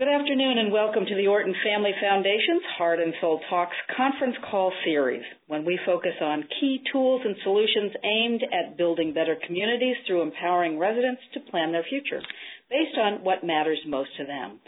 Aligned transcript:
Good 0.00 0.08
afternoon 0.08 0.56
and 0.56 0.72
welcome 0.72 1.04
to 1.04 1.14
the 1.14 1.26
Orton 1.26 1.54
Family 1.62 1.92
Foundation's 2.00 2.64
Heart 2.78 3.00
and 3.00 3.12
Soul 3.20 3.38
Talks 3.50 3.76
conference 3.94 4.34
call 4.50 4.72
series, 4.82 5.20
when 5.46 5.62
we 5.62 5.78
focus 5.84 6.16
on 6.22 6.48
key 6.58 6.80
tools 6.90 7.20
and 7.22 7.36
solutions 7.44 7.92
aimed 8.02 8.40
at 8.48 8.78
building 8.78 9.12
better 9.12 9.36
communities 9.46 9.96
through 10.06 10.22
empowering 10.22 10.78
residents 10.78 11.20
to 11.34 11.44
plan 11.52 11.70
their 11.70 11.84
future 11.84 12.22
based 12.70 12.96
on 12.96 13.22
what 13.22 13.44
matters 13.44 13.76
most 13.86 14.08
to 14.16 14.24
them. 14.24 14.58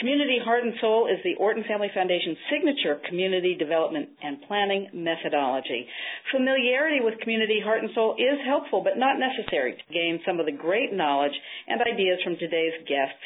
Community 0.00 0.40
Heart 0.42 0.64
and 0.64 0.74
Soul 0.80 1.06
is 1.06 1.22
the 1.22 1.38
Orton 1.38 1.62
Family 1.68 1.92
Foundation's 1.94 2.42
signature 2.50 2.98
community 3.08 3.54
development 3.54 4.08
and 4.20 4.42
planning 4.48 4.90
methodology. 4.92 5.86
Familiarity 6.34 6.98
with 6.98 7.20
Community 7.20 7.62
Heart 7.62 7.84
and 7.86 7.94
Soul 7.94 8.16
is 8.18 8.42
helpful 8.44 8.82
but 8.82 8.98
not 8.98 9.22
necessary 9.22 9.78
to 9.78 9.94
gain 9.94 10.18
some 10.26 10.40
of 10.40 10.46
the 10.46 10.58
great 10.58 10.92
knowledge 10.92 11.38
and 11.68 11.78
ideas 11.82 12.18
from 12.24 12.34
today's 12.34 12.74
guests 12.90 13.22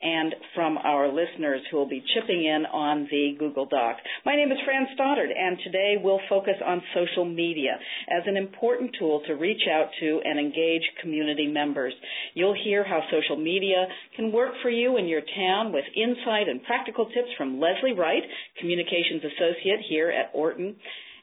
and 0.00 0.34
from 0.54 0.78
our 0.78 1.08
listeners 1.08 1.60
who 1.70 1.76
will 1.76 1.88
be 1.88 2.04
chipping 2.14 2.44
in 2.44 2.64
on 2.66 3.08
the 3.10 3.34
Google 3.38 3.66
Doc. 3.66 3.96
My 4.24 4.36
name 4.36 4.52
is 4.52 4.58
Fran 4.64 4.86
Stoddard, 4.94 5.30
and 5.30 5.58
today 5.64 5.96
we'll 6.02 6.20
focus 6.28 6.54
on 6.64 6.82
social 6.94 7.24
media 7.24 7.78
as 8.08 8.22
an 8.26 8.36
important 8.36 8.94
tool 8.98 9.22
to 9.26 9.34
reach 9.34 9.62
out 9.70 9.90
to 10.00 10.20
and 10.24 10.38
engage 10.38 10.82
community 11.02 11.48
members. 11.48 11.92
You'll 12.34 12.56
hear 12.64 12.84
how 12.84 13.00
social 13.10 13.36
media 13.36 13.86
can 14.14 14.32
work 14.32 14.52
for 14.62 14.70
you 14.70 14.98
in 14.98 15.08
your 15.08 15.22
town 15.36 15.72
with 15.72 15.84
insight 15.96 16.48
and 16.48 16.62
practical 16.62 17.06
tips 17.06 17.34
from 17.36 17.60
Leslie 17.60 17.92
Wright, 17.92 18.22
Communications 18.60 19.22
Associate 19.24 19.80
here 19.88 20.10
at 20.10 20.30
Orton 20.32 20.76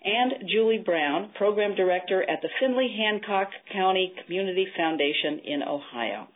and 0.04 0.48
Julie 0.50 0.84
Brown, 0.86 1.32
Program 1.36 1.76
Director 1.76 2.22
at 2.22 2.42
the 2.42 2.50
Findlay 2.60 2.96
Hancock 2.96 3.50
County 3.74 4.14
Community 4.26 4.68
Foundation 4.78 5.40
in 5.44 5.64
Ohio. 5.64 6.28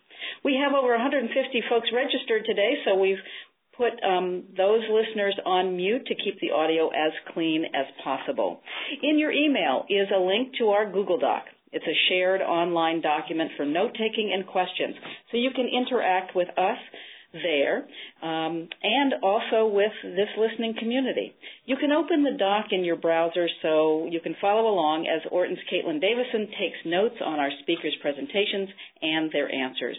We 0.43 0.59
have 0.63 0.73
over 0.73 0.91
150 0.91 1.33
folks 1.69 1.89
registered 1.93 2.45
today, 2.45 2.75
so 2.85 2.95
we've 2.95 3.21
put 3.79 3.93
um, 4.03 4.43
those 4.57 4.83
listeners 4.91 5.35
on 5.45 5.77
mute 5.77 6.05
to 6.05 6.15
keep 6.15 6.39
the 6.41 6.51
audio 6.51 6.89
as 6.89 7.13
clean 7.33 7.63
as 7.65 7.85
possible. 8.03 8.61
In 9.01 9.17
your 9.17 9.31
email 9.31 9.85
is 9.89 10.07
a 10.13 10.19
link 10.19 10.53
to 10.59 10.69
our 10.69 10.91
Google 10.91 11.17
Doc. 11.17 11.43
It's 11.71 11.85
a 11.85 11.97
shared 12.09 12.41
online 12.41 13.01
document 13.01 13.51
for 13.55 13.65
note 13.65 13.91
taking 13.93 14.31
and 14.33 14.45
questions, 14.45 14.95
so 15.31 15.37
you 15.37 15.51
can 15.55 15.67
interact 15.67 16.35
with 16.35 16.49
us 16.57 16.77
there 17.31 17.85
um, 18.23 18.67
and 18.81 19.13
also 19.21 19.67
with 19.67 19.91
this 20.03 20.29
listening 20.37 20.73
community. 20.79 21.35
You 21.65 21.77
can 21.77 21.91
open 21.91 22.23
the 22.23 22.37
doc 22.37 22.67
in 22.71 22.83
your 22.83 22.95
browser 22.95 23.47
so 23.61 24.07
you 24.09 24.19
can 24.19 24.35
follow 24.41 24.67
along 24.67 25.07
as 25.07 25.21
Orton's 25.31 25.59
Caitlin 25.71 26.01
Davison 26.01 26.47
takes 26.59 26.77
notes 26.85 27.15
on 27.23 27.39
our 27.39 27.51
speakers' 27.61 27.95
presentations 28.01 28.69
and 29.01 29.31
their 29.31 29.51
answers. 29.53 29.97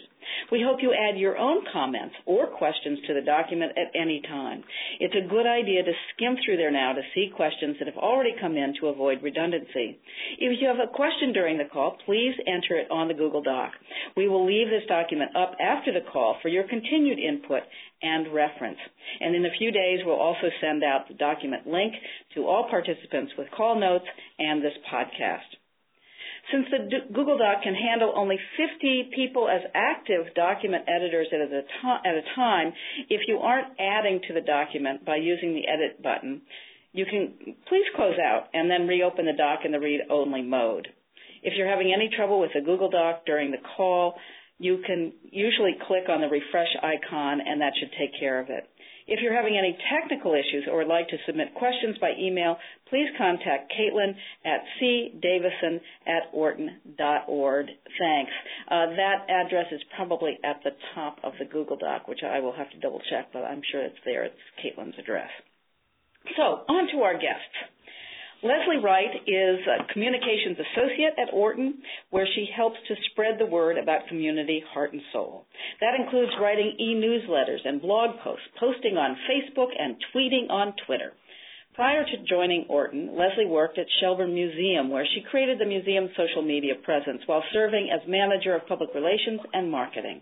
We 0.51 0.61
hope 0.61 0.79
you 0.81 0.93
add 0.93 1.17
your 1.17 1.37
own 1.37 1.63
comments 1.71 2.15
or 2.25 2.47
questions 2.47 2.99
to 3.07 3.13
the 3.13 3.21
document 3.21 3.73
at 3.77 3.91
any 3.99 4.21
time. 4.21 4.63
It's 4.99 5.15
a 5.15 5.27
good 5.27 5.47
idea 5.47 5.83
to 5.83 5.91
skim 6.13 6.35
through 6.43 6.57
there 6.57 6.71
now 6.71 6.93
to 6.93 7.01
see 7.13 7.31
questions 7.35 7.77
that 7.79 7.87
have 7.87 7.97
already 7.97 8.35
come 8.39 8.57
in 8.57 8.73
to 8.79 8.87
avoid 8.87 9.23
redundancy. 9.23 9.99
If 10.39 10.61
you 10.61 10.67
have 10.67 10.79
a 10.79 10.91
question 10.91 11.33
during 11.33 11.57
the 11.57 11.69
call, 11.71 11.97
please 12.05 12.33
enter 12.47 12.77
it 12.79 12.91
on 12.91 13.07
the 13.07 13.13
Google 13.13 13.41
Doc. 13.41 13.71
We 14.15 14.27
will 14.27 14.45
leave 14.45 14.69
this 14.69 14.87
document 14.87 15.35
up 15.35 15.55
after 15.59 15.93
the 15.93 16.05
call 16.11 16.37
for 16.41 16.49
your 16.49 16.67
continued 16.67 17.19
input 17.19 17.63
and 18.01 18.33
reference. 18.33 18.79
And 19.19 19.35
in 19.35 19.45
a 19.45 19.57
few 19.57 19.71
days, 19.71 19.99
we'll 20.05 20.15
also 20.15 20.49
send 20.59 20.83
out 20.83 21.07
the 21.07 21.13
document 21.15 21.67
link 21.67 21.93
to 22.35 22.47
all 22.47 22.67
participants 22.69 23.33
with 23.37 23.47
call 23.55 23.79
notes 23.79 24.05
and 24.39 24.63
this 24.63 24.73
podcast. 24.91 25.60
Since 26.51 26.65
the 26.69 27.13
Google 27.13 27.37
Doc 27.37 27.63
can 27.63 27.75
handle 27.75 28.13
only 28.15 28.37
50 28.57 29.11
people 29.15 29.47
as 29.47 29.61
active 29.73 30.33
document 30.35 30.83
editors 30.87 31.27
at 31.31 31.39
a, 31.39 31.63
at 32.07 32.15
a 32.15 32.35
time, 32.35 32.73
if 33.09 33.21
you 33.27 33.37
aren't 33.37 33.79
adding 33.79 34.19
to 34.27 34.33
the 34.33 34.41
document 34.41 35.05
by 35.05 35.15
using 35.15 35.53
the 35.53 35.67
edit 35.67 36.03
button, 36.03 36.41
you 36.93 37.05
can 37.05 37.55
please 37.67 37.85
close 37.95 38.19
out 38.19 38.47
and 38.53 38.69
then 38.69 38.87
reopen 38.87 39.25
the 39.25 39.37
doc 39.37 39.59
in 39.63 39.71
the 39.71 39.79
read-only 39.79 40.41
mode. 40.41 40.89
If 41.41 41.53
you're 41.55 41.69
having 41.69 41.93
any 41.93 42.09
trouble 42.15 42.39
with 42.39 42.51
the 42.53 42.61
Google 42.61 42.89
Doc 42.89 43.25
during 43.25 43.51
the 43.51 43.57
call, 43.77 44.15
you 44.59 44.83
can 44.85 45.13
usually 45.23 45.75
click 45.87 46.03
on 46.09 46.21
the 46.21 46.27
refresh 46.27 46.67
icon 46.83 47.39
and 47.41 47.61
that 47.61 47.73
should 47.79 47.91
take 47.97 48.19
care 48.19 48.39
of 48.39 48.49
it. 48.49 48.69
If 49.07 49.19
you're 49.21 49.35
having 49.35 49.57
any 49.57 49.77
technical 49.91 50.33
issues 50.33 50.67
or 50.69 50.77
would 50.79 50.87
like 50.87 51.07
to 51.09 51.17
submit 51.25 51.53
questions 51.55 51.97
by 51.99 52.11
email, 52.19 52.57
please 52.89 53.07
contact 53.17 53.73
Caitlin 53.73 54.13
at 54.45 54.61
cdavison 54.81 55.79
at 56.07 56.29
orton.org. 56.33 57.65
Thanks. 57.99 58.31
Uh, 58.67 58.85
that 58.97 59.25
address 59.29 59.67
is 59.71 59.81
probably 59.95 60.37
at 60.43 60.61
the 60.63 60.71
top 60.95 61.17
of 61.23 61.33
the 61.39 61.45
Google 61.45 61.77
Doc, 61.77 62.07
which 62.07 62.21
I 62.23 62.39
will 62.39 62.53
have 62.53 62.69
to 62.71 62.79
double 62.79 63.01
check, 63.09 63.29
but 63.33 63.43
I'm 63.43 63.61
sure 63.71 63.81
it's 63.81 63.97
there. 64.05 64.23
It's 64.25 64.35
Caitlin's 64.63 64.97
address. 64.99 65.29
So, 66.37 66.43
on 66.69 66.87
to 66.93 67.01
our 67.01 67.13
guests. 67.13 67.57
Leslie 68.43 68.81
Wright 68.81 69.21
is 69.27 69.59
a 69.69 69.93
communications 69.93 70.57
associate 70.57 71.13
at 71.21 71.31
Orton, 71.31 71.77
where 72.09 72.25
she 72.25 72.49
helps 72.55 72.77
to 72.87 72.95
spread 73.11 73.37
the 73.37 73.45
word 73.45 73.77
about 73.77 74.07
community 74.07 74.63
heart 74.73 74.93
and 74.93 75.01
soul. 75.13 75.45
That 75.79 75.93
includes 75.93 76.31
writing 76.41 76.75
e-newsletters 76.79 77.61
and 77.63 77.79
blog 77.79 78.17
posts, 78.23 78.47
posting 78.59 78.97
on 78.97 79.15
Facebook, 79.29 79.69
and 79.77 79.95
tweeting 80.09 80.49
on 80.49 80.73
Twitter. 80.87 81.13
Prior 81.75 82.03
to 82.03 82.25
joining 82.27 82.65
Orton, 82.67 83.15
Leslie 83.15 83.45
worked 83.45 83.77
at 83.77 83.85
Shelburne 83.99 84.33
Museum, 84.33 84.89
where 84.89 85.05
she 85.05 85.21
created 85.29 85.59
the 85.59 85.65
museum's 85.65 86.09
social 86.17 86.41
media 86.41 86.73
presence 86.83 87.21
while 87.27 87.43
serving 87.53 87.89
as 87.93 88.01
manager 88.09 88.55
of 88.55 88.67
public 88.67 88.89
relations 88.95 89.39
and 89.53 89.69
marketing. 89.69 90.21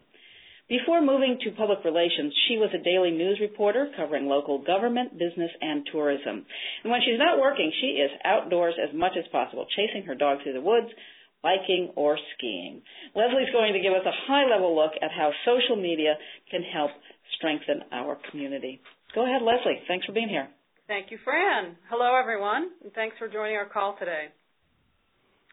Before 0.70 1.02
moving 1.02 1.40
to 1.42 1.58
public 1.58 1.84
relations, 1.84 2.32
she 2.48 2.58
was 2.62 2.70
a 2.78 2.84
daily 2.84 3.10
news 3.10 3.40
reporter 3.42 3.90
covering 3.98 4.28
local 4.28 4.62
government, 4.62 5.18
business, 5.18 5.50
and 5.62 5.82
tourism. 5.92 6.46
And 6.84 6.92
when 6.92 7.02
she's 7.02 7.18
not 7.18 7.42
working, 7.42 7.74
she 7.82 7.98
is 7.98 8.12
outdoors 8.24 8.76
as 8.78 8.94
much 8.94 9.14
as 9.18 9.26
possible, 9.32 9.66
chasing 9.76 10.04
her 10.06 10.14
dog 10.14 10.44
through 10.44 10.54
the 10.54 10.62
woods, 10.62 10.94
biking, 11.42 11.90
or 11.96 12.20
skiing. 12.38 12.84
Leslie's 13.16 13.50
going 13.52 13.74
to 13.74 13.82
give 13.82 13.94
us 13.94 14.06
a 14.06 14.14
high 14.30 14.46
level 14.46 14.76
look 14.76 14.94
at 15.02 15.10
how 15.10 15.32
social 15.44 15.76
media 15.76 16.14
can 16.52 16.62
help 16.62 16.92
strengthen 17.36 17.82
our 17.92 18.16
community. 18.30 18.80
Go 19.16 19.26
ahead, 19.26 19.42
Leslie. 19.42 19.82
Thanks 19.88 20.06
for 20.06 20.12
being 20.12 20.30
here. 20.30 20.50
Thank 20.86 21.10
you, 21.10 21.18
Fran. 21.24 21.78
Hello, 21.90 22.14
everyone, 22.14 22.70
and 22.84 22.94
thanks 22.94 23.18
for 23.18 23.28
joining 23.28 23.56
our 23.56 23.66
call 23.66 23.96
today. 23.98 24.30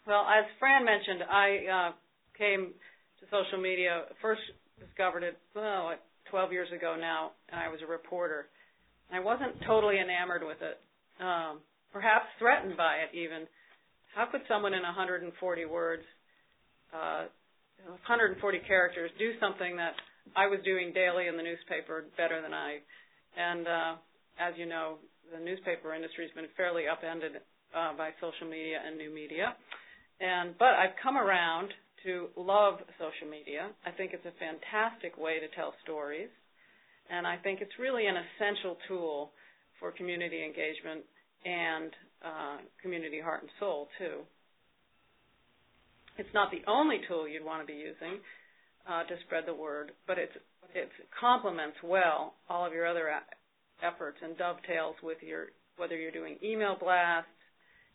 Well, 0.06 0.26
as 0.28 0.44
Fran 0.58 0.84
mentioned, 0.84 1.24
I 1.24 1.48
uh, 1.64 1.92
came 2.36 2.74
to 3.20 3.24
social 3.32 3.60
media 3.60 4.12
first 4.20 4.42
discovered 4.78 5.22
it, 5.22 5.38
well, 5.54 5.94
12 6.30 6.52
years 6.52 6.68
ago 6.74 6.96
now, 6.98 7.32
and 7.50 7.60
I 7.60 7.68
was 7.68 7.80
a 7.82 7.86
reporter. 7.86 8.46
I 9.12 9.20
wasn't 9.20 9.54
totally 9.66 9.98
enamored 10.00 10.42
with 10.42 10.58
it, 10.60 10.78
um, 11.22 11.60
perhaps 11.92 12.26
threatened 12.38 12.76
by 12.76 13.06
it 13.06 13.16
even. 13.16 13.46
How 14.14 14.26
could 14.26 14.42
someone 14.48 14.74
in 14.74 14.82
140 14.82 15.30
words, 15.66 16.02
uh, 16.92 17.30
140 17.86 18.58
characters, 18.66 19.10
do 19.18 19.32
something 19.38 19.76
that 19.76 19.94
I 20.34 20.46
was 20.48 20.58
doing 20.64 20.92
daily 20.92 21.28
in 21.28 21.36
the 21.36 21.42
newspaper 21.42 22.04
better 22.16 22.42
than 22.42 22.52
I? 22.52 22.80
And 23.36 23.68
uh, 23.68 23.92
as 24.40 24.54
you 24.56 24.66
know, 24.66 24.96
the 25.30 25.42
newspaper 25.42 25.94
industry 25.94 26.24
has 26.26 26.34
been 26.34 26.50
fairly 26.56 26.88
upended 26.88 27.38
uh, 27.74 27.92
by 27.96 28.10
social 28.20 28.48
media 28.48 28.80
and 28.80 28.96
new 28.96 29.12
media. 29.12 29.54
And 30.20 30.56
but 30.58 30.72
I've 30.74 30.96
come 31.02 31.16
around 31.16 31.70
to 32.06 32.28
love 32.36 32.78
social 33.02 33.26
media. 33.28 33.74
I 33.84 33.90
think 33.90 34.12
it's 34.14 34.24
a 34.24 34.38
fantastic 34.38 35.18
way 35.18 35.42
to 35.42 35.48
tell 35.58 35.74
stories, 35.82 36.30
and 37.10 37.26
I 37.26 37.36
think 37.36 37.60
it's 37.60 37.74
really 37.78 38.06
an 38.06 38.14
essential 38.14 38.78
tool 38.86 39.32
for 39.80 39.90
community 39.90 40.44
engagement 40.46 41.02
and 41.44 41.90
uh, 42.24 42.56
community 42.80 43.20
heart 43.20 43.42
and 43.42 43.50
soul 43.58 43.88
too. 43.98 44.22
It's 46.16 46.32
not 46.32 46.50
the 46.50 46.62
only 46.70 47.00
tool 47.08 47.28
you'd 47.28 47.44
want 47.44 47.60
to 47.60 47.66
be 47.66 47.78
using 47.78 48.22
uh, 48.88 49.02
to 49.04 49.14
spread 49.26 49.44
the 49.46 49.54
word, 49.54 49.92
but 50.06 50.16
it's, 50.16 50.32
it 50.74 50.88
complements 51.20 51.76
well 51.84 52.34
all 52.48 52.64
of 52.64 52.72
your 52.72 52.86
other 52.86 53.10
efforts 53.82 54.18
and 54.22 54.38
dovetails 54.38 54.94
with 55.02 55.18
your 55.20 55.46
whether 55.76 55.96
you're 55.96 56.10
doing 56.14 56.38
email 56.42 56.76
blasts, 56.80 57.28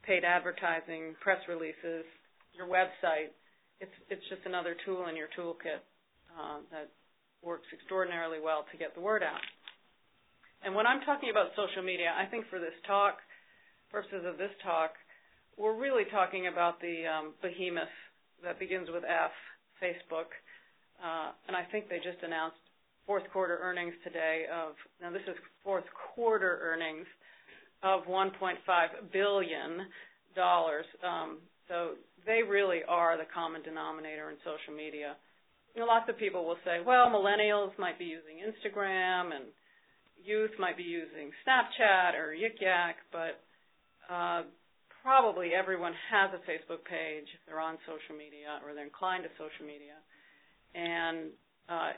paid 0.06 0.24
advertising, 0.24 1.16
press 1.20 1.40
releases, 1.50 2.06
your 2.54 2.68
website, 2.68 3.34
it's 3.82 3.98
it's 4.10 4.24
just 4.30 4.46
another 4.46 4.78
tool 4.86 5.10
in 5.10 5.18
your 5.18 5.28
toolkit 5.34 5.82
uh, 6.38 6.62
that 6.72 6.94
works 7.42 7.66
extraordinarily 7.74 8.38
well 8.40 8.66
to 8.72 8.78
get 8.78 8.94
the 8.94 9.02
word 9.02 9.24
out. 9.24 9.42
And 10.64 10.76
when 10.76 10.86
I'm 10.86 11.02
talking 11.02 11.34
about 11.34 11.58
social 11.58 11.82
media, 11.82 12.14
I 12.14 12.30
think 12.30 12.46
for 12.50 12.60
this 12.62 12.78
talk, 12.86 13.18
purposes 13.90 14.24
of 14.30 14.38
this 14.38 14.54
talk, 14.64 14.94
we're 15.58 15.76
really 15.76 16.06
talking 16.14 16.46
about 16.46 16.80
the 16.80 17.10
um, 17.10 17.34
behemoth 17.42 17.90
that 18.46 18.60
begins 18.60 18.88
with 18.94 19.04
F, 19.04 19.34
Facebook. 19.82 20.30
Uh, 21.02 21.34
and 21.48 21.58
I 21.58 21.66
think 21.74 21.90
they 21.90 21.98
just 21.98 22.22
announced 22.22 22.62
fourth 23.08 23.24
quarter 23.34 23.58
earnings 23.62 23.94
today 24.04 24.46
of 24.54 24.78
now 25.02 25.10
this 25.12 25.26
is 25.28 25.36
fourth 25.64 25.86
quarter 26.14 26.60
earnings 26.62 27.08
of 27.82 28.06
1.5 28.06 28.62
billion 29.12 29.90
dollars. 30.36 30.86
Um, 31.04 31.40
so 31.68 31.98
they 32.26 32.42
really 32.44 32.82
are 32.88 33.18
the 33.18 33.28
common 33.34 33.62
denominator 33.62 34.30
in 34.30 34.38
social 34.44 34.76
media. 34.76 35.16
You 35.74 35.82
know, 35.82 35.88
lots 35.88 36.10
of 36.10 36.18
people 36.18 36.46
will 36.46 36.60
say, 36.66 36.84
well, 36.84 37.08
millennials 37.08 37.72
might 37.80 37.98
be 37.98 38.06
using 38.06 38.44
Instagram 38.44 39.34
and 39.34 39.46
youth 40.24 40.52
might 40.60 40.78
be 40.78 40.84
using 40.84 41.32
Snapchat 41.48 42.14
or 42.14 42.36
Yik 42.36 42.60
Yak, 42.62 42.98
but 43.12 43.40
uh, 44.12 44.44
probably 45.02 45.52
everyone 45.56 45.94
has 46.12 46.30
a 46.36 46.42
Facebook 46.46 46.86
page 46.86 47.26
if 47.34 47.42
they're 47.48 47.64
on 47.64 47.78
social 47.88 48.16
media 48.16 48.62
or 48.66 48.74
they're 48.74 48.86
inclined 48.86 49.24
to 49.24 49.32
social 49.40 49.66
media. 49.66 49.98
And 50.76 51.32
uh, 51.68 51.98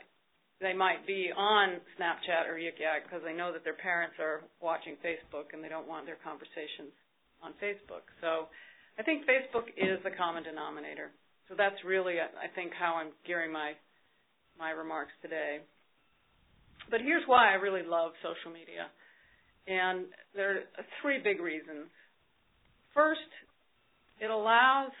they 0.60 0.72
might 0.72 1.06
be 1.06 1.30
on 1.34 1.82
Snapchat 1.98 2.48
or 2.48 2.56
Yik 2.56 2.80
Yak 2.80 3.04
because 3.04 3.20
they 3.26 3.34
know 3.34 3.52
that 3.52 3.64
their 3.64 3.76
parents 3.76 4.16
are 4.18 4.46
watching 4.62 4.96
Facebook 5.04 5.52
and 5.52 5.62
they 5.62 5.68
don't 5.68 5.86
want 5.86 6.06
their 6.06 6.18
conversations 6.22 6.94
on 7.42 7.52
Facebook. 7.60 8.08
So 8.22 8.48
I 8.98 9.02
think 9.02 9.22
Facebook 9.26 9.68
is 9.76 9.98
the 10.04 10.10
common 10.10 10.42
denominator. 10.42 11.10
So 11.48 11.54
that's 11.56 11.76
really, 11.84 12.20
uh, 12.20 12.30
I 12.38 12.48
think, 12.54 12.72
how 12.78 12.94
I'm 12.94 13.12
gearing 13.26 13.52
my 13.52 13.72
my 14.58 14.70
remarks 14.70 15.12
today. 15.20 15.58
But 16.90 17.00
here's 17.00 17.24
why 17.26 17.50
I 17.50 17.54
really 17.54 17.82
love 17.82 18.12
social 18.22 18.52
media. 18.52 18.86
And 19.66 20.06
there 20.34 20.62
are 20.78 20.86
three 21.02 21.18
big 21.18 21.40
reasons. 21.40 21.90
First, 22.92 23.26
it 24.20 24.30
allows 24.30 24.92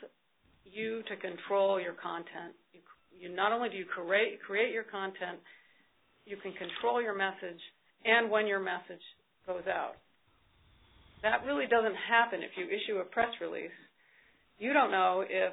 you 0.64 1.02
to 1.08 1.14
control 1.16 1.80
your 1.80 1.94
content. 1.94 2.56
You, 2.72 2.80
you 3.14 3.34
not 3.34 3.52
only 3.52 3.68
do 3.68 3.76
you 3.76 3.84
create 3.84 4.42
create 4.42 4.72
your 4.72 4.84
content, 4.84 5.38
you 6.26 6.36
can 6.42 6.52
control 6.52 7.00
your 7.00 7.14
message 7.14 7.60
and 8.04 8.30
when 8.30 8.46
your 8.46 8.60
message 8.60 9.04
goes 9.46 9.64
out. 9.68 9.96
That 11.22 11.44
really 11.46 11.66
doesn't 11.66 11.96
happen 12.08 12.40
if 12.42 12.50
you 12.56 12.66
issue 12.66 12.98
a 13.00 13.04
press 13.04 13.30
release. 13.40 13.72
You 14.58 14.72
don't 14.72 14.90
know 14.90 15.24
if 15.28 15.52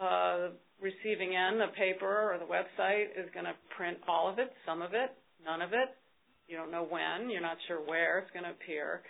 uh, 0.00 0.54
receiving 0.80 1.34
end, 1.36 1.60
the 1.60 1.72
paper 1.76 2.32
or 2.32 2.38
the 2.38 2.44
website, 2.44 3.10
is 3.16 3.30
going 3.32 3.46
to 3.46 3.54
print 3.76 3.98
all 4.08 4.28
of 4.30 4.38
it, 4.38 4.52
some 4.66 4.82
of 4.82 4.94
it, 4.94 5.10
none 5.44 5.62
of 5.62 5.72
it. 5.72 5.90
You 6.48 6.56
don't 6.56 6.70
know 6.70 6.86
when. 6.88 7.30
You're 7.30 7.42
not 7.42 7.58
sure 7.66 7.78
where 7.78 8.18
it's 8.18 8.30
going 8.32 8.44
to 8.44 8.50
appear, 8.50 9.02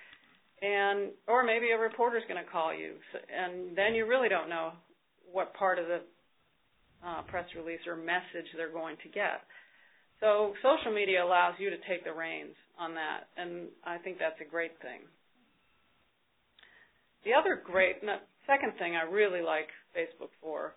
and 0.60 1.10
or 1.28 1.44
maybe 1.44 1.70
a 1.70 1.78
reporter's 1.78 2.24
going 2.28 2.42
to 2.42 2.50
call 2.50 2.74
you, 2.74 2.94
and 3.30 3.76
then 3.76 3.94
you 3.94 4.06
really 4.06 4.28
don't 4.28 4.48
know 4.48 4.72
what 5.30 5.54
part 5.54 5.78
of 5.78 5.86
the 5.86 6.00
uh, 7.06 7.22
press 7.28 7.44
release 7.56 7.78
or 7.86 7.94
message 7.94 8.50
they're 8.56 8.72
going 8.72 8.96
to 9.04 9.08
get. 9.08 9.46
So 10.20 10.52
social 10.62 10.92
media 10.92 11.22
allows 11.24 11.54
you 11.58 11.70
to 11.70 11.76
take 11.88 12.02
the 12.02 12.12
reins 12.12 12.56
on 12.78 12.94
that, 12.94 13.30
and 13.36 13.68
I 13.86 13.98
think 13.98 14.18
that's 14.18 14.40
a 14.40 14.50
great 14.50 14.72
thing. 14.82 15.06
The 17.24 17.34
other 17.34 17.60
great, 17.62 18.02
second 18.48 18.72
thing 18.80 18.96
I 18.96 19.04
really 19.04 19.42
like 19.44 19.68
Facebook 19.92 20.32
for 20.40 20.72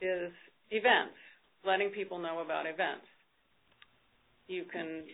is 0.00 0.32
events, 0.70 1.18
letting 1.66 1.90
people 1.90 2.18
know 2.18 2.40
about 2.40 2.64
events. 2.64 3.04
You 4.46 4.64
can 4.70 5.04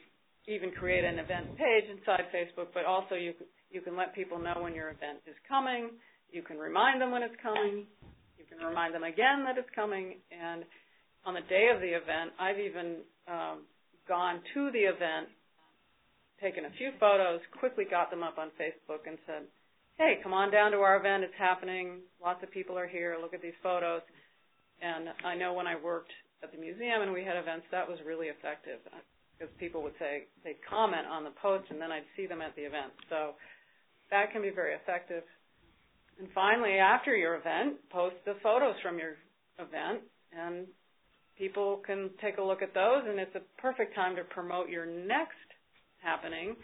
even 0.47 0.71
create 0.71 1.05
an 1.05 1.19
event 1.19 1.57
page 1.57 1.91
inside 1.91 2.29
Facebook, 2.31 2.69
but 2.73 2.85
also 2.85 3.17
you 3.17 3.33
you 3.71 3.81
can 3.81 3.97
let 3.97 4.15
people 4.15 4.39
know 4.39 4.55
when 4.61 4.75
your 4.75 4.95
event 4.95 5.19
is 5.27 5.35
coming. 5.49 5.91
You 6.31 6.43
can 6.43 6.57
remind 6.57 7.01
them 7.01 7.11
when 7.11 7.23
it's 7.23 7.35
coming. 7.43 7.85
You 8.39 8.45
can 8.49 8.65
remind 8.65 8.95
them 8.95 9.03
again 9.03 9.43
that 9.45 9.59
it's 9.59 9.69
coming. 9.75 10.23
And 10.31 10.63
on 11.25 11.35
the 11.35 11.43
day 11.51 11.69
of 11.75 11.81
the 11.81 11.91
event, 11.91 12.31
I've 12.39 12.61
even 12.61 13.03
um, 13.27 13.67
gone 14.07 14.41
to 14.55 14.71
the 14.71 14.87
event, 14.87 15.27
taken 16.41 16.65
a 16.65 16.71
few 16.79 16.93
photos, 17.01 17.41
quickly 17.59 17.85
got 17.91 18.11
them 18.11 18.23
up 18.23 18.39
on 18.39 18.55
Facebook, 18.55 19.03
and 19.07 19.19
said, 19.27 19.51
"Hey, 19.99 20.21
come 20.23 20.33
on 20.33 20.51
down 20.51 20.73
to 20.73 20.79
our 20.79 20.97
event. 20.97 21.25
It's 21.25 21.35
happening. 21.39 22.01
Lots 22.23 22.43
of 22.43 22.51
people 22.51 22.79
are 22.79 22.87
here. 22.87 23.17
Look 23.21 23.35
at 23.35 23.43
these 23.43 23.57
photos." 23.63 24.03
And 24.81 25.09
I 25.25 25.35
know 25.35 25.55
when 25.55 25.67
I 25.67 25.77
worked 25.77 26.13
at 26.43 26.53
the 26.53 26.59
museum 26.59 27.03
and 27.03 27.13
we 27.13 27.25
had 27.25 27.37
events, 27.37 27.67
that 27.71 27.89
was 27.89 27.99
really 28.05 28.29
effective 28.29 28.81
uh, 28.93 29.01
because 29.39 29.53
people 29.59 29.83
would 29.83 29.97
say 29.99 30.25
they'd 30.45 30.61
comment 30.69 31.07
on 31.07 31.25
the 31.25 31.33
post 31.41 31.65
and 31.71 31.81
then 31.81 31.93
I'd 31.93 32.09
see 32.17 32.27
them 32.27 32.43
at 32.43 32.55
the 32.57 32.63
event. 32.63 32.93
So 33.09 33.33
that 34.11 34.33
can 34.33 34.43
be 34.43 34.51
very 34.51 34.75
effective. 34.75 35.23
And 36.19 36.29
finally, 36.35 36.79
after 36.79 37.15
your 37.15 37.37
event, 37.37 37.77
post 37.91 38.17
the 38.25 38.37
photos 38.43 38.77
from 38.83 38.99
your 38.99 39.17
event 39.59 40.01
and 40.33 40.67
people 41.39 41.83
can 41.87 42.11
take 42.21 42.39
a 42.39 42.43
look 42.43 42.63
at 42.63 42.75
those 42.75 43.05
and 43.07 43.19
it's 43.19 43.35
a 43.35 43.45
perfect 43.61 43.95
time 43.95 44.17
to 44.17 44.25
promote 44.25 44.69
your 44.69 44.87
next 44.87 45.49
happening 46.03 46.57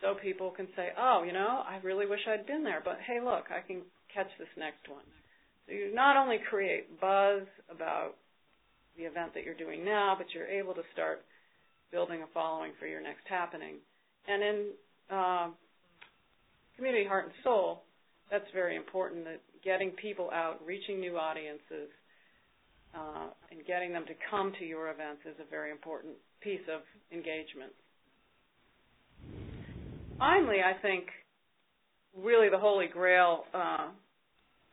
so 0.00 0.14
people 0.20 0.50
can 0.50 0.68
say, 0.76 0.88
oh, 0.98 1.22
you 1.26 1.32
know, 1.32 1.62
I 1.66 1.78
really 1.82 2.06
wish 2.06 2.20
I'd 2.26 2.46
been 2.46 2.64
there, 2.64 2.82
but 2.84 2.98
hey, 3.06 3.20
look, 3.22 3.44
I 3.50 3.66
can 3.66 3.82
catch 4.12 4.28
this 4.38 4.48
next 4.56 4.88
one. 4.88 5.04
So 5.66 5.74
you 5.74 5.94
not 5.94 6.16
only 6.16 6.38
create 6.48 7.00
buzz 7.00 7.42
about 7.70 8.14
the 8.96 9.04
event 9.04 9.34
that 9.34 9.44
you're 9.44 9.54
doing 9.54 9.84
now, 9.84 10.14
but 10.16 10.26
you're 10.34 10.46
able 10.46 10.74
to 10.74 10.82
start 10.92 11.22
building 11.92 12.22
a 12.22 12.26
following 12.32 12.72
for 12.78 12.86
your 12.86 13.02
next 13.02 13.22
happening. 13.28 13.76
And 14.28 14.42
in 14.42 14.66
uh, 15.10 15.48
community 16.76 17.06
heart 17.06 17.24
and 17.24 17.34
soul, 17.42 17.82
that's 18.30 18.44
very 18.54 18.76
important. 18.76 19.24
That 19.24 19.40
getting 19.64 19.90
people 19.90 20.30
out, 20.32 20.60
reaching 20.64 21.00
new 21.00 21.16
audiences, 21.16 21.90
uh, 22.94 23.30
and 23.50 23.64
getting 23.66 23.92
them 23.92 24.04
to 24.06 24.14
come 24.30 24.52
to 24.58 24.64
your 24.64 24.90
events 24.90 25.22
is 25.24 25.36
a 25.40 25.48
very 25.48 25.70
important 25.70 26.14
piece 26.40 26.64
of 26.72 26.82
engagement. 27.12 27.72
Finally, 30.20 30.58
I 30.62 30.74
think 30.82 31.06
really 32.14 32.50
the 32.50 32.58
holy 32.58 32.86
grail 32.86 33.44
uh, 33.54 33.88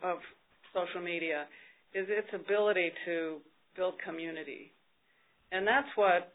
of 0.03 0.17
social 0.73 1.01
media 1.01 1.45
is 1.95 2.05
its 2.09 2.27
ability 2.33 2.91
to 3.05 3.37
build 3.77 3.93
community. 4.05 4.73
And 5.53 5.65
that's 5.65 5.87
what 5.95 6.33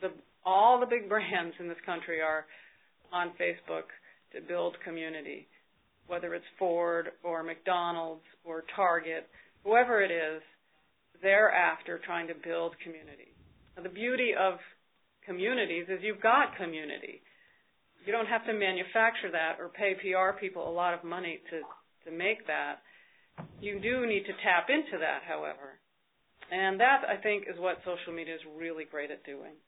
the, 0.00 0.08
all 0.44 0.80
the 0.80 0.86
big 0.86 1.08
brands 1.08 1.54
in 1.60 1.68
this 1.68 1.78
country 1.86 2.20
are 2.20 2.46
on 3.12 3.28
Facebook 3.40 3.86
to 4.34 4.40
build 4.46 4.76
community. 4.84 5.46
Whether 6.08 6.34
it's 6.34 6.44
Ford 6.58 7.10
or 7.22 7.44
McDonald's 7.44 8.26
or 8.44 8.64
Target, 8.74 9.28
whoever 9.62 10.02
it 10.02 10.10
is, 10.10 10.42
they're 11.22 11.52
after 11.52 12.00
trying 12.04 12.26
to 12.26 12.34
build 12.34 12.74
community. 12.82 13.30
Now, 13.76 13.84
the 13.84 13.88
beauty 13.88 14.32
of 14.36 14.54
communities 15.24 15.86
is 15.88 16.00
you've 16.02 16.20
got 16.20 16.56
community. 16.56 17.22
You 18.06 18.12
don't 18.12 18.30
have 18.30 18.46
to 18.46 18.54
manufacture 18.54 19.30
that 19.32 19.58
or 19.58 19.68
pay 19.68 19.94
PR 19.98 20.38
people 20.38 20.68
a 20.68 20.70
lot 20.70 20.94
of 20.94 21.02
money 21.02 21.40
to, 21.50 21.60
to 22.08 22.16
make 22.16 22.46
that. 22.46 22.78
You 23.60 23.80
do 23.80 24.06
need 24.06 24.24
to 24.30 24.32
tap 24.46 24.70
into 24.70 24.96
that, 25.02 25.26
however. 25.26 25.82
And 26.50 26.78
that, 26.78 27.02
I 27.02 27.20
think, 27.20 27.44
is 27.50 27.58
what 27.58 27.82
social 27.84 28.14
media 28.14 28.36
is 28.36 28.40
really 28.56 28.84
great 28.84 29.10
at 29.10 29.24
doing. 29.24 29.58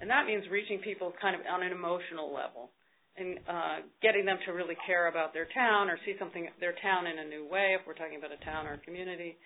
And 0.00 0.08
that 0.08 0.26
means 0.26 0.44
reaching 0.50 0.78
people 0.78 1.12
kind 1.20 1.34
of 1.34 1.42
on 1.50 1.62
an 1.62 1.72
emotional 1.72 2.32
level 2.32 2.70
and 3.16 3.38
uh, 3.48 3.76
getting 4.00 4.24
them 4.24 4.38
to 4.46 4.52
really 4.52 4.76
care 4.86 5.08
about 5.08 5.34
their 5.34 5.46
town 5.52 5.90
or 5.90 5.98
see 6.06 6.14
something 6.18 6.48
their 6.60 6.74
town 6.80 7.06
in 7.06 7.18
a 7.18 7.28
new 7.28 7.46
way 7.46 7.76
if 7.78 7.86
we're 7.86 7.94
talking 7.94 8.18
about 8.18 8.30
a 8.30 8.42
town 8.44 8.66
or 8.66 8.74
a 8.74 8.78
community. 8.78 9.36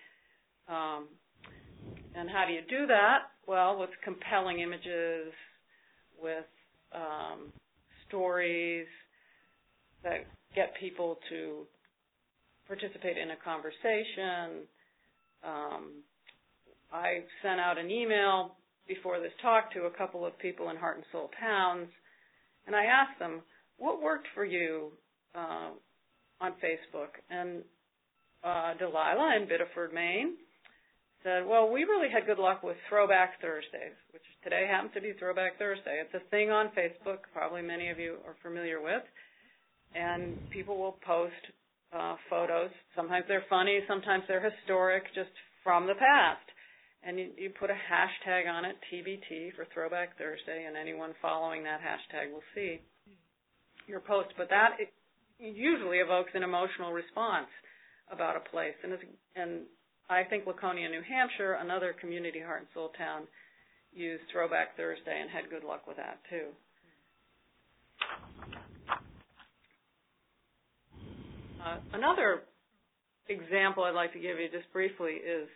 Um, 0.69 1.09
and 2.15 2.29
how 2.29 2.45
do 2.47 2.53
you 2.53 2.61
do 2.69 2.87
that? 2.87 3.33
Well, 3.47 3.79
with 3.79 3.89
compelling 4.03 4.59
images, 4.61 5.33
with 6.21 6.45
um, 6.93 7.51
stories 8.07 8.87
that 10.03 10.25
get 10.55 10.73
people 10.79 11.19
to 11.29 11.65
participate 12.67 13.17
in 13.17 13.31
a 13.31 13.35
conversation. 13.43 14.67
Um, 15.43 16.03
I 16.91 17.23
sent 17.41 17.59
out 17.59 17.77
an 17.77 17.91
email 17.91 18.55
before 18.87 19.19
this 19.19 19.31
talk 19.41 19.73
to 19.73 19.81
a 19.81 19.91
couple 19.91 20.25
of 20.25 20.37
people 20.39 20.69
in 20.69 20.77
Heart 20.77 20.97
and 20.97 21.05
Soul 21.11 21.29
towns, 21.39 21.89
and 22.65 22.75
I 22.75 22.85
asked 22.85 23.19
them, 23.19 23.41
what 23.77 24.01
worked 24.01 24.27
for 24.33 24.45
you 24.45 24.91
uh, 25.35 25.69
on 26.41 26.51
Facebook? 26.63 27.19
And 27.29 27.63
uh, 28.43 28.73
Delilah 28.79 29.37
in 29.41 29.47
Biddeford, 29.47 29.93
Maine, 29.93 30.35
said, 31.27 31.45
well, 31.45 31.67
we 31.67 31.83
really 31.83 32.07
had 32.07 32.25
good 32.25 32.39
luck 32.39 32.63
with 32.63 32.77
Throwback 32.87 33.41
Thursdays, 33.41 33.99
which 34.15 34.23
today 34.45 34.63
happens 34.63 34.93
to 34.95 35.01
be 35.01 35.11
Throwback 35.19 35.59
Thursday. 35.59 35.99
It's 35.99 36.15
a 36.15 36.23
thing 36.31 36.51
on 36.51 36.71
Facebook, 36.71 37.27
probably 37.33 37.61
many 37.61 37.89
of 37.89 37.99
you 37.99 38.23
are 38.25 38.39
familiar 38.41 38.79
with, 38.79 39.03
and 39.93 40.39
people 40.51 40.79
will 40.79 40.95
post 41.05 41.43
uh, 41.91 42.15
photos. 42.29 42.71
Sometimes 42.95 43.25
they're 43.27 43.43
funny, 43.49 43.81
sometimes 43.89 44.23
they're 44.29 44.39
historic, 44.39 45.03
just 45.13 45.35
from 45.65 45.85
the 45.85 45.99
past. 45.99 46.47
And 47.03 47.19
you, 47.19 47.27
you 47.35 47.49
put 47.59 47.71
a 47.71 47.75
hashtag 47.75 48.47
on 48.47 48.63
it, 48.63 48.77
TBT 48.87 49.53
for 49.59 49.67
Throwback 49.73 50.17
Thursday, 50.17 50.63
and 50.65 50.77
anyone 50.77 51.11
following 51.21 51.63
that 51.63 51.81
hashtag 51.83 52.31
will 52.31 52.47
see 52.55 52.79
your 53.85 53.99
post. 53.99 54.29
But 54.37 54.47
that 54.49 54.79
it 54.79 54.93
usually 55.39 55.97
evokes 55.97 56.31
an 56.35 56.43
emotional 56.43 56.93
response 56.93 57.51
about 58.09 58.37
a 58.37 58.49
place. 58.49 58.79
And, 58.81 58.93
and 59.35 59.67
I 60.09 60.23
think 60.23 60.47
Laconia, 60.47 60.89
New 60.89 61.03
Hampshire, 61.03 61.59
another 61.59 61.93
community 61.99 62.39
heart 62.39 62.59
and 62.59 62.67
soul 62.73 62.91
town, 62.97 63.27
used 63.93 64.23
Throwback 64.31 64.77
Thursday 64.77 65.19
and 65.19 65.29
had 65.29 65.49
good 65.49 65.65
luck 65.67 65.85
with 65.87 65.97
that 65.97 66.19
too. 66.29 66.47
Uh, 71.59 71.79
another 71.93 72.43
example 73.27 73.83
I'd 73.83 73.95
like 73.95 74.13
to 74.13 74.19
give 74.19 74.39
you 74.39 74.47
just 74.51 74.71
briefly 74.71 75.19
is 75.19 75.49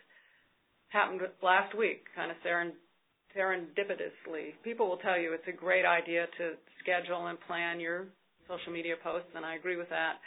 happened 0.88 1.22
last 1.42 1.74
week, 1.76 2.04
kind 2.14 2.30
of 2.30 2.36
serendipitously. 2.44 4.52
People 4.62 4.88
will 4.88 4.98
tell 4.98 5.18
you 5.18 5.32
it's 5.32 5.48
a 5.48 5.56
great 5.56 5.86
idea 5.86 6.26
to 6.36 6.52
schedule 6.82 7.28
and 7.28 7.40
plan 7.46 7.80
your 7.80 8.04
social 8.48 8.72
media 8.72 8.96
posts, 9.02 9.30
and 9.34 9.46
I 9.46 9.54
agree 9.54 9.76
with 9.76 9.88
that. 9.88 10.20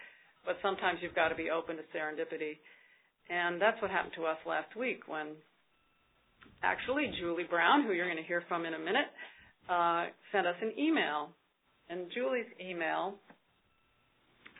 But 0.46 0.58
sometimes 0.64 1.00
you've 1.02 1.14
got 1.14 1.30
to 1.30 1.36
be 1.36 1.52
open 1.52 1.78
to 1.78 1.84
serendipity. 1.94 2.58
And 3.30 3.62
that's 3.62 3.82
what 3.82 3.90
happened 3.90 4.14
to 4.18 4.26
us 4.26 4.38
last 4.46 4.76
week 4.78 5.08
when 5.08 5.34
actually 6.64 7.12
Julie 7.20 7.50
Brown, 7.50 7.84
who 7.84 7.94
you're 7.94 8.06
going 8.06 8.22
to 8.22 8.28
hear 8.28 8.44
from 8.48 8.66
in 8.66 8.74
a 8.74 8.80
minute, 8.80 9.10
uh, 9.70 10.06
sent 10.32 10.46
us 10.46 10.56
an 10.62 10.74
email. 10.78 11.30
And 11.90 12.08
Julie's 12.14 12.50
email 12.62 13.16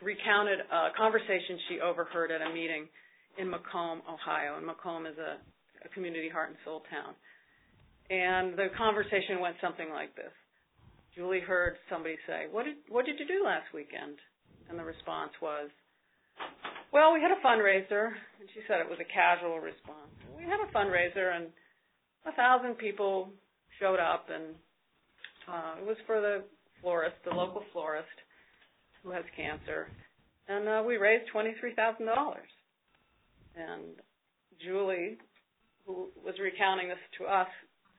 recounted 0.02 0.60
a 0.60 0.88
conversation 0.96 1.58
she 1.68 1.80
overheard 1.80 2.30
at 2.30 2.42
a 2.42 2.52
meeting 2.52 2.86
in 3.38 3.48
McComb, 3.48 4.00
Ohio. 4.06 4.58
And 4.58 4.66
McComb 4.66 5.10
is 5.10 5.16
a, 5.18 5.38
a 5.84 5.88
community 5.94 6.28
heart 6.28 6.50
and 6.50 6.58
soul 6.64 6.82
town. 6.90 7.14
And 8.10 8.56
the 8.56 8.68
conversation 8.76 9.40
went 9.40 9.56
something 9.60 9.90
like 9.90 10.14
this. 10.14 10.30
Julie 11.16 11.40
heard 11.40 11.76
somebody 11.90 12.16
say, 12.26 12.44
"What 12.50 12.66
did 12.66 12.76
what 12.88 13.06
did 13.06 13.18
you 13.18 13.26
do 13.26 13.42
last 13.42 13.72
weekend?" 13.72 14.20
And 14.68 14.78
the 14.78 14.84
response 14.84 15.32
was, 15.40 15.70
"Well, 16.92 17.12
we 17.12 17.20
had 17.20 17.30
a 17.30 17.40
fundraiser." 17.46 18.12
And 18.40 18.48
she 18.54 18.60
said 18.66 18.80
it 18.80 18.88
was 18.88 18.98
a 19.00 19.12
casual 19.12 19.60
response. 19.60 20.12
We 20.36 20.44
had 20.44 20.60
a 20.60 20.72
fundraiser, 20.72 21.34
and 21.36 21.46
a 22.26 22.32
thousand 22.32 22.74
people 22.78 23.30
showed 23.78 24.00
up, 24.00 24.28
and 24.32 24.54
uh, 25.48 25.80
it 25.80 25.86
was 25.86 25.96
for 26.06 26.20
the 26.20 26.44
florist, 26.80 27.16
the 27.24 27.34
local 27.34 27.62
florist, 27.72 28.08
who 29.02 29.10
has 29.10 29.24
cancer, 29.36 29.88
and 30.48 30.68
uh, 30.68 30.82
we 30.86 30.96
raised 30.96 31.30
twenty 31.30 31.54
three 31.60 31.74
thousand 31.74 32.06
dollars. 32.06 32.48
And 33.56 33.96
Julie, 34.62 35.18
who 35.86 36.08
was 36.24 36.34
recounting 36.40 36.88
this 36.88 36.98
to 37.18 37.24
us, 37.24 37.48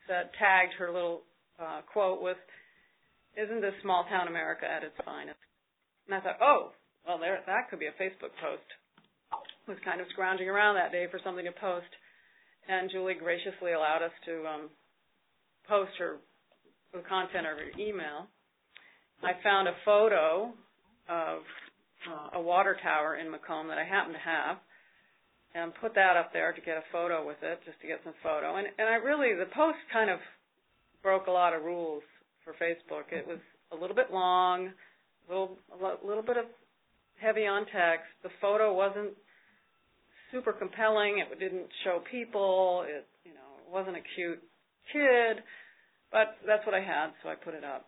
said 0.08 0.29
tagged 0.38 0.74
her 0.77 0.91
little 0.91 1.24
uh, 1.60 1.82
quote 1.91 2.22
with, 2.22 2.38
"Isn't 3.36 3.62
this 3.62 3.74
small 3.82 4.06
town 4.10 4.27
America 4.27 4.65
at 4.65 4.84
its 4.84 4.96
finest?" 5.03 5.39
And 6.08 6.15
I 6.15 6.22
thought, 6.22 6.38
oh, 6.41 6.72
well, 7.08 7.18
there 7.18 7.40
that 7.48 7.70
could 7.70 7.80
be 7.80 7.88
a 7.88 7.96
Facebook 7.96 8.36
post. 8.44 8.68
I 9.32 9.72
was 9.72 9.80
kind 9.84 10.02
of 10.02 10.08
scrounging 10.12 10.50
around 10.50 10.76
that 10.76 10.92
day 10.92 11.08
for 11.10 11.20
something 11.24 11.46
to 11.46 11.56
post, 11.56 11.88
and 12.68 12.92
Julie 12.92 13.16
graciously 13.16 13.72
allowed 13.72 14.04
us 14.04 14.12
to 14.26 14.34
um, 14.46 14.64
post 15.68 15.92
her 16.00 16.18
the 16.94 17.00
content 17.08 17.48
of 17.48 17.58
her 17.58 17.72
email. 17.80 18.28
I 19.24 19.34
found 19.44 19.68
a 19.68 19.76
photo 19.84 20.54
of 21.10 21.40
uh, 22.08 22.38
a 22.38 22.42
water 22.42 22.78
tower 22.84 23.16
in 23.16 23.28
McComb 23.28 23.68
that 23.70 23.78
I 23.78 23.84
happen 23.84 24.14
to 24.14 24.20
have, 24.20 24.58
and 25.56 25.74
put 25.80 25.96
that 25.96 26.16
up 26.16 26.32
there 26.34 26.52
to 26.52 26.62
get 26.62 26.78
a 26.78 26.84
photo 26.92 27.26
with 27.26 27.38
it, 27.42 27.60
just 27.66 27.80
to 27.82 27.88
get 27.88 28.00
some 28.04 28.14
photo. 28.22 28.56
And 28.58 28.68
and 28.78 28.88
I 28.88 29.00
really 29.00 29.34
the 29.34 29.50
post 29.56 29.80
kind 29.92 30.10
of 30.10 30.20
broke 31.02 31.28
a 31.28 31.32
lot 31.32 31.54
of 31.56 31.64
rules 31.64 32.04
for 32.44 32.54
Facebook. 32.60 33.12
It 33.12 33.26
was 33.28 33.40
a 33.72 33.76
little 33.76 33.96
bit 33.96 34.12
long, 34.12 34.72
a 35.28 35.32
little 35.32 35.58
a 35.72 36.06
little 36.06 36.24
bit 36.24 36.38
of 36.38 36.46
heavy 37.22 37.46
on 37.46 37.66
text. 37.66 38.08
The 38.24 38.30
photo 38.42 38.74
wasn't 38.74 39.14
super 40.32 40.54
compelling. 40.54 41.20
It 41.20 41.40
didn't 41.40 41.68
show 41.84 42.02
people. 42.10 42.86
It 42.88 43.06
you 43.24 43.34
know 43.34 43.72
wasn't 43.72 43.98
a 43.98 44.06
cute 44.16 44.42
kid, 44.94 45.44
but 46.12 46.38
that's 46.46 46.66
what 46.66 46.76
I 46.76 46.82
had, 46.82 47.12
so 47.24 47.30
I 47.30 47.36
put 47.36 47.54
it 47.54 47.64
up. 47.64 47.88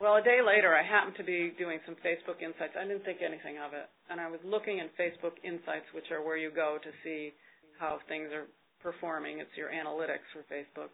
Well, 0.00 0.16
a 0.16 0.22
day 0.22 0.42
later, 0.44 0.74
I 0.74 0.82
happened 0.82 1.14
to 1.18 1.24
be 1.24 1.54
doing 1.56 1.78
some 1.86 1.94
Facebook 2.02 2.42
Insights. 2.42 2.74
I 2.74 2.82
didn't 2.82 3.04
think 3.04 3.22
anything 3.22 3.62
of 3.62 3.72
it, 3.72 3.86
and 4.10 4.20
I 4.20 4.28
was 4.28 4.40
looking 4.44 4.78
in 4.82 4.90
Facebook 4.98 5.38
Insights, 5.44 5.86
which 5.94 6.10
are 6.10 6.22
where 6.22 6.36
you 6.36 6.50
go 6.50 6.78
to 6.82 6.90
see 7.04 7.32
how 7.78 7.98
things 8.08 8.28
are 8.34 8.50
performing. 8.82 9.38
It's 9.38 9.54
your 9.56 9.70
analytics 9.70 10.26
for 10.34 10.42
Facebook. 10.50 10.90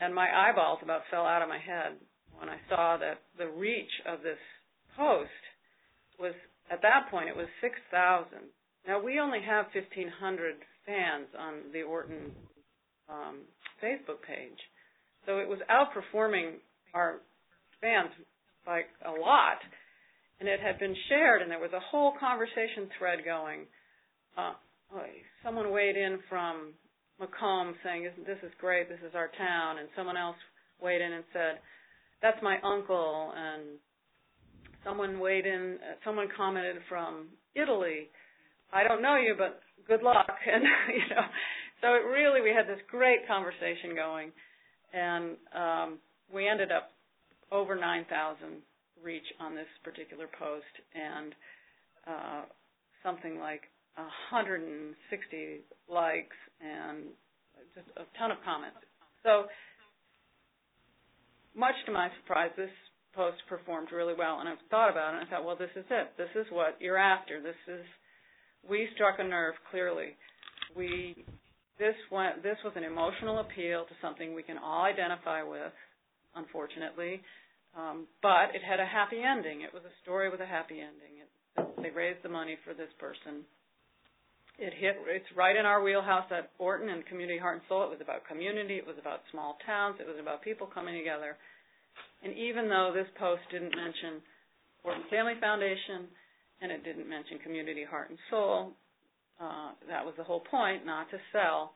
And 0.00 0.14
my 0.14 0.26
eyeballs 0.26 0.80
about 0.82 1.02
fell 1.10 1.26
out 1.26 1.42
of 1.42 1.48
my 1.48 1.60
head 1.60 2.00
when 2.38 2.48
I 2.48 2.56
saw 2.68 2.96
that 2.96 3.20
the 3.36 3.48
reach 3.48 3.92
of 4.08 4.22
this 4.22 4.40
post 4.96 5.30
was, 6.22 6.34
at 6.70 6.80
that 6.82 7.10
point, 7.10 7.28
it 7.28 7.36
was 7.36 7.50
6,000. 7.60 8.30
Now, 8.86 9.02
we 9.02 9.18
only 9.18 9.40
have 9.42 9.66
1,500 9.74 10.54
fans 10.86 11.26
on 11.38 11.72
the 11.72 11.82
Orton 11.82 12.30
um, 13.10 13.42
Facebook 13.82 14.22
page. 14.26 14.58
So 15.26 15.38
it 15.38 15.48
was 15.48 15.58
outperforming 15.70 16.62
our 16.94 17.20
fans 17.80 18.10
by 18.66 18.82
a 19.06 19.10
lot, 19.10 19.58
and 20.40 20.48
it 20.48 20.60
had 20.60 20.78
been 20.78 20.94
shared, 21.08 21.42
and 21.42 21.50
there 21.50 21.60
was 21.60 21.72
a 21.74 21.80
whole 21.90 22.14
conversation 22.18 22.88
thread 22.98 23.20
going. 23.24 23.66
Uh, 24.36 24.54
someone 25.44 25.70
weighed 25.70 25.96
in 25.96 26.18
from 26.28 26.74
McComb 27.20 27.74
saying, 27.82 28.10
"This 28.26 28.38
is 28.42 28.52
great. 28.58 28.88
This 28.88 29.00
is 29.02 29.14
our 29.14 29.28
town," 29.38 29.78
and 29.78 29.88
someone 29.94 30.16
else 30.16 30.36
weighed 30.80 31.00
in 31.00 31.12
and 31.12 31.24
said, 31.32 31.60
"That's 32.20 32.40
my 32.42 32.60
uncle," 32.62 33.32
and 33.36 33.78
someone 34.84 35.20
weighed 35.20 35.46
in. 35.46 35.78
Uh, 35.82 35.94
someone 36.04 36.28
commented 36.36 36.76
from 36.88 37.28
Italy, 37.54 38.10
"I 38.72 38.84
don't 38.84 39.02
know 39.02 39.16
you, 39.16 39.34
but 39.36 39.60
good 39.86 40.02
luck." 40.02 40.26
And 40.46 40.64
you 40.92 41.14
know, 41.14 41.26
so 41.80 41.94
it 41.94 42.04
really 42.06 42.40
we 42.40 42.50
had 42.50 42.66
this 42.66 42.80
great 42.90 43.26
conversation 43.26 43.94
going, 43.94 44.32
and 44.92 45.36
um, 45.54 45.98
we 46.32 46.48
ended 46.48 46.72
up 46.72 46.90
over 47.50 47.76
9,000 47.76 48.62
reach 49.02 49.26
on 49.40 49.54
this 49.54 49.68
particular 49.84 50.26
post 50.38 50.72
and 50.94 51.34
uh, 52.06 52.42
something 53.02 53.38
like 53.38 53.62
160 53.96 55.60
likes 55.90 56.36
and 56.62 57.12
just 57.74 57.86
a 57.96 58.06
ton 58.18 58.30
of 58.30 58.38
comments. 58.44 58.78
So 59.22 59.46
much 61.54 61.74
to 61.86 61.92
my 61.92 62.08
surprise, 62.22 62.50
this 62.56 62.72
post 63.14 63.38
performed 63.48 63.88
really 63.92 64.14
well, 64.16 64.40
and 64.40 64.48
I 64.48 64.54
thought 64.70 64.90
about 64.90 65.14
it, 65.14 65.20
and 65.20 65.26
I 65.26 65.30
thought, 65.30 65.44
well, 65.44 65.56
this 65.56 65.72
is 65.76 65.84
it. 65.90 66.12
This 66.16 66.32
is 66.34 66.46
what 66.50 66.76
you're 66.80 66.98
after. 66.98 67.40
This 67.42 67.58
is 67.68 67.84
we 68.68 68.88
struck 68.94 69.18
a 69.18 69.24
nerve 69.24 69.54
clearly. 69.70 70.16
We 70.76 71.24
this 71.78 71.94
went 72.10 72.42
this 72.42 72.56
was 72.64 72.72
an 72.76 72.84
emotional 72.84 73.40
appeal 73.40 73.84
to 73.84 73.94
something 74.00 74.34
we 74.34 74.42
can 74.42 74.58
all 74.58 74.84
identify 74.84 75.42
with, 75.42 75.72
unfortunately. 76.34 77.22
Um, 77.76 78.06
but 78.20 78.52
it 78.54 78.60
had 78.60 78.80
a 78.80 78.86
happy 78.86 79.24
ending. 79.24 79.62
It 79.62 79.72
was 79.72 79.82
a 79.84 79.94
story 80.02 80.28
with 80.30 80.40
a 80.40 80.46
happy 80.46 80.76
ending. 80.76 81.24
It, 81.24 81.30
they 81.82 81.90
raised 81.90 82.22
the 82.22 82.28
money 82.28 82.56
for 82.64 82.74
this 82.74 82.92
person. 83.00 83.48
It 84.58 84.74
hit. 84.76 84.96
It's 85.08 85.32
right 85.34 85.56
in 85.56 85.64
our 85.64 85.82
wheelhouse 85.82 86.28
at 86.30 86.52
Orton 86.58 86.90
and 86.90 87.04
Community 87.06 87.38
Heart 87.38 87.64
and 87.64 87.66
Soul. 87.68 87.84
It 87.84 87.96
was 87.96 88.04
about 88.04 88.28
community. 88.28 88.76
It 88.76 88.86
was 88.86 89.00
about 89.00 89.24
small 89.32 89.56
towns. 89.64 89.96
It 90.00 90.06
was 90.06 90.20
about 90.20 90.44
people 90.44 90.68
coming 90.68 90.96
together. 90.96 91.36
And 92.22 92.36
even 92.36 92.68
though 92.68 92.92
this 92.94 93.06
post 93.18 93.42
didn't 93.50 93.74
mention 93.74 94.22
Orton 94.84 95.02
Family 95.10 95.34
Foundation 95.40 96.06
and 96.60 96.70
it 96.70 96.84
didn't 96.84 97.08
mention 97.08 97.38
Community 97.38 97.84
Heart 97.84 98.10
and 98.10 98.18
Soul, 98.30 98.72
uh, 99.40 99.72
that 99.88 100.04
was 100.04 100.14
the 100.16 100.24
whole 100.24 100.40
point, 100.40 100.86
not 100.86 101.10
to 101.10 101.18
sell. 101.32 101.74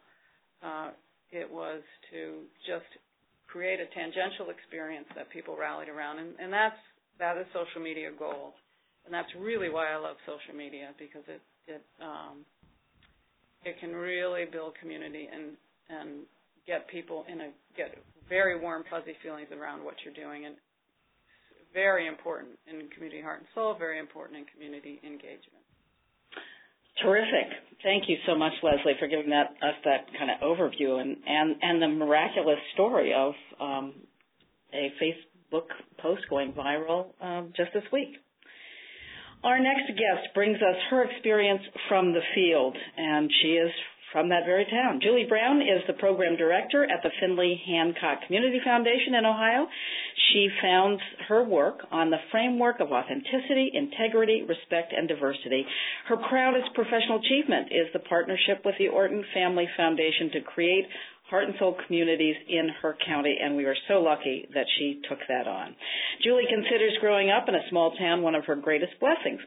Uh, 0.62 0.90
it 1.30 1.50
was 1.50 1.82
to 2.12 2.46
just 2.66 2.86
create 3.48 3.80
a 3.80 3.86
tangential 3.94 4.50
experience 4.50 5.06
that 5.16 5.30
people 5.30 5.56
rallied 5.58 5.88
around, 5.88 6.18
and, 6.18 6.30
and 6.38 6.52
that's 6.52 6.78
that 7.18 7.36
is 7.38 7.46
social 7.52 7.80
media 7.80 8.10
gold, 8.16 8.52
and 9.04 9.14
that's 9.14 9.28
really 9.38 9.70
why 9.70 9.90
I 9.90 9.96
love 9.96 10.16
social 10.26 10.54
media 10.54 10.94
because 10.98 11.24
it 11.26 11.40
it 11.66 11.82
um, 12.00 12.44
it 13.64 13.74
can 13.80 13.94
really 13.94 14.44
build 14.44 14.74
community 14.78 15.28
and 15.32 15.56
and 15.88 16.22
get 16.66 16.88
people 16.88 17.24
in 17.30 17.40
a 17.40 17.50
get 17.76 17.96
very 18.28 18.58
warm 18.58 18.84
fuzzy 18.90 19.14
feelings 19.22 19.48
around 19.52 19.84
what 19.84 19.94
you're 20.04 20.14
doing, 20.14 20.46
and 20.46 20.56
very 21.72 22.06
important 22.06 22.58
in 22.66 22.88
community 22.88 23.22
heart 23.22 23.38
and 23.38 23.48
soul, 23.54 23.74
very 23.78 23.98
important 23.98 24.38
in 24.38 24.44
community 24.52 25.00
engagement. 25.04 25.62
Terrific. 27.02 27.52
Thank 27.82 28.04
you 28.08 28.16
so 28.26 28.34
much, 28.34 28.52
Leslie, 28.62 28.96
for 28.98 29.06
giving 29.06 29.30
that 29.30 29.50
us 29.62 29.76
that 29.84 30.06
kind 30.18 30.30
of 30.30 30.40
overview 30.40 31.00
and 31.00 31.16
and 31.26 31.56
and 31.60 31.82
the 31.82 31.88
miraculous 31.88 32.58
story 32.74 33.12
of 33.14 33.34
um, 33.60 33.94
a 34.72 34.90
Facebook 34.98 35.68
post 35.98 36.22
going 36.30 36.52
viral 36.52 37.12
um, 37.20 37.52
just 37.56 37.72
this 37.74 37.84
week. 37.92 38.16
Our 39.44 39.60
next 39.60 39.86
guest 39.88 40.34
brings 40.34 40.56
us 40.56 40.76
her 40.90 41.04
experience 41.04 41.62
from 41.88 42.12
the 42.12 42.22
field, 42.34 42.76
and 42.96 43.30
she 43.42 43.48
is 43.48 43.70
from 44.12 44.28
that 44.28 44.44
very 44.44 44.64
town. 44.66 45.00
Julie 45.02 45.26
Brown 45.28 45.60
is 45.60 45.82
the 45.86 45.94
program 45.94 46.36
director 46.36 46.84
at 46.84 47.02
the 47.02 47.10
Findlay 47.20 47.60
Hancock 47.66 48.26
Community 48.26 48.60
Foundation 48.64 49.14
in 49.14 49.26
Ohio. 49.26 49.66
She 50.32 50.48
founds 50.62 51.02
her 51.28 51.44
work 51.44 51.80
on 51.90 52.10
the 52.10 52.22
framework 52.30 52.80
of 52.80 52.92
authenticity, 52.92 53.70
integrity, 53.74 54.42
respect, 54.42 54.92
and 54.96 55.08
diversity. 55.08 55.66
Her 56.08 56.16
proudest 56.16 56.74
professional 56.74 57.18
achievement 57.18 57.68
is 57.72 57.92
the 57.92 58.00
partnership 58.00 58.62
with 58.64 58.74
the 58.78 58.88
Orton 58.88 59.24
Family 59.34 59.68
Foundation 59.76 60.30
to 60.32 60.40
create 60.40 60.86
heart 61.30 61.44
and 61.44 61.54
soul 61.58 61.76
communities 61.86 62.36
in 62.48 62.68
her 62.82 62.96
county, 63.04 63.36
and 63.42 63.56
we 63.56 63.64
are 63.64 63.74
so 63.88 64.00
lucky 64.00 64.46
that 64.54 64.66
she 64.78 65.00
took 65.08 65.18
that 65.28 65.48
on. 65.48 65.74
Julie 66.22 66.46
considers 66.48 66.96
growing 67.00 67.30
up 67.30 67.48
in 67.48 67.54
a 67.54 67.68
small 67.70 67.94
town 67.96 68.22
one 68.22 68.34
of 68.34 68.44
her 68.44 68.54
greatest 68.54 68.92
blessings. 69.00 69.40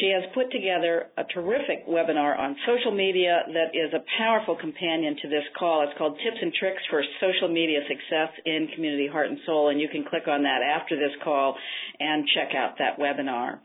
She 0.00 0.10
has 0.10 0.24
put 0.34 0.50
together 0.50 1.06
a 1.16 1.22
terrific 1.22 1.86
webinar 1.86 2.36
on 2.36 2.56
social 2.66 2.90
media 2.90 3.42
that 3.46 3.78
is 3.78 3.94
a 3.94 4.02
powerful 4.18 4.56
companion 4.56 5.16
to 5.22 5.28
this 5.28 5.44
call. 5.56 5.84
It's 5.86 5.96
called 5.96 6.18
Tips 6.18 6.38
and 6.42 6.52
Tricks 6.52 6.82
for 6.90 7.00
Social 7.20 7.48
Media 7.48 7.78
Success 7.86 8.34
in 8.44 8.68
Community 8.74 9.06
Heart 9.06 9.30
and 9.30 9.38
Soul, 9.46 9.68
and 9.68 9.80
you 9.80 9.88
can 9.88 10.04
click 10.04 10.26
on 10.26 10.42
that 10.42 10.62
after 10.62 10.96
this 10.96 11.14
call 11.22 11.56
and 12.00 12.26
check 12.34 12.56
out 12.56 12.78
that 12.78 12.98
webinar. 12.98 13.60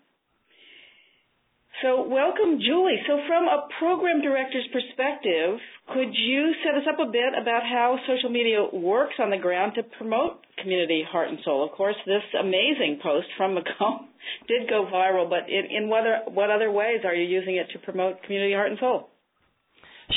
So 1.82 2.04
welcome, 2.04 2.60
Julie. 2.60 3.00
So 3.08 3.20
from 3.26 3.48
a 3.48 3.68
program 3.80 4.22
director's 4.22 4.68
perspective, 4.74 5.60
could 5.94 6.12
you 6.12 6.52
set 6.60 6.76
us 6.76 6.84
up 6.92 7.00
a 7.00 7.10
bit 7.10 7.32
about 7.42 7.64
how 7.64 7.96
social 8.06 8.30
media 8.30 8.66
works 8.74 9.14
on 9.18 9.30
the 9.30 9.38
ground 9.38 9.74
to 9.76 9.84
promote 9.98 10.44
community 10.62 11.06
heart 11.10 11.30
and 11.30 11.40
soul? 11.46 11.64
Of 11.64 11.72
course, 11.72 11.96
this 12.06 12.24
amazing 12.38 13.00
post 13.02 13.28
from 13.38 13.56
McComb 13.56 14.12
did 14.50 14.68
go 14.68 14.90
viral, 14.92 15.30
but 15.30 15.48
in, 15.48 15.72
in 15.72 15.90
what, 15.90 16.02
other, 16.02 16.20
what 16.28 16.50
other 16.52 16.70
ways 16.70 17.00
are 17.06 17.16
you 17.16 17.24
using 17.24 17.56
it 17.56 17.68
to 17.72 17.80
promote 17.80 18.24
community 18.24 18.54
heart 18.54 18.72
and 18.72 18.80
soul? 18.80 19.08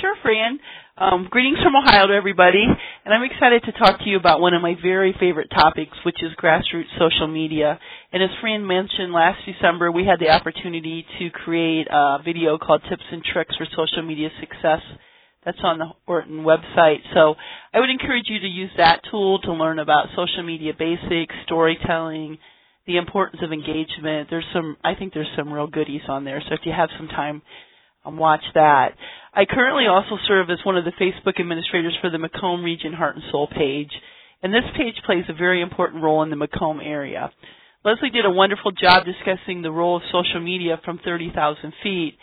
Sure, 0.01 0.17
Fran. 0.21 0.59
Um, 0.99 1.29
greetings 1.31 1.59
from 1.63 1.77
Ohio 1.77 2.09
to 2.09 2.15
everybody, 2.15 2.65
and 3.05 3.13
I'm 3.13 3.25
excited 3.25 3.65
to 3.65 3.73
talk 3.73 3.99
to 3.99 4.09
you 4.09 4.17
about 4.17 4.41
one 4.41 4.55
of 4.55 4.63
my 4.63 4.75
very 4.81 5.15
favorite 5.19 5.51
topics, 5.51 5.97
which 6.05 6.23
is 6.23 6.31
grassroots 6.41 6.97
social 6.99 7.27
media. 7.27 7.79
And 8.13 8.23
as 8.23 8.31
Fran 8.41 8.67
mentioned, 8.67 9.13
last 9.13 9.41
December 9.45 9.91
we 9.91 10.07
had 10.07 10.21
the 10.21 10.31
opportunity 10.31 11.05
to 11.19 11.31
create 11.31 11.89
a 11.91 12.19
video 12.25 12.59
called 12.59 12.83
Tips 12.89 13.03
and 13.11 13.23
Tricks 13.25 13.57
for 13.57 13.67
Social 13.77 14.03
Media 14.03 14.29
Success. 14.39 14.81
That's 15.45 15.59
on 15.65 15.79
the 15.79 15.87
Orton 16.07 16.45
website. 16.45 17.01
So 17.13 17.35
I 17.75 17.81
would 17.81 17.91
encourage 17.91 18.27
you 18.29 18.39
to 18.39 18.47
use 18.47 18.71
that 18.77 19.01
tool 19.11 19.41
to 19.41 19.53
learn 19.53 19.81
about 19.81 20.07
social 20.15 20.45
media 20.45 20.73
basics, 20.79 21.35
storytelling, 21.47 22.39
the 22.87 22.99
importance 22.99 23.43
of 23.43 23.53
engagement. 23.53 24.29
There's 24.31 24.47
some, 24.55 24.77
I 24.85 24.95
think 24.95 25.13
there's 25.13 25.31
some 25.37 25.53
real 25.53 25.67
goodies 25.67 26.03
on 26.09 26.25
there. 26.25 26.41
So 26.49 26.55
if 26.55 26.61
you 26.65 26.73
have 26.73 26.91
some 26.97 27.09
time, 27.09 27.43
um, 28.05 28.17
watch 28.17 28.45
that. 28.55 28.95
I 29.35 29.45
currently 29.45 29.87
also 29.87 30.19
serve 30.29 30.51
as 30.51 30.59
one 30.65 30.77
of 30.77 30.85
the 30.85 30.93
Facebook 30.93 31.41
administrators 31.41 31.97
for 32.01 32.11
the 32.11 32.19
McComb 32.19 32.63
Region 32.65 32.93
Heart 32.93 33.17
and 33.17 33.25
Soul 33.31 33.47
page, 33.49 33.91
and 34.43 34.53
this 34.53 34.65
page 34.77 34.97
plays 35.07 35.25
a 35.29 35.35
very 35.35 35.63
important 35.63 36.03
role 36.03 36.23
in 36.23 36.31
the 36.31 36.37
McComb 36.37 36.85
area. 36.85 37.31
Leslie 37.85 38.11
did 38.11 38.27
a 38.27 38.31
wonderful 38.31 38.71
job 38.73 39.05
discussing 39.05 39.63
the 39.63 39.73
role 39.73 39.97
of 39.97 40.03
social 40.13 40.41
media 40.41 40.81
from 40.85 41.01
30,000 41.05 41.73
feet, 41.83 42.17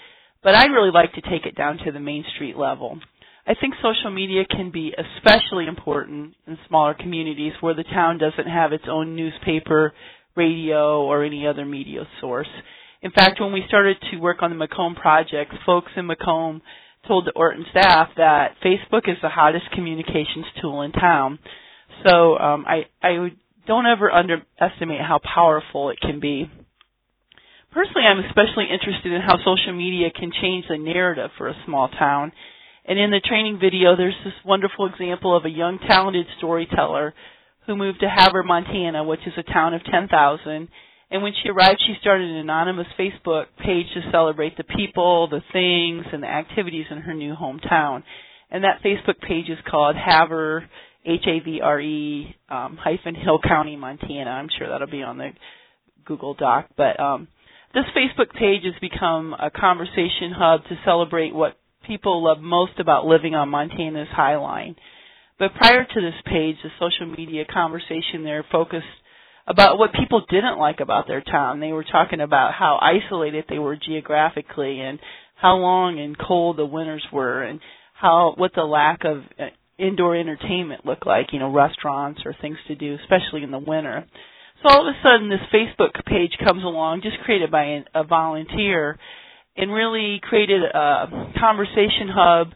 but 0.44 0.56
I'd 0.56 0.72
really 0.72 0.92
like 0.92 1.14
to 1.14 1.22
take 1.22 1.46
it 1.46 1.56
down 1.56 1.80
to 1.86 1.92
the 1.92 2.00
Main 2.00 2.24
Street 2.36 2.58
level. 2.58 3.00
I 3.46 3.56
think 3.60 3.74
social 3.82 4.12
media 4.12 4.44
can 4.50 4.72
be 4.72 4.94
especially 4.94 5.66
important 5.68 6.36
in 6.46 6.58
smaller 6.68 6.94
communities 6.94 7.54
where 7.62 7.74
the 7.74 7.84
town 7.84 8.20
doesn't 8.20 8.50
have 8.50 8.74
its 8.74 8.86
own 8.88 9.16
newspaper, 9.16 9.94
radio, 10.36 11.02
or 11.02 11.24
any 11.24 11.48
other 11.48 11.66
media 11.66 12.04
source. 12.22 12.48
In 13.01 13.12
fact, 13.12 13.39
when 13.39 13.53
we 13.53 13.63
started 13.68 13.98
to 14.12 14.18
work 14.18 14.38
on 14.41 14.58
the 14.58 14.68
McComb 14.68 14.96
project, 14.96 15.53
folks 15.65 15.91
in 15.96 16.08
McComb 16.08 16.62
told 17.08 17.25
the 17.25 17.32
Orton 17.32 17.65
staff 17.72 18.10
that 18.18 18.56
Facebook 18.63 19.08
is 19.08 19.18
the 19.22 19.29
hottest 19.29 19.65
communications 19.74 20.46
tool 20.62 20.82
in 20.82 20.91
town. 20.91 21.39
So 22.06 22.38
um, 22.38 22.65
I, 22.68 22.84
I 23.01 23.29
don't 23.65 23.86
ever 23.86 24.12
underestimate 24.12 25.00
how 25.00 25.20
powerful 25.24 25.91
it 25.91 26.00
can 26.01 26.20
be. 26.20 26.51
Personally, 27.72 28.03
I'm 28.03 28.25
especially 28.25 28.65
interested 28.72 29.13
in 29.13 29.22
how 29.22 29.38
social 29.38 29.74
media 29.74 30.10
can 30.12 30.32
change 30.41 30.65
the 30.68 30.77
narrative 30.77 31.29
for 31.38 31.48
a 31.48 31.56
small 31.65 31.88
town. 31.88 32.32
And 32.86 32.98
in 32.98 33.12
the 33.12 33.22
training 33.24 33.60
video, 33.62 33.96
there's 33.96 34.18
this 34.25 34.34
wonderful 34.44 34.88
example 34.88 35.38
of 35.38 35.46
a 35.46 35.50
young, 35.50 35.77
talented 35.88 36.25
storyteller 36.38 37.13
who 37.68 37.75
moved 37.75 38.00
to 38.00 38.10
Havre, 38.10 38.44
Montana, 38.44 39.03
which 39.03 39.20
is 39.27 39.34
a 39.38 39.44
town 39.44 39.75
of 39.75 39.84
10,000, 39.84 40.68
and 41.12 41.24
when 41.24 41.34
she 41.42 41.50
arrived, 41.50 41.82
she 41.86 41.96
started 42.00 42.30
an 42.30 42.38
anonymous 42.38 42.88
Facebook 42.98 43.46
page 43.58 43.88
to 43.96 44.12
celebrate 44.12 44.58
the 44.58 44.63
people, 44.63 45.28
the 45.28 45.42
things, 45.51 46.06
and 46.13 46.22
the 46.22 46.28
activities 46.28 46.86
in 46.92 47.00
her 47.00 47.16
new 47.16 47.36
hometown. 47.36 48.04
And 48.51 48.63
that 48.63 48.84
Facebook 48.84 49.20
page 49.20 49.50
is 49.50 49.58
called 49.70 49.96
Havre, 49.96 50.70
H-A-V-R-E, 51.06 52.36
um, 52.50 52.78
hyphen 52.78 53.15
Hill 53.15 53.39
County, 53.43 53.76
Montana. 53.76 54.30
I'm 54.30 54.50
sure 54.58 54.69
that'll 54.69 54.88
be 54.88 55.02
on 55.02 55.17
the 55.17 55.30
Google 56.06 56.36
Doc. 56.36 56.67
But 56.78 57.00
um, 57.00 57.28
this 57.74 57.86
Facebook 57.98 58.32
page 58.34 58.63
has 58.65 58.76
become 58.80 59.34
a 59.34 59.50
conversation 59.50 60.32
hub 60.36 60.63
to 60.65 60.78
celebrate 60.86 61.34
what 61.34 61.58
people 61.88 62.24
love 62.24 62.39
most 62.39 62.80
about 62.80 63.06
living 63.06 63.34
on 63.34 63.50
Montana's 63.50 64.08
High 64.12 64.38
Line. 64.38 64.76
But 65.39 65.56
prior 65.56 65.86
to 65.86 66.02
this 66.02 66.22
page, 66.26 66.58
the 66.63 66.69
social 66.80 67.08
media 67.08 67.45
conversation 67.52 68.24
there 68.24 68.45
focused 68.52 68.86
about 69.50 69.80
what 69.80 69.94
people 69.94 70.24
didn't 70.30 70.60
like 70.60 70.80
about 70.80 71.08
their 71.08 71.22
town. 71.22 71.60
They 71.60 71.72
were 71.72 71.84
talking 71.84 72.22
about 72.22 72.54
how 72.54 72.80
isolated 72.80 73.46
they 73.50 73.58
were 73.58 73.76
geographically 73.76 74.80
and 74.80 75.00
how 75.36 75.56
long 75.56 76.00
and 76.00 76.16
cold 76.18 76.58
the 76.58 76.66
winters 76.66 77.06
were 77.12 77.42
and 77.42 77.60
how 77.94 78.36
what 78.38 78.52
the 78.56 78.64
lack 78.64 79.04
of 79.06 79.24
uh, 79.40 79.48
indoor 79.80 80.16
entertainment 80.16 80.86
looked 80.86 81.08
like, 81.08 81.28
you 81.34 81.40
know, 81.40 81.52
restaurants 81.52 82.22
or 82.26 82.36
things 82.40 82.58
to 82.68 82.76
do, 82.76 82.98
especially 83.02 83.44
in 83.44 83.50
the 83.50 83.60
winter. 83.60 84.06
So 84.62 84.70
all 84.70 84.88
of 84.88 84.94
a 84.94 85.00
sudden 85.02 85.30
this 85.30 85.40
Facebook 85.54 86.06
page 86.06 86.32
comes 86.46 86.64
along, 86.64 87.02
just 87.02 87.18
created 87.26 87.50
by 87.50 87.84
a 87.96 88.04
volunteer, 88.04 89.00
and 89.56 89.74
really 89.74 90.20
created 90.22 90.62
a 90.62 91.32
conversation 91.40 92.08
hub 92.14 92.50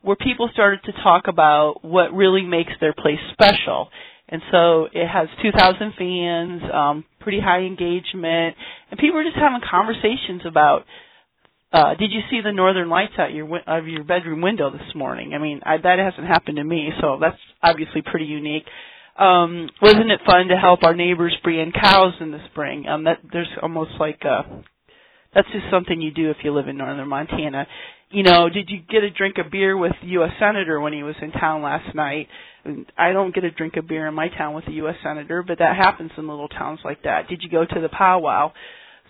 where 0.00 0.16
people 0.16 0.48
started 0.52 0.80
to 0.84 0.92
talk 1.02 1.24
about 1.26 1.84
what 1.84 2.14
really 2.14 2.42
makes 2.42 2.72
their 2.80 2.94
place 2.94 3.18
special. 3.32 3.88
And 4.28 4.42
so 4.52 4.84
it 4.92 5.06
has 5.06 5.28
2,000 5.42 5.94
fans, 5.96 6.62
um, 6.72 7.04
pretty 7.20 7.40
high 7.40 7.60
engagement, 7.60 8.56
and 8.90 9.00
people 9.00 9.18
are 9.18 9.24
just 9.24 9.36
having 9.36 9.60
conversations 9.68 10.42
about. 10.46 10.84
Uh, 11.70 11.94
did 11.94 12.12
you 12.12 12.20
see 12.30 12.40
the 12.42 12.52
northern 12.52 12.88
lights 12.88 13.12
out 13.18 13.32
your 13.32 13.46
of 13.66 13.86
your 13.86 14.02
bedroom 14.04 14.40
window 14.40 14.70
this 14.70 14.94
morning? 14.94 15.34
I 15.34 15.38
mean, 15.38 15.60
I, 15.64 15.76
that 15.76 15.98
hasn't 15.98 16.26
happened 16.26 16.56
to 16.56 16.64
me, 16.64 16.90
so 17.00 17.18
that's 17.20 17.36
obviously 17.62 18.02
pretty 18.02 18.24
unique. 18.24 18.64
Um, 19.18 19.68
wasn't 19.82 20.10
it 20.10 20.20
fun 20.24 20.48
to 20.48 20.56
help 20.56 20.82
our 20.82 20.94
neighbors 20.94 21.36
bring 21.42 21.58
in 21.58 21.72
cows 21.72 22.14
in 22.20 22.30
the 22.30 22.38
spring? 22.50 22.86
Um, 22.86 23.04
that 23.04 23.18
there's 23.32 23.48
almost 23.60 23.92
like 23.98 24.22
a 24.22 24.62
that's 25.34 25.48
just 25.52 25.66
something 25.70 26.00
you 26.00 26.10
do 26.10 26.30
if 26.30 26.38
you 26.42 26.54
live 26.54 26.68
in 26.68 26.78
northern 26.78 27.08
Montana. 27.08 27.66
You 28.10 28.22
know, 28.22 28.48
did 28.48 28.70
you 28.70 28.78
get 28.88 29.02
a 29.02 29.10
drink 29.10 29.36
of 29.36 29.52
beer 29.52 29.76
with 29.76 29.92
the 30.00 30.08
U.S. 30.08 30.30
senator 30.40 30.80
when 30.80 30.94
he 30.94 31.02
was 31.02 31.14
in 31.20 31.30
town 31.30 31.60
last 31.62 31.94
night? 31.94 32.28
I 32.96 33.12
don't 33.12 33.34
get 33.34 33.44
a 33.44 33.50
drink 33.50 33.76
of 33.76 33.86
beer 33.86 34.06
in 34.06 34.14
my 34.14 34.28
town 34.28 34.54
with 34.54 34.66
a 34.66 34.72
U.S. 34.72 34.94
senator, 35.02 35.42
but 35.42 35.58
that 35.58 35.76
happens 35.76 36.12
in 36.16 36.26
little 36.26 36.48
towns 36.48 36.80
like 36.84 37.02
that. 37.02 37.28
Did 37.28 37.42
you 37.42 37.50
go 37.50 37.66
to 37.66 37.80
the 37.80 37.90
powwow? 37.90 38.52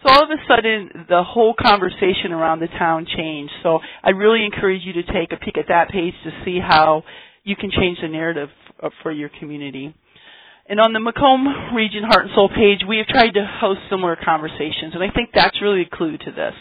So 0.02 0.12
all 0.12 0.24
of 0.24 0.30
a 0.30 0.42
sudden, 0.48 1.06
the 1.08 1.22
whole 1.22 1.54
conversation 1.54 2.32
around 2.32 2.58
the 2.58 2.66
town 2.66 3.06
changed. 3.16 3.52
So 3.62 3.78
I 4.02 4.10
really 4.10 4.44
encourage 4.44 4.82
you 4.84 4.94
to 4.94 5.04
take 5.04 5.32
a 5.32 5.36
peek 5.44 5.58
at 5.58 5.66
that 5.68 5.90
page 5.90 6.14
to 6.24 6.30
see 6.44 6.58
how 6.58 7.04
you 7.44 7.54
can 7.54 7.70
change 7.70 7.98
the 8.02 8.08
narrative 8.08 8.48
for 9.04 9.12
your 9.12 9.30
community. 9.38 9.94
And 10.68 10.80
on 10.80 10.92
the 10.92 10.98
McComb 10.98 11.72
Region 11.72 12.02
Heart 12.02 12.26
and 12.26 12.34
Soul 12.34 12.48
page, 12.48 12.80
we 12.86 12.98
have 12.98 13.06
tried 13.06 13.30
to 13.34 13.46
host 13.60 13.80
similar 13.90 14.16
conversations, 14.22 14.92
and 14.94 15.02
I 15.02 15.10
think 15.14 15.30
that's 15.32 15.62
really 15.62 15.82
a 15.82 15.96
clue 15.96 16.18
to 16.18 16.32
this 16.32 16.54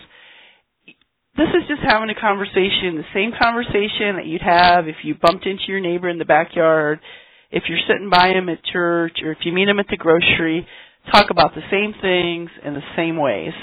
this 1.37 1.49
is 1.53 1.67
just 1.69 1.81
having 1.85 2.09
a 2.09 2.19
conversation, 2.19 2.97
the 2.97 3.13
same 3.13 3.31
conversation 3.39 4.17
that 4.17 4.25
you'd 4.25 4.41
have 4.41 4.87
if 4.87 4.97
you 5.03 5.15
bumped 5.15 5.45
into 5.45 5.63
your 5.67 5.79
neighbor 5.79 6.09
in 6.09 6.17
the 6.17 6.25
backyard, 6.25 6.99
if 7.51 7.63
you're 7.69 7.79
sitting 7.87 8.09
by 8.09 8.29
him 8.29 8.49
at 8.49 8.63
church, 8.65 9.19
or 9.23 9.31
if 9.31 9.39
you 9.45 9.53
meet 9.53 9.69
him 9.69 9.79
at 9.79 9.87
the 9.89 9.97
grocery. 9.97 10.67
Talk 11.11 11.29
about 11.29 11.55
the 11.55 11.61
same 11.71 11.93
things 12.01 12.49
in 12.65 12.73
the 12.73 12.83
same 12.97 13.15
ways. 13.17 13.53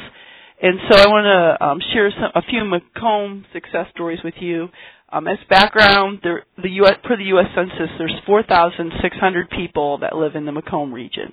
And 0.63 0.79
so 0.89 0.97
I 0.97 1.07
want 1.09 1.27
to 1.27 1.67
um, 1.67 1.79
share 1.93 2.11
some, 2.11 2.31
a 2.35 2.43
few 2.49 2.63
McComb 2.63 3.45
success 3.53 3.87
stories 3.93 4.21
with 4.25 4.35
you. 4.41 4.69
Um, 5.13 5.29
as 5.29 5.37
background, 5.51 6.21
there, 6.23 6.45
the 6.63 6.71
US, 6.83 6.97
per 7.05 7.17
the 7.17 7.25
U.S. 7.37 7.47
Census, 7.55 7.91
there's 7.99 8.15
4,600 8.25 9.51
people 9.51 9.99
that 9.99 10.17
live 10.17 10.37
in 10.37 10.47
the 10.47 10.53
McComb 10.53 10.93
region. 10.93 11.33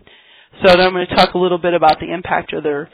So 0.65 0.69
I'm 0.73 0.91
going 0.91 1.07
to 1.07 1.15
talk 1.15 1.33
a 1.33 1.37
little 1.37 1.57
bit 1.57 1.73
about 1.73 1.99
the 1.99 2.13
impact 2.13 2.51
of 2.53 2.63
their 2.63 2.89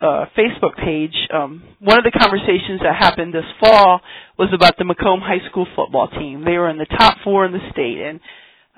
uh, 0.00 0.26
Facebook 0.36 0.76
page, 0.76 1.14
um, 1.32 1.62
one 1.80 1.98
of 1.98 2.04
the 2.04 2.10
conversations 2.10 2.80
that 2.82 2.94
happened 2.94 3.34
this 3.34 3.48
fall 3.60 4.00
was 4.38 4.48
about 4.54 4.76
the 4.78 4.84
McComb 4.84 5.20
High 5.20 5.46
School 5.50 5.66
football 5.76 6.08
team. 6.08 6.44
They 6.44 6.58
were 6.58 6.70
in 6.70 6.78
the 6.78 6.86
top 6.86 7.18
four 7.24 7.44
in 7.44 7.52
the 7.52 7.62
state, 7.72 7.98
and 8.00 8.20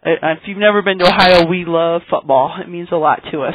uh, 0.04 0.36
if 0.36 0.46
you've 0.46 0.58
never 0.58 0.82
been 0.82 0.98
to 0.98 1.06
Ohio, 1.06 1.46
we 1.46 1.64
love 1.66 2.02
football. 2.10 2.56
It 2.60 2.68
means 2.68 2.88
a 2.92 2.96
lot 2.96 3.20
to 3.32 3.42
us. 3.42 3.54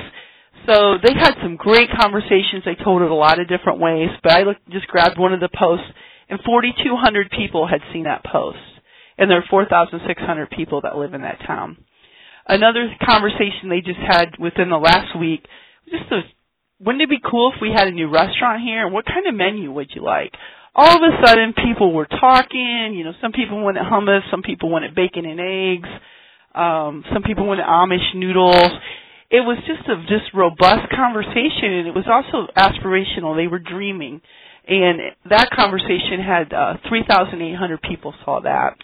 So 0.68 0.96
they 1.02 1.14
had 1.14 1.36
some 1.42 1.56
great 1.56 1.90
conversations. 2.00 2.64
They 2.66 2.76
told 2.76 3.02
it 3.02 3.12
a 3.12 3.16
lot 3.16 3.40
of 3.40 3.48
different 3.48 3.80
ways, 3.80 4.10
but 4.24 4.34
I 4.34 4.44
looked, 4.44 4.68
just 4.70 4.88
grabbed 4.88 5.18
one 5.18 5.34
of 5.34 5.40
the 5.40 5.50
posts, 5.50 5.88
and 6.30 6.40
4,200 6.46 7.32
people 7.32 7.68
had 7.68 7.82
seen 7.94 8.04
that 8.04 8.24
post, 8.26 8.58
and 9.18 9.30
there 9.30 9.38
are 9.40 9.50
4,600 9.50 10.50
people 10.52 10.82
that 10.82 10.98
live 10.98 11.14
in 11.14 11.22
that 11.22 11.40
town. 11.46 11.78
Another 12.48 12.90
conversation 13.08 13.70
they 13.70 13.82
just 13.82 14.00
had 14.00 14.38
within 14.40 14.70
the 14.70 14.78
last 14.78 15.18
week, 15.18 15.46
just 15.90 16.12
a 16.12 16.22
wouldn't 16.80 17.02
it 17.02 17.10
be 17.10 17.20
cool 17.20 17.52
if 17.54 17.62
we 17.62 17.72
had 17.76 17.88
a 17.88 17.92
new 17.92 18.10
restaurant 18.10 18.62
here? 18.64 18.86
And 18.86 18.94
What 18.94 19.06
kind 19.06 19.28
of 19.28 19.36
menu 19.36 19.72
would 19.72 19.92
you 19.94 20.04
like? 20.04 20.34
All 20.76 20.96
of 20.96 21.02
a 21.02 21.26
sudden, 21.26 21.54
people 21.54 21.94
were 21.94 22.06
talking. 22.06 22.94
You 22.96 23.04
know, 23.04 23.14
some 23.22 23.32
people 23.32 23.62
wanted 23.62 23.84
hummus, 23.84 24.22
some 24.32 24.42
people 24.42 24.70
wanted 24.70 24.96
bacon 24.96 25.26
and 25.26 25.40
eggs, 25.40 25.90
um, 26.56 27.04
some 27.14 27.24
people 27.24 27.46
wanted 27.48 27.66
Amish 27.66 28.16
noodles. 28.16 28.72
it 29.30 29.42
was 29.42 29.58
just 29.68 29.88
a 29.90 29.98
just 30.08 30.34
robust 30.34 30.90
conversation, 30.96 31.84
and 31.84 31.88
it 31.88 31.96
was 31.96 32.08
also 32.08 32.48
aspirational. 32.56 33.36
They 33.36 33.48
were 33.48 33.60
dreaming, 33.60 34.22
and 34.68 35.00
that 35.30 35.50
conversation 35.52 36.22
had 36.24 36.54
uh, 36.54 36.78
3,800 36.88 37.82
people 37.82 38.14
saw 38.24 38.40
that. 38.42 38.78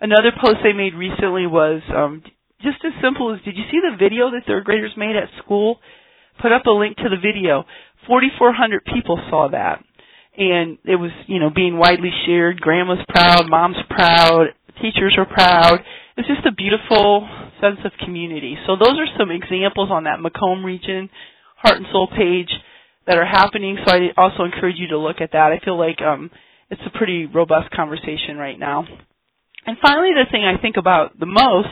Another 0.00 0.30
post 0.38 0.58
they 0.62 0.72
made 0.72 0.94
recently 0.94 1.46
was 1.46 1.82
um, 1.94 2.22
just 2.60 2.78
as 2.84 2.92
simple 3.02 3.34
as, 3.34 3.40
did 3.44 3.56
you 3.56 3.64
see 3.70 3.80
the 3.82 3.96
video 3.96 4.30
that 4.30 4.42
third 4.46 4.64
graders 4.64 4.92
made 4.96 5.16
at 5.16 5.28
school? 5.42 5.78
Put 6.40 6.52
up 6.52 6.66
a 6.66 6.70
link 6.70 6.96
to 6.98 7.08
the 7.08 7.16
video. 7.16 7.64
4,400 8.06 8.84
people 8.84 9.20
saw 9.30 9.48
that. 9.48 9.84
And 10.36 10.78
it 10.84 10.96
was 10.96 11.10
you 11.26 11.38
know 11.38 11.50
being 11.54 11.76
widely 11.76 12.10
shared. 12.26 12.60
Grandma's 12.60 13.04
proud 13.08 13.48
mom's 13.48 13.76
proud 13.90 14.46
teachers 14.80 15.14
are 15.18 15.26
proud. 15.26 15.80
It's 16.16 16.28
just 16.28 16.46
a 16.46 16.52
beautiful 16.52 17.28
sense 17.60 17.78
of 17.84 17.92
community. 18.04 18.56
So 18.66 18.76
those 18.76 18.98
are 18.98 19.08
some 19.18 19.30
examples 19.30 19.90
on 19.90 20.04
that 20.04 20.18
McComb 20.20 20.64
region 20.64 21.10
heart 21.56 21.76
and 21.76 21.86
soul 21.92 22.08
page 22.08 22.50
that 23.06 23.16
are 23.16 23.26
happening. 23.26 23.78
So 23.86 23.94
i 23.94 24.08
also 24.16 24.44
encourage 24.44 24.76
you 24.78 24.88
to 24.88 24.98
look 24.98 25.20
at 25.20 25.32
that. 25.32 25.52
I 25.52 25.64
feel 25.64 25.78
like 25.78 26.00
um 26.02 26.30
it's 26.70 26.80
a 26.86 26.96
pretty 26.96 27.26
robust 27.26 27.70
conversation 27.70 28.36
right 28.36 28.58
now. 28.58 28.84
And 29.66 29.76
finally 29.80 30.10
the 30.14 30.26
thing 30.30 30.44
i 30.44 30.60
think 30.60 30.76
about 30.76 31.18
the 31.18 31.26
most 31.26 31.68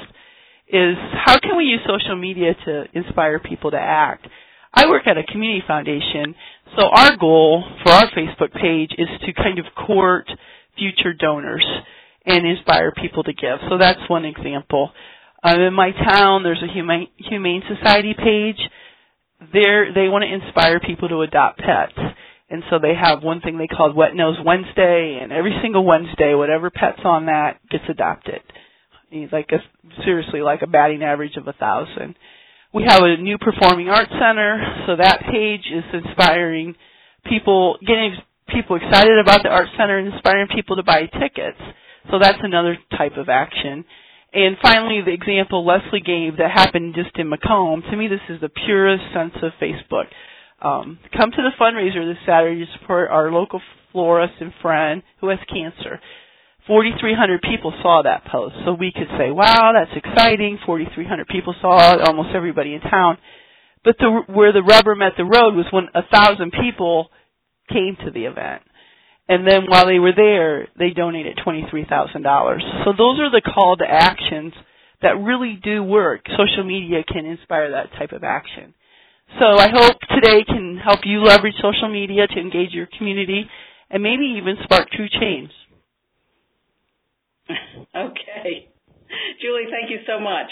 is 0.68 0.94
how 1.26 1.38
can 1.40 1.56
we 1.56 1.64
use 1.64 1.80
social 1.86 2.16
media 2.16 2.54
to 2.66 2.84
inspire 2.94 3.40
people 3.40 3.72
to 3.72 3.78
act 3.80 4.26
I 4.72 4.86
work 4.86 5.06
at 5.06 5.18
a 5.18 5.24
community 5.24 5.62
foundation, 5.66 6.34
so 6.76 6.86
our 6.86 7.16
goal 7.16 7.64
for 7.82 7.92
our 7.92 8.10
Facebook 8.10 8.52
page 8.52 8.92
is 8.96 9.08
to 9.26 9.32
kind 9.32 9.58
of 9.58 9.66
court 9.74 10.30
future 10.78 11.12
donors 11.12 11.66
and 12.24 12.46
inspire 12.46 12.92
people 12.92 13.22
to 13.24 13.32
give. 13.32 13.58
So 13.68 13.78
that's 13.78 14.00
one 14.08 14.24
example. 14.24 14.90
Um, 15.42 15.60
in 15.60 15.74
my 15.74 15.90
town, 15.92 16.42
there's 16.42 16.62
a 16.62 16.72
humane, 16.72 17.08
humane 17.16 17.62
society 17.66 18.14
page. 18.16 18.60
There, 19.52 19.92
they 19.92 20.08
want 20.08 20.22
to 20.22 20.32
inspire 20.32 20.80
people 20.80 21.08
to 21.08 21.22
adopt 21.22 21.58
pets. 21.58 21.98
And 22.50 22.62
so 22.68 22.78
they 22.80 22.94
have 22.94 23.22
one 23.22 23.40
thing 23.40 23.58
they 23.58 23.68
call 23.68 23.92
Wet 23.94 24.14
Nose 24.14 24.36
Wednesday, 24.44 25.20
and 25.22 25.32
every 25.32 25.56
single 25.62 25.84
Wednesday, 25.84 26.34
whatever 26.34 26.68
pet's 26.68 26.98
on 27.04 27.26
that 27.26 27.60
gets 27.70 27.84
adopted. 27.88 28.40
Like 29.32 29.50
a, 29.52 29.58
seriously, 30.04 30.40
like 30.40 30.62
a 30.62 30.66
batting 30.66 31.02
average 31.02 31.36
of 31.36 31.46
a 31.46 31.52
thousand. 31.52 32.16
We 32.72 32.84
have 32.86 33.02
a 33.02 33.16
new 33.16 33.36
performing 33.36 33.88
arts 33.88 34.12
center, 34.12 34.84
so 34.86 34.96
that 34.96 35.22
page 35.30 35.66
is 35.74 35.84
inspiring 35.92 36.76
people, 37.26 37.78
getting 37.80 38.14
people 38.48 38.76
excited 38.76 39.18
about 39.18 39.42
the 39.42 39.48
arts 39.48 39.70
center 39.76 39.98
and 39.98 40.12
inspiring 40.12 40.46
people 40.54 40.76
to 40.76 40.84
buy 40.84 41.06
tickets. 41.06 41.58
So 42.10 42.18
that's 42.20 42.38
another 42.42 42.78
type 42.96 43.16
of 43.16 43.28
action. 43.28 43.84
And 44.32 44.56
finally, 44.62 45.00
the 45.04 45.12
example 45.12 45.66
Leslie 45.66 46.00
gave 46.00 46.36
that 46.36 46.50
happened 46.54 46.94
just 46.94 47.16
in 47.18 47.30
McComb, 47.30 47.88
to 47.90 47.96
me 47.96 48.06
this 48.06 48.20
is 48.28 48.40
the 48.40 48.48
purest 48.48 49.02
sense 49.12 49.34
of 49.42 49.50
Facebook. 49.60 50.06
Um, 50.62 50.98
come 51.16 51.30
to 51.30 51.42
the 51.42 51.50
fundraiser 51.60 52.06
this 52.08 52.22
Saturday 52.24 52.64
to 52.64 52.72
support 52.78 53.10
our 53.10 53.32
local 53.32 53.60
florist 53.90 54.34
and 54.40 54.52
friend 54.62 55.02
who 55.20 55.28
has 55.30 55.38
cancer. 55.48 56.00
4,300 56.70 57.42
people 57.42 57.74
saw 57.82 58.02
that 58.06 58.30
post. 58.30 58.54
So 58.64 58.74
we 58.78 58.92
could 58.94 59.10
say, 59.18 59.34
wow, 59.34 59.74
that's 59.74 59.90
exciting. 59.90 60.60
4,300 60.64 61.26
people 61.26 61.52
saw 61.60 61.94
it, 61.94 62.06
almost 62.06 62.30
everybody 62.32 62.74
in 62.74 62.80
town. 62.80 63.18
But 63.82 63.96
the, 63.98 64.22
where 64.30 64.52
the 64.52 64.62
rubber 64.62 64.94
met 64.94 65.18
the 65.18 65.24
road 65.24 65.58
was 65.58 65.66
when 65.72 65.90
thousand 66.14 66.52
people 66.52 67.10
came 67.68 67.96
to 68.06 68.12
the 68.12 68.26
event. 68.26 68.62
And 69.26 69.44
then 69.44 69.66
while 69.66 69.84
they 69.84 69.98
were 69.98 70.14
there, 70.14 70.68
they 70.78 70.90
donated 70.90 71.40
$23,000. 71.44 71.90
So 72.84 72.92
those 72.94 73.18
are 73.18 73.34
the 73.34 73.42
call 73.42 73.76
to 73.76 73.84
actions 73.84 74.52
that 75.02 75.18
really 75.18 75.58
do 75.60 75.82
work. 75.82 76.22
Social 76.38 76.62
media 76.62 77.02
can 77.02 77.26
inspire 77.26 77.72
that 77.72 77.90
type 77.98 78.12
of 78.12 78.22
action. 78.22 78.74
So 79.40 79.58
I 79.58 79.70
hope 79.74 79.98
today 80.14 80.44
can 80.46 80.78
help 80.78 81.00
you 81.02 81.24
leverage 81.24 81.54
social 81.56 81.90
media 81.90 82.28
to 82.28 82.38
engage 82.38 82.70
your 82.70 82.86
community 82.96 83.50
and 83.90 84.04
maybe 84.04 84.36
even 84.38 84.54
spark 84.62 84.88
true 84.90 85.08
change. 85.20 85.50
okay. 87.96 88.68
Julie, 89.42 89.66
thank 89.70 89.90
you 89.90 89.98
so 90.06 90.20
much. 90.20 90.50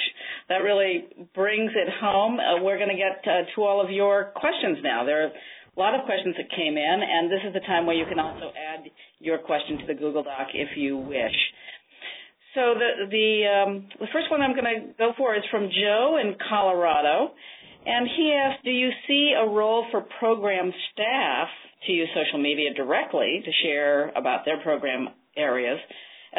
That 0.48 0.58
really 0.66 1.06
brings 1.34 1.70
it 1.74 1.88
home. 2.00 2.38
Uh, 2.40 2.62
we're 2.62 2.78
going 2.78 2.90
to 2.90 2.96
get 2.96 3.22
uh, 3.22 3.46
to 3.54 3.62
all 3.62 3.80
of 3.84 3.90
your 3.90 4.32
questions 4.34 4.78
now. 4.82 5.04
There 5.04 5.24
are 5.24 5.30
a 5.30 5.78
lot 5.78 5.94
of 5.94 6.04
questions 6.06 6.34
that 6.36 6.50
came 6.50 6.76
in, 6.76 6.98
and 7.02 7.30
this 7.30 7.40
is 7.46 7.54
the 7.54 7.60
time 7.60 7.86
where 7.86 7.94
you 7.94 8.06
can 8.06 8.18
also 8.18 8.50
add 8.56 8.90
your 9.20 9.38
question 9.38 9.78
to 9.78 9.86
the 9.86 9.94
Google 9.94 10.22
Doc 10.22 10.48
if 10.54 10.76
you 10.76 10.96
wish. 10.96 11.36
So 12.54 12.74
the 12.74 13.06
the 13.10 13.28
um, 13.46 13.88
the 14.00 14.08
first 14.12 14.30
one 14.30 14.40
I'm 14.40 14.54
going 14.54 14.64
to 14.64 14.94
go 14.98 15.12
for 15.16 15.36
is 15.36 15.42
from 15.50 15.68
Joe 15.70 16.18
in 16.20 16.34
Colorado, 16.48 17.30
and 17.86 18.08
he 18.16 18.34
asked, 18.34 18.64
"Do 18.64 18.70
you 18.70 18.90
see 19.06 19.34
a 19.38 19.46
role 19.46 19.86
for 19.92 20.00
program 20.18 20.72
staff 20.92 21.48
to 21.86 21.92
use 21.92 22.08
social 22.14 22.42
media 22.42 22.74
directly 22.74 23.42
to 23.44 23.52
share 23.62 24.08
about 24.16 24.44
their 24.44 24.58
program 24.62 25.10
areas?" 25.36 25.78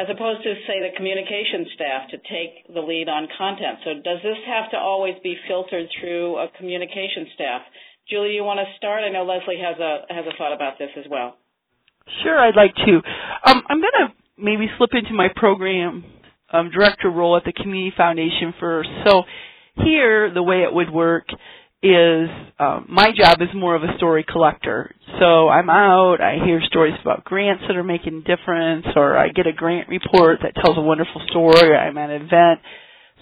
As 0.00 0.08
opposed 0.08 0.42
to, 0.42 0.54
say, 0.64 0.80
the 0.80 0.96
communication 0.96 1.68
staff 1.76 2.08
to 2.08 2.16
take 2.24 2.64
the 2.72 2.80
lead 2.80 3.12
on 3.12 3.28
content. 3.36 3.84
So 3.84 3.90
does 4.00 4.24
this 4.24 4.40
have 4.48 4.70
to 4.72 4.78
always 4.80 5.14
be 5.22 5.36
filtered 5.46 5.92
through 6.00 6.40
a 6.40 6.48
communication 6.56 7.28
staff? 7.34 7.60
Julie, 8.08 8.32
you 8.32 8.42
want 8.42 8.64
to 8.64 8.68
start? 8.78 9.04
I 9.04 9.12
know 9.12 9.28
Leslie 9.28 9.60
has 9.60 9.76
a 9.78 10.08
has 10.08 10.24
a 10.24 10.34
thought 10.38 10.56
about 10.56 10.78
this 10.78 10.88
as 10.96 11.04
well. 11.10 11.36
Sure, 12.24 12.40
I'd 12.40 12.56
like 12.56 12.74
to. 12.74 12.92
Um, 13.44 13.62
I'm 13.68 13.78
going 13.78 13.98
to 14.00 14.14
maybe 14.38 14.66
slip 14.78 14.90
into 14.94 15.12
my 15.12 15.28
program 15.36 16.04
um, 16.50 16.70
director 16.70 17.10
role 17.10 17.36
at 17.36 17.44
the 17.44 17.52
Community 17.52 17.92
Foundation 17.94 18.54
first. 18.58 18.88
So 19.06 19.22
here, 19.84 20.32
the 20.32 20.42
way 20.42 20.62
it 20.62 20.72
would 20.72 20.90
work 20.90 21.26
is 21.82 22.28
um, 22.58 22.86
my 22.90 23.10
job 23.16 23.40
is 23.40 23.48
more 23.54 23.74
of 23.74 23.82
a 23.82 23.96
story 23.96 24.24
collector. 24.30 24.94
So 25.18 25.48
I'm 25.48 25.70
out, 25.70 26.20
I 26.20 26.36
hear 26.44 26.60
stories 26.66 26.94
about 27.00 27.24
grants 27.24 27.64
that 27.66 27.76
are 27.76 27.84
making 27.84 28.22
a 28.24 28.36
difference, 28.36 28.86
or 28.96 29.16
I 29.16 29.28
get 29.28 29.46
a 29.46 29.52
grant 29.52 29.88
report 29.88 30.40
that 30.42 30.54
tells 30.62 30.76
a 30.76 30.82
wonderful 30.82 31.22
story, 31.30 31.70
or 31.70 31.76
I'm 31.76 31.96
at 31.96 32.10
an 32.10 32.22
event. 32.22 32.60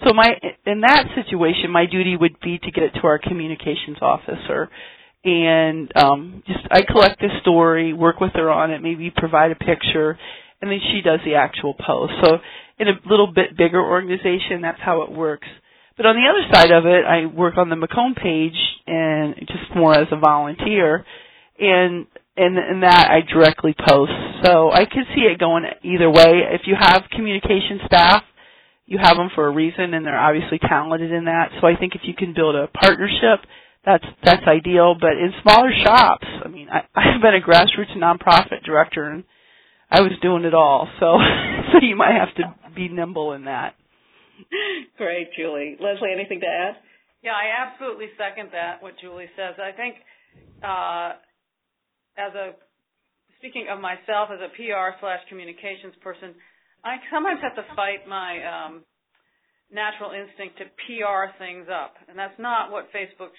So 0.05 0.13
my 0.13 0.33
in 0.65 0.81
that 0.81 1.05
situation, 1.15 1.71
my 1.71 1.85
duty 1.85 2.15
would 2.17 2.39
be 2.41 2.57
to 2.57 2.71
get 2.71 2.83
it 2.83 2.91
to 2.95 3.07
our 3.07 3.19
communications 3.19 3.97
officer, 4.01 4.69
and 5.23 5.91
um, 5.95 6.43
just 6.47 6.59
I 6.71 6.81
collect 6.83 7.19
the 7.19 7.29
story, 7.41 7.93
work 7.93 8.19
with 8.19 8.31
her 8.33 8.49
on 8.49 8.71
it, 8.71 8.81
maybe 8.81 9.11
provide 9.15 9.51
a 9.51 9.55
picture, 9.55 10.17
and 10.61 10.69
then 10.71 10.79
she 10.91 11.01
does 11.01 11.19
the 11.25 11.35
actual 11.35 11.73
post. 11.73 12.13
So 12.23 12.37
in 12.77 12.87
a 12.87 12.93
little 13.09 13.27
bit 13.27 13.57
bigger 13.57 13.81
organization, 13.81 14.61
that's 14.61 14.79
how 14.81 15.03
it 15.03 15.11
works. 15.11 15.47
But 15.99 16.05
on 16.05 16.15
the 16.15 16.31
other 16.31 16.47
side 16.55 16.71
of 16.71 16.85
it, 16.85 17.03
I 17.03 17.25
work 17.25 17.57
on 17.57 17.67
the 17.67 17.75
McComb 17.75 18.15
page 18.15 18.55
and 18.87 19.35
just 19.39 19.75
more 19.75 19.93
as 19.93 20.07
a 20.13 20.15
volunteer, 20.15 21.03
and 21.59 22.07
and 22.37 22.57
and 22.57 22.83
that 22.83 23.11
I 23.11 23.19
directly 23.19 23.75
post. 23.77 24.13
So 24.45 24.71
I 24.71 24.85
could 24.85 25.03
see 25.13 25.27
it 25.27 25.37
going 25.39 25.65
either 25.83 26.09
way. 26.09 26.47
If 26.55 26.61
you 26.67 26.77
have 26.79 27.03
communication 27.11 27.81
staff, 27.85 28.23
you 28.85 28.97
have 28.97 29.17
them 29.17 29.27
for 29.35 29.45
a 29.47 29.51
reason, 29.51 29.93
and 29.93 30.05
they're 30.05 30.17
obviously 30.17 30.57
talented 30.59 31.11
in 31.11 31.25
that. 31.25 31.51
So 31.59 31.67
I 31.67 31.75
think 31.75 31.95
if 31.95 32.01
you 32.05 32.13
can 32.13 32.33
build 32.33 32.55
a 32.55 32.67
partnership, 32.67 33.43
that's 33.85 34.05
that's 34.23 34.47
ideal. 34.47 34.95
But 34.95 35.19
in 35.19 35.33
smaller 35.43 35.71
shops, 35.83 36.27
I 36.45 36.47
mean, 36.47 36.69
I, 36.71 36.87
I've 36.95 37.21
been 37.21 37.35
a 37.35 37.43
grassroots 37.45 37.91
nonprofit 37.97 38.63
director, 38.63 39.03
and 39.03 39.25
I 39.91 39.99
was 39.99 40.13
doing 40.21 40.45
it 40.45 40.53
all. 40.53 40.87
So 41.01 41.17
so 41.73 41.85
you 41.85 41.97
might 41.97 42.15
have 42.15 42.33
to 42.35 42.55
be 42.73 42.87
nimble 42.87 43.33
in 43.33 43.43
that. 43.51 43.75
Great, 44.97 45.29
Julie. 45.37 45.77
Leslie, 45.79 46.13
anything 46.13 46.39
to 46.41 46.47
add? 46.47 46.75
Yeah, 47.23 47.35
I 47.35 47.51
absolutely 47.51 48.07
second 48.15 48.49
that, 48.53 48.81
what 48.81 48.93
Julie 49.01 49.29
says. 49.35 49.59
I 49.59 49.75
think 49.75 49.95
uh, 50.63 51.19
as 52.15 52.31
a 52.35 52.55
speaking 53.39 53.67
of 53.71 53.79
myself 53.79 54.31
as 54.31 54.39
a 54.39 54.51
PR 54.55 54.95
slash 54.99 55.19
communications 55.27 55.95
person, 56.03 56.35
I 56.83 56.99
sometimes 57.11 57.39
have 57.43 57.55
to 57.55 57.67
fight 57.75 58.07
my 58.07 58.39
um, 58.43 58.83
natural 59.71 60.11
instinct 60.11 60.59
to 60.59 60.65
PR 60.87 61.35
things 61.39 61.67
up, 61.67 61.95
and 62.07 62.15
that's 62.15 62.35
not 62.39 62.71
what 62.71 62.87
Facebook 62.95 63.35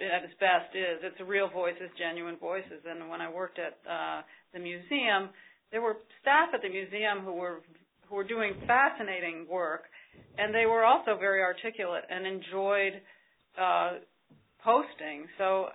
at 0.00 0.24
its 0.24 0.36
best 0.40 0.72
is. 0.76 1.00
It's 1.04 1.20
real 1.24 1.48
voices, 1.48 1.88
genuine 1.96 2.36
voices. 2.36 2.84
And 2.84 3.08
when 3.08 3.20
I 3.20 3.32
worked 3.32 3.58
at 3.58 3.80
uh, 3.88 4.20
the 4.52 4.60
museum, 4.60 5.32
there 5.72 5.80
were 5.80 5.96
staff 6.20 6.52
at 6.52 6.60
the 6.60 6.68
museum 6.68 7.24
who 7.24 7.32
were 7.32 7.60
who 8.08 8.16
were 8.16 8.26
doing 8.26 8.54
fascinating 8.66 9.46
work 9.48 9.84
and 10.38 10.54
they 10.54 10.66
were 10.66 10.84
also 10.84 11.16
very 11.18 11.42
articulate 11.42 12.04
and 12.08 12.26
enjoyed 12.26 13.00
uh, 13.60 13.92
posting. 14.64 15.26
So 15.38 15.68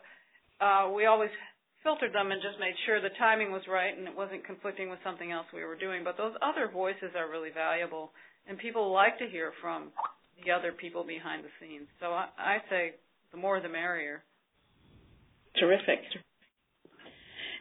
uh, 0.62 0.92
we 0.96 1.06
always 1.06 1.30
filtered 1.84 2.14
them 2.14 2.32
and 2.32 2.42
just 2.42 2.60
made 2.60 2.74
sure 2.86 3.00
the 3.00 3.14
timing 3.20 3.52
was 3.52 3.62
right 3.70 3.96
and 3.96 4.08
it 4.08 4.16
wasn't 4.16 4.44
conflicting 4.46 4.90
with 4.90 5.00
something 5.04 5.32
else 5.32 5.46
we 5.54 5.64
were 5.64 5.78
doing. 5.78 6.04
But 6.04 6.18
those 6.18 6.34
other 6.42 6.70
voices 6.72 7.14
are 7.16 7.30
really 7.30 7.52
valuable, 7.54 8.12
and 8.48 8.58
people 8.58 8.92
like 8.92 9.20
to 9.20 9.28
hear 9.28 9.54
from 9.62 9.92
the 10.44 10.52
other 10.52 10.72
people 10.72 11.04
behind 11.04 11.44
the 11.44 11.54
scenes. 11.62 11.88
So 12.00 12.08
I, 12.08 12.28
I 12.38 12.58
say 12.70 12.96
the 13.32 13.38
more 13.38 13.62
the 13.62 13.70
merrier. 13.70 14.24
Terrific. 15.60 16.02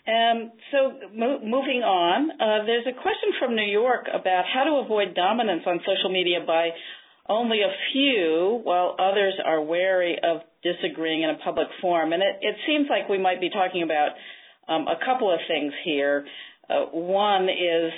Um, 0.07 0.53
so 0.71 0.79
mo- 1.15 1.41
moving 1.41 1.81
on, 1.81 2.31
uh, 2.33 2.67
there's 2.67 2.87
a 2.87 2.93
question 2.93 3.33
from 3.41 3.57
New 3.57 3.65
York 3.71 4.07
about 4.13 4.45
how 4.45 4.65
to 4.65 4.85
avoid 4.85 5.15
dominance 5.15 5.63
on 5.67 5.81
social 5.81 6.13
media 6.13 6.45
by 6.47 6.71
only 7.27 7.63
a 7.63 7.73
few, 7.93 8.61
while 8.65 8.97
others 8.99 9.33
are 9.43 9.63
wary 9.63 10.19
of 10.23 10.43
disagreeing 10.63 11.23
in 11.23 11.31
a 11.31 11.39
public 11.43 11.69
forum. 11.81 12.13
And 12.13 12.23
it, 12.23 12.37
it 12.43 12.57
seems 12.67 12.87
like 12.91 13.09
we 13.09 13.17
might 13.17 13.41
be 13.41 13.49
talking 13.49 13.83
about 13.83 14.11
um, 14.69 14.87
a 14.89 14.97
couple 15.05 15.33
of 15.33 15.41
things 15.49 15.73
here. 15.85 16.27
Uh, 16.69 16.85
one 16.93 17.45
is, 17.49 17.93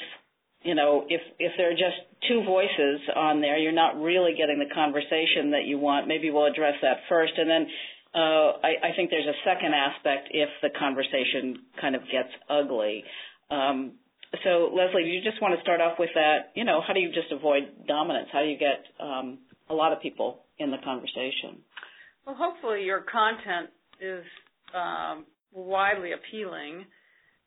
you 0.62 0.76
know, 0.76 1.04
if 1.08 1.20
if 1.38 1.52
there 1.56 1.70
are 1.70 1.74
just 1.74 2.06
two 2.28 2.44
voices 2.44 3.00
on 3.14 3.40
there, 3.40 3.58
you're 3.58 3.72
not 3.72 4.00
really 4.00 4.34
getting 4.38 4.58
the 4.58 4.72
conversation 4.72 5.50
that 5.50 5.64
you 5.66 5.78
want. 5.78 6.06
Maybe 6.06 6.30
we'll 6.30 6.46
address 6.46 6.74
that 6.82 6.98
first, 7.08 7.32
and 7.36 7.50
then 7.50 7.66
uh, 8.16 8.64
I, 8.64 8.88
I 8.88 8.96
think 8.96 9.10
there's 9.10 9.28
a 9.28 9.38
second 9.44 9.74
aspect 9.74 10.28
if 10.32 10.48
the 10.62 10.70
conversation 10.78 11.68
kind 11.80 11.94
of 11.94 12.02
gets 12.10 12.32
ugly. 12.48 13.04
Um, 13.50 13.92
so, 14.42 14.72
Leslie, 14.72 15.04
do 15.04 15.10
you 15.10 15.22
just 15.22 15.40
want 15.40 15.54
to 15.54 15.60
start 15.60 15.80
off 15.80 15.98
with 15.98 16.10
that? 16.14 16.50
You 16.54 16.64
know, 16.64 16.80
how 16.86 16.94
do 16.94 17.00
you 17.00 17.08
just 17.08 17.30
avoid 17.30 17.86
dominance? 17.86 18.28
How 18.32 18.40
do 18.40 18.48
you 18.48 18.58
get 18.58 18.84
um, 18.98 19.38
a 19.68 19.74
lot 19.74 19.92
of 19.92 20.00
people 20.00 20.44
in 20.58 20.70
the 20.70 20.78
conversation? 20.82 21.60
Well, 22.26 22.36
hopefully 22.38 22.82
your 22.84 23.02
content 23.02 23.70
is 24.00 24.24
um, 24.74 25.26
widely 25.52 26.10
appealing 26.12 26.84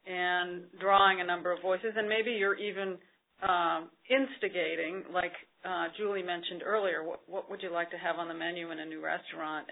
and 0.08 0.64
drawing 0.80 1.20
a 1.22 1.26
number 1.26 1.52
of 1.52 1.62
voices, 1.62 1.94
and 1.98 2.08
maybe 2.08 2.32
you're 2.32 2.58
even 2.58 2.98
um, 3.42 3.90
instigating, 4.10 5.04
like 5.14 5.34
uh, 5.66 5.88
Julie 5.98 6.24
mentioned 6.24 6.64
earlier, 6.66 7.04
what, 7.04 7.22
what 7.28 7.50
would 7.50 7.62
you 7.62 7.72
like 7.72 7.92
to 7.92 7.98
have 7.98 8.18
on 8.18 8.28
the 8.28 8.34
menu 8.34 8.72
in 8.72 8.80
a 8.80 8.86
new 8.86 9.04
restaurant? 9.04 9.68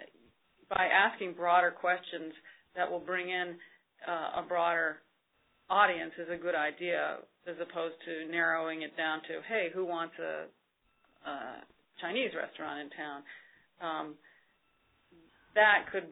By 0.70 0.88
asking 0.88 1.34
broader 1.34 1.72
questions 1.72 2.34
that 2.76 2.90
will 2.90 3.00
bring 3.00 3.30
in 3.30 3.56
uh, 4.08 4.42
a 4.42 4.46
broader 4.48 4.98
audience 5.70 6.12
is 6.18 6.28
a 6.32 6.38
good 6.42 6.56
idea 6.56 7.18
as 7.48 7.56
opposed 7.62 7.96
to 8.06 8.32
narrowing 8.32 8.82
it 8.82 8.96
down 8.98 9.22
to, 9.24 9.40
hey, 9.48 9.70
who 9.74 9.86
wants 9.86 10.14
a, 10.20 10.46
a 11.30 11.36
Chinese 12.02 12.32
restaurant 12.36 12.82
in 12.82 12.90
town? 12.92 13.22
Um, 13.82 14.16
that 15.56 15.92
could 15.92 16.06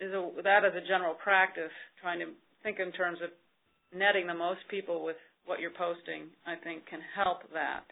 is 0.00 0.12
a 0.12 0.42
that 0.42 0.64
as 0.64 0.72
a 0.74 0.86
general 0.86 1.14
practice, 1.14 1.72
trying 2.00 2.18
to 2.20 2.26
think 2.62 2.78
in 2.80 2.92
terms 2.92 3.18
of 3.22 3.30
netting 3.96 4.26
the 4.26 4.34
most 4.34 4.60
people 4.68 5.04
with 5.04 5.16
what 5.46 5.60
you're 5.60 5.70
posting, 5.70 6.28
I 6.46 6.54
think 6.56 6.86
can 6.86 7.00
help 7.14 7.42
that. 7.52 7.84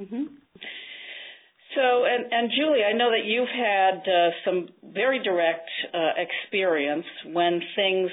Mm-hmm. 0.00 0.24
So, 1.78 2.04
and, 2.04 2.26
and 2.32 2.50
Julie, 2.58 2.82
I 2.82 2.92
know 2.92 3.10
that 3.14 3.22
you've 3.24 3.46
had 3.46 4.02
uh, 4.02 4.30
some 4.44 4.68
very 4.92 5.22
direct 5.22 5.70
uh, 5.94 6.10
experience 6.18 7.04
when 7.32 7.60
things 7.76 8.10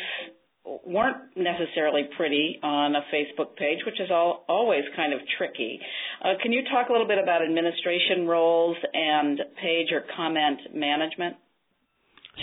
weren't 0.86 1.18
necessarily 1.36 2.04
pretty 2.16 2.60
on 2.62 2.96
a 2.96 3.02
Facebook 3.12 3.56
page, 3.58 3.80
which 3.84 4.00
is 4.00 4.12
all, 4.12 4.46
always 4.48 4.84
kind 4.96 5.14
of 5.14 5.20
tricky. 5.40 5.80
Uh, 6.24 6.34
can 6.44 6.52
you 6.52 6.62
talk 6.72 6.90
a 6.90 6.92
little 6.92 7.08
bit 7.08 7.18
about 7.18 7.42
administration 7.42 8.28
roles 8.28 8.78
and 8.94 9.40
page 9.60 9.88
or 9.92 10.04
comment 10.16 10.60
management? 10.76 11.36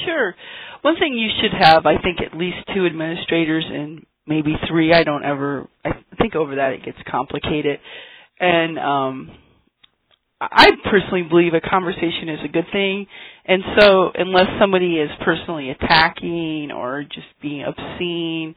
Sure. 0.05 0.35
One 0.81 0.97
thing 0.99 1.15
you 1.15 1.31
should 1.41 1.53
have, 1.57 1.87
I 1.87 2.03
think, 2.03 2.19
at 2.21 2.37
least 2.37 2.57
two 2.75 2.85
administrators 2.85 3.65
and 3.71 4.05
maybe 4.27 4.55
three. 4.69 4.93
I 4.93 5.05
don't 5.05 5.25
ever. 5.25 5.69
I 5.85 5.91
think 6.19 6.35
over 6.35 6.57
that 6.57 6.73
it 6.73 6.85
gets 6.85 6.99
complicated, 7.09 7.79
and 8.41 8.79
um, 8.79 9.31
I 10.51 10.71
personally 10.91 11.23
believe 11.23 11.55
a 11.55 11.61
conversation 11.61 12.29
is 12.29 12.41
a 12.45 12.49
good 12.49 12.67
thing. 12.73 13.07
And 13.45 13.63
so, 13.79 14.11
unless 14.15 14.47
somebody 14.61 14.97
is 14.97 15.11
personally 15.25 15.71
attacking 15.71 16.71
or 16.75 17.03
just 17.05 17.27
being 17.41 17.65
obscene, 17.65 18.55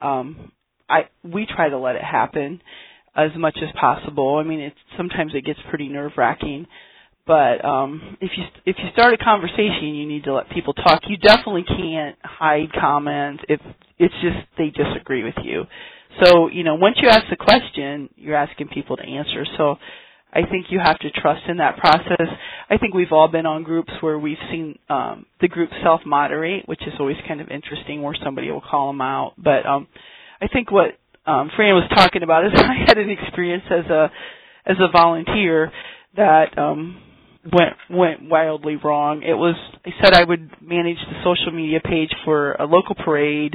um, 0.00 0.52
I 0.88 1.08
we 1.24 1.46
try 1.46 1.68
to 1.70 1.78
let 1.78 1.96
it 1.96 2.04
happen 2.04 2.60
as 3.16 3.30
much 3.36 3.56
as 3.62 3.68
possible. 3.80 4.36
I 4.36 4.42
mean, 4.44 4.60
it's 4.60 4.76
sometimes 4.96 5.32
it 5.34 5.44
gets 5.44 5.58
pretty 5.70 5.88
nerve 5.88 6.12
wracking 6.16 6.66
but 7.26 7.64
um 7.64 8.16
if 8.20 8.30
you 8.36 8.44
if 8.66 8.76
you 8.78 8.84
start 8.92 9.14
a 9.14 9.18
conversation 9.18 9.94
you 9.94 10.06
need 10.06 10.24
to 10.24 10.34
let 10.34 10.48
people 10.50 10.74
talk 10.74 11.00
you 11.08 11.16
definitely 11.16 11.64
can't 11.64 12.16
hide 12.22 12.70
comments 12.78 13.42
if 13.48 13.60
it's 13.98 14.14
just 14.22 14.36
they 14.58 14.70
disagree 14.70 15.24
with 15.24 15.34
you 15.42 15.64
so 16.22 16.48
you 16.48 16.64
know 16.64 16.74
once 16.74 16.96
you 17.00 17.08
ask 17.08 17.24
the 17.30 17.36
question 17.36 18.08
you're 18.16 18.36
asking 18.36 18.68
people 18.68 18.96
to 18.96 19.02
answer 19.02 19.44
so 19.56 19.76
i 20.34 20.40
think 20.50 20.66
you 20.70 20.80
have 20.82 20.98
to 20.98 21.10
trust 21.10 21.42
in 21.48 21.58
that 21.58 21.76
process 21.78 22.28
i 22.70 22.76
think 22.76 22.94
we've 22.94 23.12
all 23.12 23.28
been 23.28 23.46
on 23.46 23.62
groups 23.62 23.92
where 24.00 24.18
we've 24.18 24.38
seen 24.50 24.78
um 24.88 25.26
the 25.40 25.48
group 25.48 25.70
self 25.82 26.00
moderate 26.06 26.68
which 26.68 26.82
is 26.86 26.92
always 26.98 27.16
kind 27.26 27.40
of 27.40 27.48
interesting 27.48 28.02
where 28.02 28.16
somebody 28.24 28.50
will 28.50 28.62
call 28.62 28.88
them 28.88 29.00
out 29.00 29.32
but 29.38 29.64
um 29.66 29.86
i 30.40 30.48
think 30.48 30.70
what 30.70 30.98
um 31.26 31.50
fran 31.56 31.74
was 31.74 31.88
talking 31.94 32.22
about 32.22 32.44
is 32.44 32.52
i 32.56 32.84
had 32.86 32.98
an 32.98 33.10
experience 33.10 33.64
as 33.70 33.86
a 33.90 34.10
as 34.66 34.76
a 34.80 34.90
volunteer 34.92 35.70
that 36.16 36.56
um 36.58 37.00
went 37.52 37.74
went 37.90 38.28
wildly 38.28 38.76
wrong. 38.82 39.22
It 39.22 39.34
was 39.34 39.54
I 39.84 39.90
said 40.02 40.14
I 40.14 40.24
would 40.24 40.50
manage 40.62 40.98
the 40.98 41.20
social 41.22 41.52
media 41.52 41.80
page 41.84 42.10
for 42.24 42.52
a 42.52 42.64
local 42.64 42.94
parade, 42.94 43.54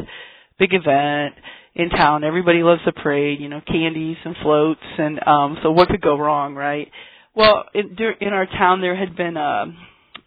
big 0.60 0.74
event 0.74 1.36
in 1.80 1.89
town. 1.89 2.24
Everybody 2.24 2.62
loves 2.62 2.82
the 2.86 2.92
parade, 2.92 3.39
you 3.39 3.50
know, 3.50 3.62
candies 3.65 4.18
and 4.26 4.36
floats 4.44 4.82
and 4.98 5.20
um 5.28 5.58
so 5.63 5.72
what 5.72 5.88
could 5.89 6.02
go 6.02 6.18
wrong, 6.18 6.56
right? 6.56 6.89
Well, 7.36 7.65
in 7.74 7.96
in 8.22 8.34
our 8.34 8.46
town 8.46 8.82
there 8.82 8.96
had 8.96 9.15
been 9.15 9.38
a 9.38 9.65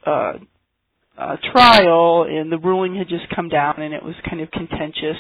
a, 0.07 0.33
a 1.19 1.38
trial 1.53 2.27
and 2.29 2.51
the 2.51 2.59
ruling 2.59 2.97
had 2.97 3.09
just 3.09 3.25
come 3.35 3.49
down 3.49 3.83
and 3.83 3.95
it 3.95 4.03
was 4.03 4.15
kind 4.29 4.41
of 4.41 4.51
contentious. 4.51 5.17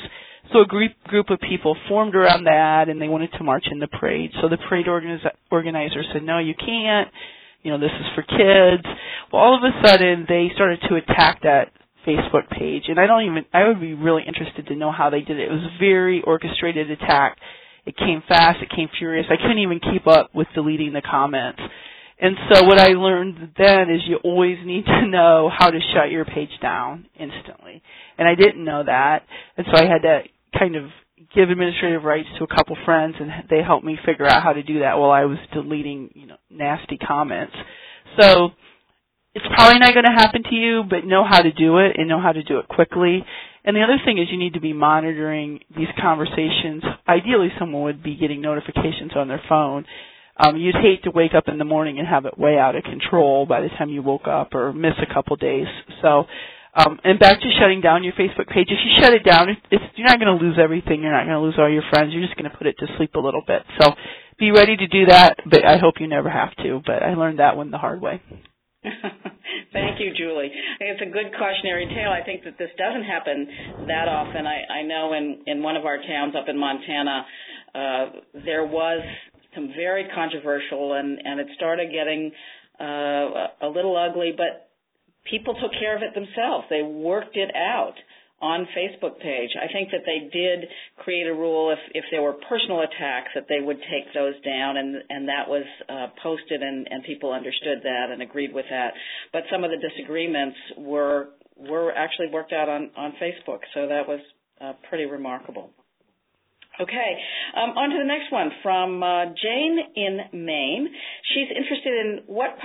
So 0.52 0.62
a 0.62 0.66
group 0.66 0.92
group 1.04 1.30
of 1.30 1.38
people 1.40 1.76
formed 1.88 2.16
around 2.16 2.44
that 2.44 2.88
and 2.88 3.00
they 3.00 3.08
wanted 3.08 3.30
to 3.38 3.44
march 3.44 3.66
in 3.70 3.78
the 3.78 3.88
parade. 3.88 4.30
So 4.40 4.48
the 4.48 4.58
parade 4.68 4.86
organiz- 4.86 5.30
organizer 5.50 6.02
said, 6.12 6.22
"No, 6.24 6.38
you 6.38 6.54
can't." 6.54 7.08
you 7.62 7.70
know, 7.70 7.78
this 7.78 7.92
is 7.92 8.06
for 8.14 8.22
kids. 8.22 8.84
Well, 9.32 9.42
all 9.42 9.56
of 9.56 9.62
a 9.62 9.86
sudden 9.86 10.26
they 10.28 10.50
started 10.54 10.80
to 10.88 10.96
attack 10.96 11.42
that 11.42 11.70
Facebook 12.06 12.48
page, 12.50 12.84
and 12.88 12.98
I 12.98 13.06
don't 13.06 13.24
even, 13.24 13.44
I 13.52 13.68
would 13.68 13.80
be 13.80 13.94
really 13.94 14.22
interested 14.26 14.66
to 14.68 14.76
know 14.76 14.92
how 14.92 15.10
they 15.10 15.20
did 15.20 15.38
it. 15.38 15.48
It 15.48 15.52
was 15.52 15.62
a 15.74 15.78
very 15.78 16.22
orchestrated 16.22 16.90
attack. 16.90 17.36
It 17.86 17.96
came 17.96 18.22
fast, 18.28 18.58
it 18.62 18.70
came 18.74 18.88
furious. 18.98 19.26
I 19.30 19.36
couldn't 19.36 19.58
even 19.58 19.80
keep 19.80 20.06
up 20.06 20.34
with 20.34 20.46
deleting 20.54 20.92
the 20.92 21.02
comments. 21.02 21.60
And 22.20 22.36
so 22.52 22.64
what 22.64 22.78
I 22.78 22.90
learned 22.92 23.54
then 23.58 23.90
is 23.90 24.00
you 24.06 24.18
always 24.22 24.58
need 24.64 24.86
to 24.86 25.06
know 25.08 25.50
how 25.52 25.70
to 25.70 25.78
shut 25.92 26.10
your 26.12 26.24
page 26.24 26.50
down 26.60 27.06
instantly. 27.18 27.82
And 28.16 28.28
I 28.28 28.36
didn't 28.36 28.64
know 28.64 28.84
that. 28.84 29.24
And 29.56 29.66
so 29.66 29.76
I 29.76 29.88
had 29.88 30.02
to 30.02 30.20
kind 30.56 30.76
of 30.76 30.84
give 31.34 31.50
administrative 31.50 32.04
rights 32.04 32.28
to 32.38 32.44
a 32.44 32.46
couple 32.46 32.76
friends 32.84 33.16
and 33.18 33.30
they 33.50 33.62
helped 33.62 33.84
me 33.84 33.98
figure 34.06 34.26
out 34.26 34.42
how 34.42 34.52
to 34.52 34.62
do 34.62 34.80
that 34.80 34.98
while 34.98 35.10
I 35.10 35.24
was 35.24 35.38
deleting, 35.52 36.10
you 36.14 36.26
know, 36.26 36.36
nasty 36.50 36.96
comments. 36.96 37.54
So 38.20 38.50
it's 39.34 39.46
probably 39.54 39.78
not 39.78 39.94
going 39.94 40.04
to 40.04 40.12
happen 40.12 40.42
to 40.42 40.54
you, 40.54 40.82
but 40.88 41.04
know 41.04 41.24
how 41.24 41.40
to 41.40 41.52
do 41.52 41.78
it 41.78 41.96
and 41.96 42.08
know 42.08 42.20
how 42.20 42.32
to 42.32 42.42
do 42.42 42.58
it 42.58 42.68
quickly. 42.68 43.24
And 43.64 43.76
the 43.76 43.82
other 43.82 43.98
thing 44.04 44.18
is 44.18 44.28
you 44.30 44.38
need 44.38 44.54
to 44.54 44.60
be 44.60 44.72
monitoring 44.72 45.60
these 45.76 45.88
conversations. 46.00 46.82
Ideally 47.08 47.48
someone 47.58 47.82
would 47.84 48.02
be 48.02 48.16
getting 48.16 48.40
notifications 48.40 49.12
on 49.14 49.28
their 49.28 49.42
phone. 49.48 49.86
Um, 50.36 50.56
you'd 50.56 50.74
hate 50.74 51.04
to 51.04 51.10
wake 51.10 51.32
up 51.36 51.44
in 51.46 51.58
the 51.58 51.64
morning 51.64 51.98
and 51.98 52.08
have 52.08 52.24
it 52.24 52.38
way 52.38 52.58
out 52.58 52.74
of 52.74 52.82
control 52.84 53.46
by 53.46 53.60
the 53.60 53.68
time 53.78 53.90
you 53.90 54.02
woke 54.02 54.26
up 54.26 54.54
or 54.54 54.72
miss 54.72 54.94
a 54.98 55.12
couple 55.12 55.36
days. 55.36 55.66
So 56.00 56.24
um, 56.74 56.98
and 57.04 57.18
back 57.18 57.38
to 57.40 57.50
shutting 57.60 57.82
down 57.82 58.02
your 58.02 58.14
Facebook 58.14 58.48
page. 58.48 58.68
If 58.70 58.78
you 58.82 59.02
shut 59.02 59.12
it 59.12 59.24
down, 59.24 59.48
it's, 59.70 59.84
you're 59.94 60.08
not 60.08 60.18
going 60.18 60.38
to 60.38 60.42
lose 60.42 60.56
everything. 60.62 61.02
You're 61.02 61.12
not 61.12 61.26
going 61.26 61.36
to 61.36 61.40
lose 61.40 61.56
all 61.58 61.70
your 61.70 61.82
friends. 61.90 62.12
You're 62.12 62.24
just 62.24 62.36
going 62.36 62.50
to 62.50 62.56
put 62.56 62.66
it 62.66 62.76
to 62.78 62.86
sleep 62.96 63.14
a 63.14 63.20
little 63.20 63.42
bit. 63.46 63.62
So 63.80 63.92
be 64.38 64.50
ready 64.50 64.76
to 64.76 64.86
do 64.86 65.06
that, 65.06 65.36
but 65.48 65.66
I 65.66 65.76
hope 65.76 65.96
you 66.00 66.08
never 66.08 66.30
have 66.30 66.56
to. 66.64 66.80
But 66.84 67.02
I 67.02 67.14
learned 67.14 67.40
that 67.40 67.56
one 67.56 67.70
the 67.70 67.78
hard 67.78 68.00
way. 68.00 68.22
Thank 69.72 70.00
you, 70.00 70.12
Julie. 70.16 70.50
It's 70.80 71.00
a 71.00 71.10
good 71.10 71.30
cautionary 71.38 71.86
tale. 71.86 72.10
I 72.10 72.24
think 72.24 72.42
that 72.44 72.58
this 72.58 72.70
doesn't 72.76 73.04
happen 73.04 73.86
that 73.86 74.08
often. 74.08 74.46
I, 74.46 74.80
I 74.80 74.82
know 74.82 75.12
in, 75.12 75.42
in 75.46 75.62
one 75.62 75.76
of 75.76 75.84
our 75.84 75.98
towns 75.98 76.34
up 76.36 76.48
in 76.48 76.58
Montana, 76.58 77.24
uh, 77.74 78.06
there 78.44 78.66
was 78.66 79.02
some 79.54 79.68
very 79.76 80.08
controversial, 80.14 80.94
and, 80.94 81.18
and 81.24 81.38
it 81.40 81.46
started 81.56 81.92
getting 81.92 82.32
uh, 82.80 83.66
a 83.66 83.70
little 83.72 83.96
ugly, 83.96 84.32
but 84.36 84.68
people 85.30 85.54
took 85.54 85.72
care 85.78 85.96
of 85.96 86.02
it 86.02 86.14
themselves. 86.14 86.66
They 86.68 86.82
worked 86.82 87.36
it 87.36 87.54
out 87.54 87.94
on 88.42 88.66
Facebook 88.76 89.18
page. 89.20 89.50
I 89.56 89.72
think 89.72 89.90
that 89.92 90.02
they 90.04 90.28
did 90.28 90.68
create 90.98 91.26
a 91.26 91.32
rule 91.32 91.70
if 91.70 91.78
if 91.94 92.04
there 92.10 92.22
were 92.22 92.34
personal 92.48 92.80
attacks 92.80 93.30
that 93.34 93.46
they 93.48 93.60
would 93.64 93.78
take 93.78 94.12
those 94.12 94.34
down 94.44 94.76
and 94.76 94.96
and 95.08 95.28
that 95.28 95.48
was 95.48 95.64
uh, 95.88 96.08
posted 96.22 96.60
and 96.60 96.88
and 96.90 97.04
people 97.04 97.32
understood 97.32 97.78
that 97.84 98.10
and 98.10 98.20
agreed 98.20 98.52
with 98.52 98.66
that. 98.68 98.92
But 99.32 99.42
some 99.50 99.64
of 99.64 99.70
the 99.70 99.78
disagreements 99.78 100.58
were 100.76 101.28
were 101.56 101.92
actually 101.92 102.28
worked 102.32 102.52
out 102.52 102.68
on 102.68 102.90
on 102.96 103.12
Facebook. 103.22 103.60
So 103.74 103.86
that 103.86 104.06
was 104.06 104.20
uh, 104.60 104.72
pretty 104.88 105.06
remarkable. 105.06 105.70
Okay, 106.80 107.12
um, 107.54 107.76
on 107.76 107.90
to 107.90 107.98
the 107.98 108.08
next 108.08 108.32
one 108.32 108.50
from 108.62 109.02
uh, 109.02 109.26
Jane 109.36 109.78
in 109.94 110.20
Maine. 110.32 110.88
She's 111.34 111.48
interested 111.54 111.92
in 111.92 112.20
what 112.26 112.58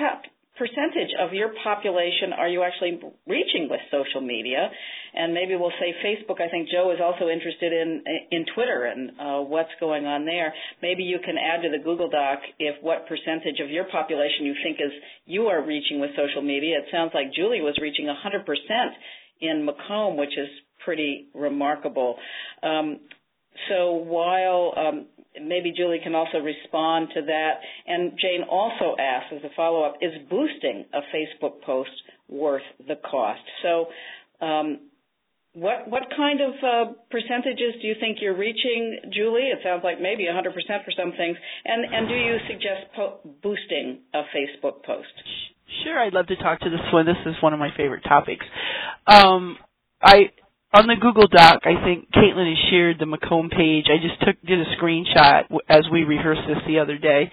percentage 0.58 1.14
of 1.20 1.34
your 1.34 1.52
population 1.64 2.34
are 2.38 2.50
you 2.50 2.64
actually 2.64 3.00
reaching 3.28 3.68
with 3.70 3.80
social 3.92 4.22
media? 4.22 4.70
And 5.14 5.34
maybe 5.34 5.56
we'll 5.56 5.76
say 5.80 5.96
Facebook. 6.04 6.42
I 6.42 6.50
think 6.50 6.70
Joe 6.70 6.92
is 6.92 7.00
also 7.02 7.30
interested 7.30 7.74
in 7.74 8.04
in 8.32 8.46
Twitter 8.54 8.86
and 8.86 9.12
uh, 9.20 9.42
what's 9.48 9.74
going 9.80 10.06
on 10.06 10.26
there. 10.26 10.54
Maybe 10.82 11.04
you 11.04 11.20
can 11.24 11.36
add 11.38 11.62
to 11.64 11.70
the 11.70 11.84
Google 11.84 12.10
Doc 12.10 12.40
if 12.60 12.82
what 12.82 13.08
percentage 13.08 13.60
of 13.64 13.70
your 13.70 13.86
population 13.86 14.46
you 14.46 14.56
think 14.64 14.78
is 14.78 14.92
you 15.26 15.48
are 15.48 15.62
reaching 15.66 16.00
with 16.00 16.12
social 16.16 16.42
media. 16.42 16.80
It 16.80 16.86
sounds 16.92 17.12
like 17.14 17.34
Julie 17.34 17.62
was 17.62 17.78
reaching 17.82 18.06
100% 18.06 18.46
in 19.42 19.68
McComb, 19.68 20.18
which 20.18 20.38
is 20.38 20.50
pretty 20.84 21.28
remarkable. 21.34 22.16
Um, 22.64 23.00
so 23.70 23.92
while 23.94 24.74
um, 24.78 25.06
maybe 25.42 25.72
Julie 25.76 26.00
can 26.04 26.16
also 26.16 26.40
respond 26.40 27.10
to 27.16 27.22
that. 27.24 27.54
And 27.86 28.14
Jane 28.20 28.44
also 28.50 28.96
asks 29.00 29.34
as 29.36 29.44
a 29.44 29.54
follow-up, 29.56 29.96
is 30.02 30.12
boosting 30.30 30.86
a 30.94 31.00
Facebook 31.16 31.62
post 31.66 31.92
worth 32.30 32.64
the 32.88 32.96
cost? 33.10 33.42
So 33.64 33.88
um, 34.46 34.80
what 35.54 35.90
what 35.90 36.04
kind 36.16 36.40
of 36.42 36.54
uh, 36.64 36.94
percentages 37.10 37.82
do 37.82 37.88
you 37.88 37.96
think 38.00 38.18
you're 38.22 38.38
reaching, 38.38 39.00
Julie? 39.14 39.50
It 39.50 39.60
sounds 39.64 39.82
like 39.84 40.00
maybe 40.00 40.26
100% 40.26 40.54
for 40.54 40.92
some 40.96 41.12
things. 41.18 41.38
And 41.66 41.86
and 41.94 42.08
do 42.08 42.14
you 42.16 42.38
suggest 42.48 42.94
po- 42.96 43.20
boosting 43.42 44.00
a 44.14 44.22
Facebook 44.36 44.84
post? 44.84 45.08
Sure, 45.84 46.00
I'd 46.00 46.14
love 46.14 46.28
to 46.28 46.36
talk 46.38 46.60
to 46.62 46.70
this 46.70 46.80
one. 46.94 47.06
This 47.06 47.18
is 47.26 47.36
one 47.42 47.54
of 47.54 47.60
my 47.60 47.70
favorite 47.76 48.04
topics. 48.04 48.46
Um, 49.06 49.58
I 50.02 50.32
on 50.74 50.88
the 50.88 50.96
Google 51.00 51.28
Doc, 51.28 51.62
I 51.64 51.82
think 51.84 52.12
Caitlin 52.12 52.50
has 52.50 52.70
shared 52.70 52.98
the 53.00 53.06
McComb 53.06 53.50
page. 53.50 53.86
I 53.88 53.98
just 54.02 54.20
took 54.22 54.36
did 54.46 54.60
a 54.60 54.76
screenshot 54.76 55.46
as 55.70 55.84
we 55.92 56.04
rehearsed 56.04 56.48
this 56.48 56.58
the 56.68 56.80
other 56.80 56.98
day, 56.98 57.32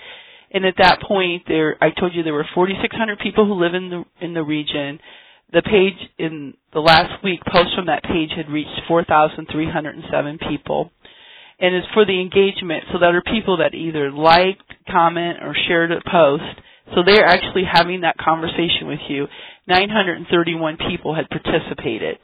and 0.53 0.65
at 0.65 0.75
that 0.79 1.01
point, 1.07 1.43
there 1.49 1.77
I 1.81 1.91
told 1.91 2.15
you 2.15 2.23
there 2.23 2.33
were 2.33 2.47
4,600 2.55 3.19
people 3.19 3.47
who 3.47 3.55
live 3.55 3.75
in 3.75 3.91
the 3.91 4.05
in 4.25 4.35
the 4.35 4.43
region. 4.43 5.01
The 5.53 5.63
page 5.63 5.99
in 6.19 6.55
the 6.73 6.81
last 6.81 7.23
week, 7.23 7.41
posts 7.47 7.75
from 7.77 7.87
that 7.87 8.03
page 8.03 8.31
had 8.35 8.51
reached 8.51 8.81
4,307 8.89 10.39
people. 10.49 10.91
And 11.61 11.75
it's 11.75 11.87
for 11.95 12.05
the 12.05 12.21
engagement, 12.21 12.85
so 12.93 12.99
that 12.99 13.15
are 13.15 13.23
people 13.23 13.59
that 13.59 13.75
either 13.75 14.11
liked, 14.11 14.67
comment, 14.91 15.39
or 15.41 15.55
shared 15.69 15.93
a 15.93 16.03
post. 16.11 16.43
So 16.95 17.03
they're 17.07 17.25
actually 17.25 17.63
having 17.71 18.01
that 18.01 18.19
conversation 18.19 18.89
with 18.89 18.99
you. 19.09 19.27
931 19.69 20.79
people 20.91 21.15
had 21.15 21.31
participated. 21.31 22.19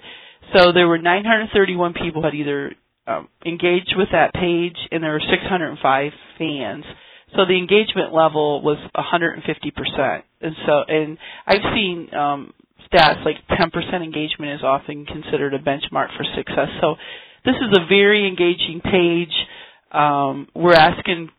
So 0.55 0.73
there 0.73 0.89
were 0.89 0.99
931 0.99 1.95
people 1.95 2.23
had 2.23 2.35
either 2.35 2.73
um, 3.07 3.29
engaged 3.45 3.95
with 3.97 4.09
that 4.13 4.33
page, 4.35 4.77
and 4.91 5.03
there 5.03 5.13
were 5.13 5.21
605 5.31 6.13
fans. 6.39 6.85
So 7.37 7.45
the 7.47 7.57
engagement 7.57 8.13
level 8.13 8.63
was 8.63 8.79
150%. 8.97 10.23
And 10.41 10.57
so, 10.67 10.83
and 10.89 11.19
I've 11.47 11.75
seen 11.75 12.13
um, 12.15 12.53
stats 12.93 13.25
like 13.25 13.37
10% 13.51 14.03
engagement 14.03 14.53
is 14.53 14.63
often 14.65 15.07
considered 15.07 15.55
a 15.55 15.59
benchmark 15.59 16.17
for 16.17 16.25
success. 16.35 16.69
So 16.81 16.97
this 17.45 17.55
is 17.57 17.77
a 17.77 17.87
very 17.89 18.27
engaging 18.27 18.81
page. 18.83 19.33
Um, 19.93 20.49
we're 20.55 20.75
asking 20.75 21.31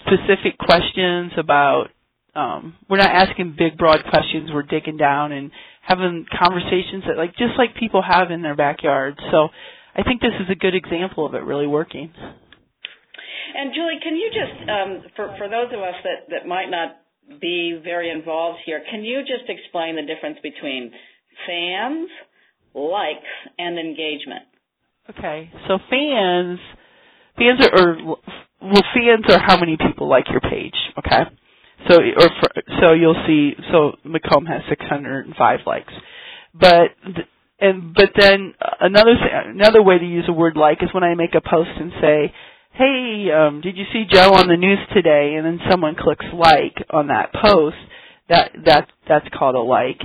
specific 0.00 0.58
questions 0.58 1.32
about. 1.38 1.88
Um, 2.34 2.76
we're 2.88 2.96
not 2.96 3.10
asking 3.10 3.56
big, 3.58 3.76
broad 3.76 4.04
questions. 4.08 4.50
We're 4.54 4.62
digging 4.62 4.96
down 4.96 5.32
and 5.32 5.50
having 5.82 6.26
conversations 6.30 7.04
that 7.06 7.16
like 7.16 7.32
just 7.32 7.58
like 7.58 7.74
people 7.78 8.02
have 8.02 8.30
in 8.30 8.42
their 8.42 8.56
backyard. 8.56 9.18
So 9.30 9.48
I 9.94 10.02
think 10.02 10.20
this 10.20 10.34
is 10.40 10.48
a 10.50 10.54
good 10.54 10.74
example 10.74 11.26
of 11.26 11.34
it 11.34 11.42
really 11.42 11.66
working. 11.66 12.12
And 13.54 13.74
Julie, 13.74 14.00
can 14.02 14.16
you 14.16 14.30
just 14.32 14.70
um, 14.70 15.10
for 15.16 15.34
for 15.36 15.48
those 15.48 15.68
of 15.74 15.80
us 15.80 15.94
that 16.04 16.30
that 16.30 16.46
might 16.46 16.70
not 16.70 16.96
be 17.40 17.80
very 17.82 18.10
involved 18.10 18.60
here, 18.64 18.82
can 18.90 19.02
you 19.04 19.20
just 19.20 19.48
explain 19.48 19.96
the 19.96 20.02
difference 20.02 20.38
between 20.42 20.92
fans, 21.46 22.08
likes, 22.74 23.34
and 23.58 23.78
engagement? 23.78 24.46
Okay, 25.10 25.50
so 25.68 25.78
fans 25.90 26.58
fans 27.36 27.60
are, 27.60 27.74
are 27.74 27.96
well 28.62 28.82
fans 28.94 29.24
are 29.28 29.40
how 29.40 29.58
many 29.58 29.76
people 29.76 30.08
like 30.08 30.24
your 30.30 30.40
page. 30.40 30.76
Okay, 30.98 31.22
so 31.88 31.96
or 31.96 32.28
for, 32.40 32.62
so 32.80 32.92
you'll 32.92 33.22
see 33.26 33.52
so 33.70 33.92
McComb 34.06 34.46
has 34.46 34.62
605 34.68 35.60
likes, 35.66 35.92
but 36.54 36.90
and 37.60 37.94
but 37.94 38.10
then 38.18 38.54
another 38.80 39.14
another 39.46 39.82
way 39.82 39.98
to 39.98 40.04
use 40.04 40.24
a 40.28 40.32
word 40.32 40.56
like 40.56 40.82
is 40.82 40.92
when 40.92 41.04
I 41.04 41.14
make 41.14 41.34
a 41.34 41.40
post 41.40 41.70
and 41.78 41.92
say, 42.00 42.32
hey, 42.72 43.28
um, 43.30 43.60
did 43.60 43.76
you 43.76 43.84
see 43.92 44.04
Joe 44.10 44.32
on 44.34 44.48
the 44.48 44.56
news 44.56 44.78
today? 44.94 45.34
And 45.36 45.46
then 45.46 45.60
someone 45.70 45.94
clicks 45.98 46.26
like 46.32 46.76
on 46.90 47.08
that 47.08 47.32
post. 47.32 47.76
That 48.28 48.52
that 48.64 48.88
that's 49.08 49.28
called 49.36 49.54
a 49.54 49.60
like. 49.60 50.00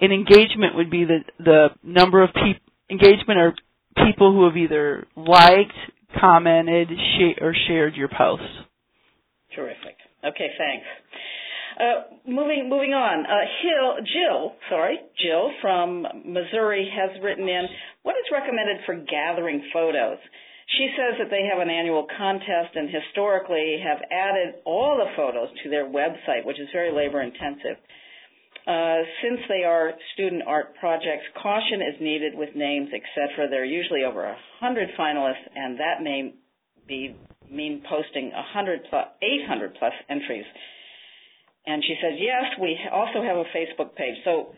And 0.00 0.12
engagement 0.12 0.74
would 0.76 0.90
be 0.90 1.04
the 1.04 1.18
the 1.38 1.68
number 1.82 2.22
of 2.22 2.30
people 2.34 2.62
engagement 2.90 3.38
are 3.38 3.54
people 4.06 4.32
who 4.32 4.44
have 4.44 4.56
either 4.56 5.06
liked, 5.16 5.72
commented, 6.20 6.88
sh- 6.88 7.40
or 7.40 7.54
shared 7.66 7.94
your 7.94 8.08
post. 8.08 8.42
Terrific. 9.54 9.96
Okay, 10.24 10.50
thanks. 10.56 10.86
Uh, 11.80 12.14
moving 12.28 12.68
moving 12.68 12.92
on. 12.92 13.24
Uh, 13.24 13.48
Hill, 13.64 14.04
Jill, 14.04 14.52
sorry, 14.68 15.00
Jill 15.18 15.50
from 15.60 16.06
Missouri 16.24 16.86
has 16.92 17.10
written 17.22 17.48
in. 17.48 17.64
What 18.02 18.14
is 18.16 18.26
recommended 18.30 18.84
for 18.84 18.94
gathering 18.94 19.62
photos? 19.72 20.18
She 20.78 20.88
says 20.96 21.18
that 21.18 21.30
they 21.30 21.44
have 21.50 21.60
an 21.60 21.70
annual 21.70 22.06
contest 22.16 22.76
and 22.76 22.88
historically 22.88 23.82
have 23.82 23.98
added 24.10 24.62
all 24.64 24.96
the 24.96 25.10
photos 25.16 25.48
to 25.64 25.70
their 25.70 25.84
website, 25.84 26.44
which 26.44 26.60
is 26.60 26.68
very 26.72 26.92
labor 26.92 27.20
intensive. 27.20 27.76
Uh, 28.66 29.02
since 29.20 29.40
they 29.48 29.64
are 29.64 29.92
student 30.14 30.42
art 30.46 30.76
projects, 30.78 31.26
caution 31.42 31.82
is 31.82 32.00
needed 32.00 32.32
with 32.36 32.54
names, 32.54 32.88
etc. 32.94 33.48
There 33.50 33.62
are 33.62 33.64
usually 33.64 34.04
over 34.04 34.24
a 34.24 34.36
hundred 34.60 34.88
finalists, 34.98 35.44
and 35.54 35.80
that 35.80 36.00
may 36.00 36.34
be 36.86 37.16
mean 37.52 37.82
posting 37.88 38.32
100 38.32 38.80
plus, 38.90 39.06
800 39.22 39.76
plus 39.78 39.92
entries. 40.08 40.44
And 41.64 41.82
she 41.84 41.94
says, 42.02 42.18
yes, 42.18 42.58
we 42.60 42.76
also 42.90 43.22
have 43.22 43.36
a 43.36 43.46
Facebook 43.54 43.94
page. 43.94 44.16
So 44.24 44.54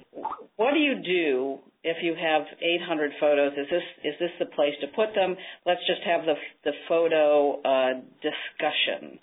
what 0.57 0.73
do 0.73 0.81
you 0.81 0.95
do 1.05 1.59
if 1.83 1.99
you 2.03 2.15
have 2.15 2.43
800 2.63 3.13
photos? 3.21 3.53
Is 3.53 3.67
this 3.71 3.83
is 4.05 4.15
this 4.19 4.31
the 4.39 4.47
place 4.47 4.73
to 4.81 4.87
put 4.97 5.15
them? 5.15 5.37
Let's 5.67 5.85
just 5.87 6.01
have 6.07 6.25
the 6.25 6.35
the 6.65 6.73
photo 6.89 7.61
uh, 7.61 8.01
discussion. 8.23 9.19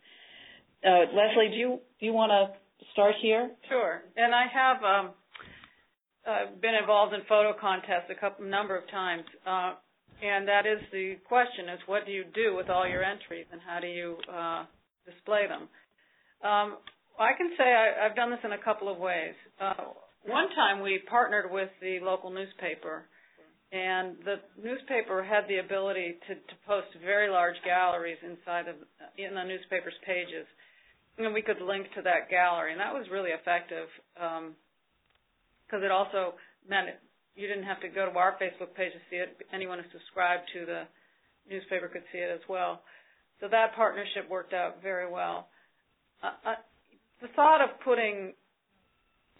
Uh, 0.85 1.09
Leslie, 1.13 1.49
do 1.49 1.57
you 1.57 1.79
do 1.99 2.05
you 2.05 2.13
want 2.13 2.29
to 2.29 2.85
start 2.93 3.15
here? 3.19 3.49
Sure. 3.67 4.03
And 4.15 4.33
I 4.33 4.45
have 4.53 4.83
um, 4.83 5.11
uh, 6.27 6.55
been 6.61 6.75
involved 6.75 7.15
in 7.15 7.21
photo 7.27 7.53
contests 7.59 8.09
a 8.15 8.19
couple 8.19 8.45
number 8.45 8.77
of 8.77 8.87
times, 8.91 9.23
uh, 9.45 9.73
and 10.21 10.47
that 10.47 10.65
is 10.65 10.79
the 10.91 11.15
question: 11.27 11.69
is 11.69 11.79
what 11.85 12.05
do 12.05 12.11
you 12.11 12.23
do 12.33 12.55
with 12.55 12.69
all 12.69 12.87
your 12.87 13.03
entries, 13.03 13.45
and 13.51 13.59
how 13.65 13.79
do 13.79 13.87
you 13.87 14.17
uh, 14.31 14.65
display 15.05 15.47
them? 15.47 15.67
Um, 16.43 16.77
I 17.19 17.33
can 17.37 17.51
say 17.57 17.65
I, 17.65 18.05
I've 18.05 18.15
done 18.15 18.31
this 18.31 18.39
in 18.43 18.53
a 18.53 18.63
couple 18.63 18.89
of 18.89 18.97
ways. 18.97 19.33
Uh, 19.59 19.93
one 20.25 20.49
time 20.55 20.81
we 20.81 20.99
partnered 21.09 21.51
with 21.51 21.69
the 21.81 21.99
local 22.01 22.29
newspaper, 22.29 23.05
and 23.71 24.17
the 24.25 24.37
newspaper 24.61 25.23
had 25.23 25.47
the 25.47 25.57
ability 25.57 26.17
to, 26.27 26.35
to 26.35 26.55
post 26.67 26.87
very 27.03 27.29
large 27.29 27.55
galleries 27.65 28.17
inside 28.21 28.67
of 28.67 28.75
in 29.17 29.33
the 29.33 29.43
newspaper's 29.43 29.97
pages, 30.05 30.45
and 31.17 31.33
we 31.33 31.41
could 31.41 31.61
link 31.61 31.87
to 31.95 32.01
that 32.03 32.29
gallery, 32.29 32.71
and 32.71 32.79
that 32.79 32.93
was 32.93 33.05
really 33.11 33.31
effective 33.31 33.87
because 34.13 35.81
um, 35.81 35.83
it 35.83 35.91
also 35.91 36.35
meant 36.69 36.89
you 37.35 37.47
didn't 37.47 37.63
have 37.63 37.79
to 37.81 37.89
go 37.89 38.09
to 38.09 38.17
our 38.17 38.33
Facebook 38.41 38.75
page 38.75 38.91
to 38.93 38.99
see 39.09 39.17
it. 39.17 39.37
Anyone 39.53 39.79
who 39.79 39.85
subscribed 39.91 40.43
to 40.53 40.65
the 40.65 40.83
newspaper 41.49 41.87
could 41.87 42.03
see 42.11 42.19
it 42.19 42.31
as 42.31 42.41
well. 42.49 42.81
So 43.39 43.47
that 43.49 43.75
partnership 43.75 44.29
worked 44.29 44.53
out 44.53 44.81
very 44.81 45.09
well. 45.09 45.47
Uh, 46.21 46.31
uh 46.45 46.55
the 47.21 47.27
thought 47.35 47.61
of 47.61 47.69
putting, 47.85 48.33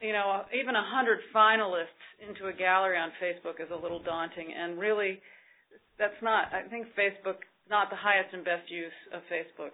you 0.02 0.14
know, 0.14 0.44
even 0.54 0.76
a 0.76 0.86
hundred 0.86 1.20
finalists 1.34 2.02
into 2.22 2.46
a 2.46 2.54
gallery 2.54 2.98
on 2.98 3.10
Facebook 3.18 3.58
is 3.60 3.70
a 3.74 3.76
little 3.76 4.02
daunting, 4.02 4.54
and 4.54 4.78
really, 4.78 5.20
that's 5.98 6.22
not. 6.22 6.54
I 6.54 6.70
think 6.70 6.88
Facebook 6.98 7.42
not 7.70 7.90
the 7.90 7.96
highest 7.96 8.34
and 8.34 8.46
best 8.46 8.70
use 8.70 8.94
of 9.14 9.22
Facebook. 9.32 9.72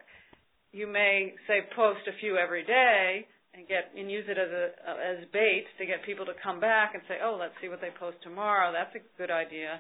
You 0.71 0.88
may 0.88 1.34
say 1.47 1.67
post 1.75 2.01
a 2.08 2.17
few 2.19 2.38
every 2.38 2.63
day 2.63 3.27
and 3.58 3.67
get 3.67 3.89
and 3.98 4.12
use 4.12 4.26
it 4.28 4.38
as 4.38 4.50
a 4.50 4.65
as 4.88 5.26
bait 5.34 5.65
to 5.80 5.86
get 5.86 6.06
people 6.06 6.26
to 6.26 6.34
come 6.43 6.60
back 6.60 6.93
and 6.93 7.02
say, 7.08 7.15
oh, 7.24 7.38
let's 7.39 7.54
see 7.62 7.70
what 7.70 7.82
they 7.82 7.89
post 8.00 8.17
tomorrow. 8.22 8.72
That's 8.72 8.93
a 8.96 9.04
good 9.17 9.32
idea. 9.32 9.80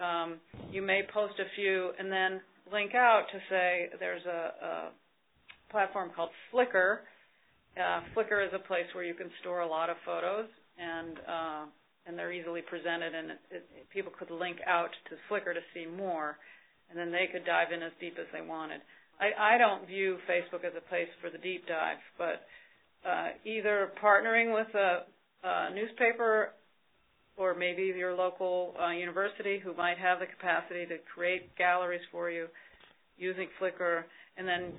Um, 0.00 0.40
you 0.72 0.82
may 0.82 1.02
post 1.12 1.34
a 1.38 1.46
few 1.54 1.92
and 1.98 2.10
then 2.10 2.40
link 2.72 2.94
out 2.94 3.26
to 3.30 3.38
say 3.50 3.90
there's 4.00 4.24
a, 4.24 4.40
a 4.64 4.90
platform 5.70 6.10
called 6.16 6.30
Flickr 6.52 7.04
uh, 7.76 8.00
Flickr 8.14 8.44
is 8.44 8.52
a 8.52 8.60
place 8.60 8.84
where 8.92 9.04
you 9.04 9.14
can 9.14 9.30
store 9.40 9.60
a 9.60 9.68
lot 9.68 9.88
of 9.88 9.96
photos, 10.04 10.46
and 10.76 11.16
uh, 11.24 11.64
and 12.04 12.18
they're 12.18 12.32
easily 12.32 12.60
presented, 12.60 13.14
and 13.14 13.30
it, 13.30 13.40
it, 13.50 13.64
people 13.92 14.12
could 14.18 14.30
link 14.30 14.58
out 14.66 14.90
to 15.08 15.16
Flickr 15.30 15.54
to 15.54 15.64
see 15.72 15.86
more, 15.86 16.36
and 16.90 16.98
then 16.98 17.10
they 17.10 17.30
could 17.32 17.46
dive 17.46 17.72
in 17.72 17.82
as 17.82 17.92
deep 18.00 18.16
as 18.20 18.26
they 18.32 18.44
wanted. 18.44 18.80
I, 19.20 19.54
I 19.54 19.58
don't 19.58 19.86
view 19.86 20.18
Facebook 20.28 20.66
as 20.66 20.76
a 20.76 20.84
place 20.88 21.08
for 21.22 21.30
the 21.30 21.38
deep 21.38 21.66
dive, 21.66 22.02
but 22.18 22.44
either 23.44 23.92
partnering 24.02 24.54
with 24.54 24.72
a, 24.74 25.04
a, 25.46 25.74
newspaper 25.74 26.52
or 27.36 27.54
maybe 27.54 27.82
your 27.82 28.14
local 28.14 28.74
uh, 28.80 28.90
university 28.90 29.58
who 29.58 29.74
might 29.74 29.98
have 29.98 30.20
the 30.20 30.26
capacity 30.26 30.86
to 30.86 30.96
create 31.14 31.54
galleries 31.56 32.02
for 32.12 32.30
you 32.30 32.46
using 33.16 33.48
Flickr, 33.60 34.04
and 34.36 34.46
then 34.46 34.72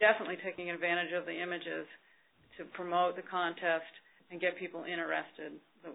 definitely 0.00 0.36
taking 0.44 0.70
advantage 0.70 1.12
of 1.16 1.26
the 1.26 1.32
images 1.32 1.86
to 2.58 2.64
promote 2.72 3.16
the 3.16 3.22
contest 3.22 3.88
and 4.30 4.40
get 4.40 4.58
people 4.58 4.84
interested. 4.84 5.52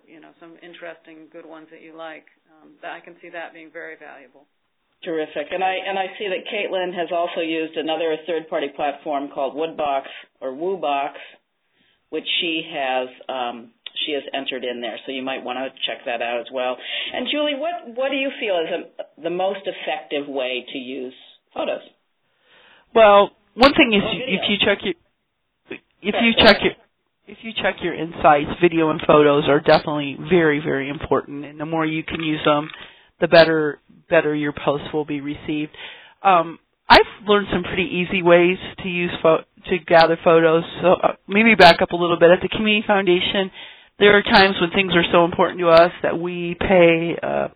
You 0.08 0.22
know, 0.22 0.32
some 0.40 0.56
interesting, 0.64 1.28
good 1.32 1.46
ones 1.46 1.68
that 1.72 1.82
you 1.82 1.96
like. 1.98 2.26
Um, 2.48 2.72
I 2.84 3.04
can 3.04 3.16
see 3.22 3.30
that 3.30 3.54
being 3.54 3.70
very 3.72 3.96
valuable. 4.00 4.48
Terrific. 5.04 5.48
And 5.50 5.64
I 5.64 5.76
and 5.82 5.98
I 5.98 6.06
see 6.18 6.30
that 6.30 6.46
Caitlin 6.46 6.94
has 6.94 7.10
also 7.12 7.42
used 7.42 7.76
another 7.76 8.16
third-party 8.28 8.70
platform 8.76 9.30
called 9.34 9.56
Woodbox 9.56 10.04
or 10.40 10.52
WooBox, 10.52 11.14
which 12.12 12.28
she 12.40 12.62
has 12.72 13.08
um, 13.28 13.72
she 14.06 14.14
has 14.14 14.24
entered 14.34 14.64
in 14.64 14.82
there. 14.82 14.98
So 15.06 15.12
you 15.12 15.24
might 15.24 15.44
want 15.44 15.58
to 15.58 15.70
check 15.88 16.06
that 16.06 16.22
out 16.22 16.40
as 16.40 16.48
well. 16.54 16.78
And 17.14 17.28
Julie, 17.32 17.56
what 17.56 17.96
what 17.96 18.10
do 18.10 18.16
you 18.16 18.30
feel 18.40 18.60
is 18.60 18.70
a, 18.70 19.22
the 19.22 19.30
most 19.30 19.62
effective 19.66 20.28
way 20.28 20.66
to 20.72 20.78
use 20.78 21.14
photos? 21.54 21.82
Well, 22.94 23.32
one 23.56 23.74
thing 23.74 23.94
is 23.94 24.04
if 24.28 24.42
you 24.50 24.58
check 24.60 24.80
your 24.84 24.94
if 26.02 26.16
you 26.22 26.46
check 26.46 26.58
your 26.62 26.74
if 27.28 27.38
you 27.42 27.52
check 27.54 27.76
your 27.82 27.96
insights, 27.96 28.60
video 28.62 28.90
and 28.90 29.02
photos 29.08 29.48
are 29.48 29.60
definitely 29.60 30.18
very 30.30 30.60
very 30.60 30.90
important, 30.90 31.46
and 31.46 31.60
the 31.60 31.66
more 31.66 31.86
you 31.86 32.04
can 32.04 32.22
use 32.22 32.42
them, 32.46 32.70
the 33.22 33.28
better 33.28 33.80
better 34.10 34.36
your 34.36 34.54
posts 34.54 34.88
will 34.94 35.06
be 35.06 35.22
received. 35.22 35.72
Um, 36.24 36.60
I've 36.92 37.26
learned 37.26 37.48
some 37.54 37.64
pretty 37.64 37.88
easy 37.88 38.22
ways 38.22 38.58
to 38.84 38.90
use 38.90 39.12
fo- 39.24 39.46
to 39.70 39.80
gather 39.88 40.18
photos. 40.22 40.64
So 40.82 40.94
uh, 41.02 41.16
maybe 41.26 41.56
back 41.56 41.82
up 41.82 41.92
a 41.92 41.96
little 41.96 42.20
bit. 42.20 42.32
At 42.32 42.42
the 42.42 42.50
Community 42.50 42.84
Foundation, 42.86 43.50
there 43.98 44.18
are 44.18 44.22
times 44.24 44.56
when 44.60 44.72
things 44.72 44.92
are 44.94 45.06
so 45.10 45.24
important 45.24 45.62
to 45.62 45.70
us 45.70 45.92
that 46.04 46.20
we 46.20 46.58
pay 46.60 47.16
uh, 47.24 47.48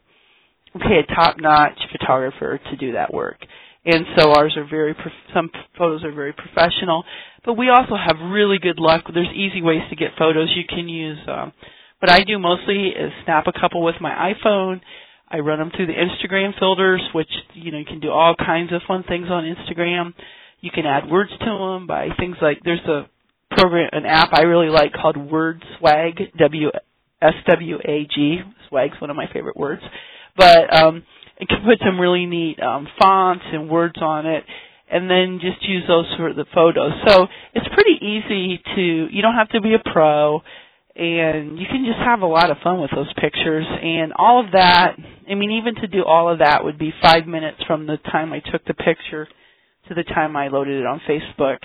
pay 0.79 1.03
a 1.03 1.15
top-notch 1.15 1.79
photographer 1.91 2.59
to 2.69 2.77
do 2.77 2.93
that 2.93 3.13
work. 3.13 3.38
And 3.86 4.05
so 4.17 4.31
ours 4.31 4.55
are 4.57 4.67
very 4.67 4.93
prof- 4.93 5.27
some 5.33 5.49
photos 5.77 6.03
are 6.05 6.13
very 6.13 6.33
professional, 6.33 7.03
but 7.43 7.53
we 7.53 7.69
also 7.69 7.95
have 7.95 8.15
really 8.31 8.57
good 8.57 8.79
luck. 8.79 9.03
There's 9.13 9.36
easy 9.36 9.61
ways 9.61 9.81
to 9.89 9.95
get 9.95 10.11
photos. 10.17 10.49
You 10.55 10.63
can 10.67 10.88
use 10.88 11.19
um, 11.27 11.51
what 11.99 12.09
I 12.11 12.23
do 12.23 12.39
mostly 12.39 12.88
is 12.88 13.11
snap 13.25 13.47
a 13.47 13.59
couple 13.59 13.83
with 13.83 13.95
my 13.99 14.33
iPhone 14.33 14.81
I 15.28 15.39
run 15.39 15.59
them 15.59 15.71
through 15.76 15.88
the 15.88 15.93
Instagram 15.93 16.57
filters, 16.59 17.01
which 17.13 17.30
you 17.53 17.71
know 17.71 17.78
you 17.78 17.86
can 17.86 17.99
do 17.99 18.11
all 18.11 18.36
kinds 18.36 18.71
of 18.71 18.82
fun 18.88 19.03
things 19.07 19.28
on 19.30 19.43
Instagram. 19.43 20.13
You 20.61 20.71
can 20.71 20.86
add 20.86 21.09
words 21.09 21.32
to 21.32 21.45
them 21.45 21.88
by 21.88 22.09
things 22.17 22.38
like 22.41 22.59
there's 22.63 22.86
a 22.88 23.09
program, 23.51 23.89
an 23.91 24.05
app 24.05 24.30
I 24.34 24.41
really 24.41 24.69
like 24.69 24.93
called 24.93 25.17
Word 25.17 25.63
Swag, 25.78 26.19
W 26.38 26.69
S 27.21 27.34
W 27.47 27.78
A 27.84 28.07
G. 28.13 28.39
Swag's 28.69 28.99
one 29.01 29.09
of 29.09 29.15
my 29.15 29.26
favorite 29.32 29.57
words, 29.57 29.82
but 30.38 30.73
um, 30.73 31.03
it 31.38 31.47
can 31.47 31.63
put 31.65 31.80
some 31.86 31.99
really 31.99 32.26
neat 32.26 32.59
um, 32.61 32.88
fonts 32.99 33.45
and 33.51 33.69
words 33.69 33.97
on 34.01 34.26
it, 34.26 34.43
and 34.91 35.09
then 35.09 35.39
just 35.41 35.67
use 35.67 35.84
those 35.88 36.05
for 36.17 36.34
the 36.34 36.45
photos. 36.53 36.91
So 37.07 37.28
it's 37.53 37.67
pretty 37.73 37.97
easy 38.01 38.61
to. 38.76 39.07
You 39.11 39.21
don't 39.21 39.36
have 39.36 39.49
to 39.49 39.61
be 39.61 39.73
a 39.73 39.91
pro 39.91 40.41
and 40.95 41.59
you 41.59 41.65
can 41.69 41.85
just 41.85 41.99
have 41.99 42.21
a 42.21 42.25
lot 42.25 42.49
of 42.51 42.57
fun 42.63 42.79
with 42.81 42.91
those 42.95 43.11
pictures. 43.21 43.65
And 43.67 44.13
all 44.17 44.43
of 44.43 44.51
that 44.53 44.95
i 45.29 45.35
mean 45.35 45.51
even 45.51 45.75
to 45.75 45.87
do 45.87 46.03
all 46.05 46.31
of 46.31 46.39
that 46.39 46.63
would 46.63 46.77
be 46.77 46.93
five 47.01 47.25
minutes 47.25 47.57
from 47.67 47.87
the 47.87 47.97
time 47.97 48.31
i 48.31 48.39
took 48.39 48.63
the 48.65 48.73
picture 48.73 49.27
to 49.87 49.93
the 49.93 50.03
time 50.03 50.35
i 50.35 50.47
loaded 50.47 50.79
it 50.79 50.85
on 50.85 51.01
facebook. 51.09 51.57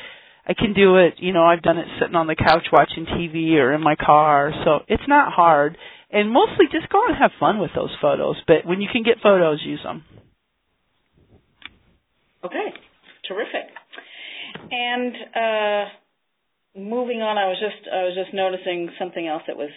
I 0.46 0.54
can 0.54 0.72
do 0.74 0.96
it 0.96 1.14
you 1.18 1.32
know 1.32 1.44
i've 1.44 1.62
done 1.62 1.78
it 1.78 1.86
sitting 2.00 2.16
on 2.16 2.26
the 2.26 2.34
couch 2.34 2.66
watching 2.72 3.06
tv 3.06 3.54
or 3.54 3.72
in 3.72 3.82
my 3.82 3.96
car. 3.96 4.52
So 4.64 4.80
it's 4.88 5.08
not 5.08 5.32
hard. 5.32 5.76
And 6.12 6.28
mostly 6.28 6.66
just 6.72 6.88
go 6.90 7.06
and 7.06 7.16
have 7.16 7.30
fun 7.38 7.60
with 7.60 7.70
those 7.72 7.94
photos. 8.02 8.34
But 8.48 8.66
when 8.66 8.80
you 8.80 8.88
can 8.90 9.04
get 9.04 9.18
photos 9.22 9.62
use 9.64 9.80
them 9.84 10.04
okay. 12.44 12.68
Terrific. 13.26 13.70
And 14.70 15.14
uh 15.14 15.88
moving 16.76 17.22
on, 17.22 17.38
I 17.38 17.48
was 17.48 17.58
just 17.60 17.88
I 17.88 18.04
was 18.04 18.14
just 18.14 18.34
noticing 18.34 18.90
something 18.98 19.26
else 19.26 19.42
that 19.46 19.56
was 19.56 19.70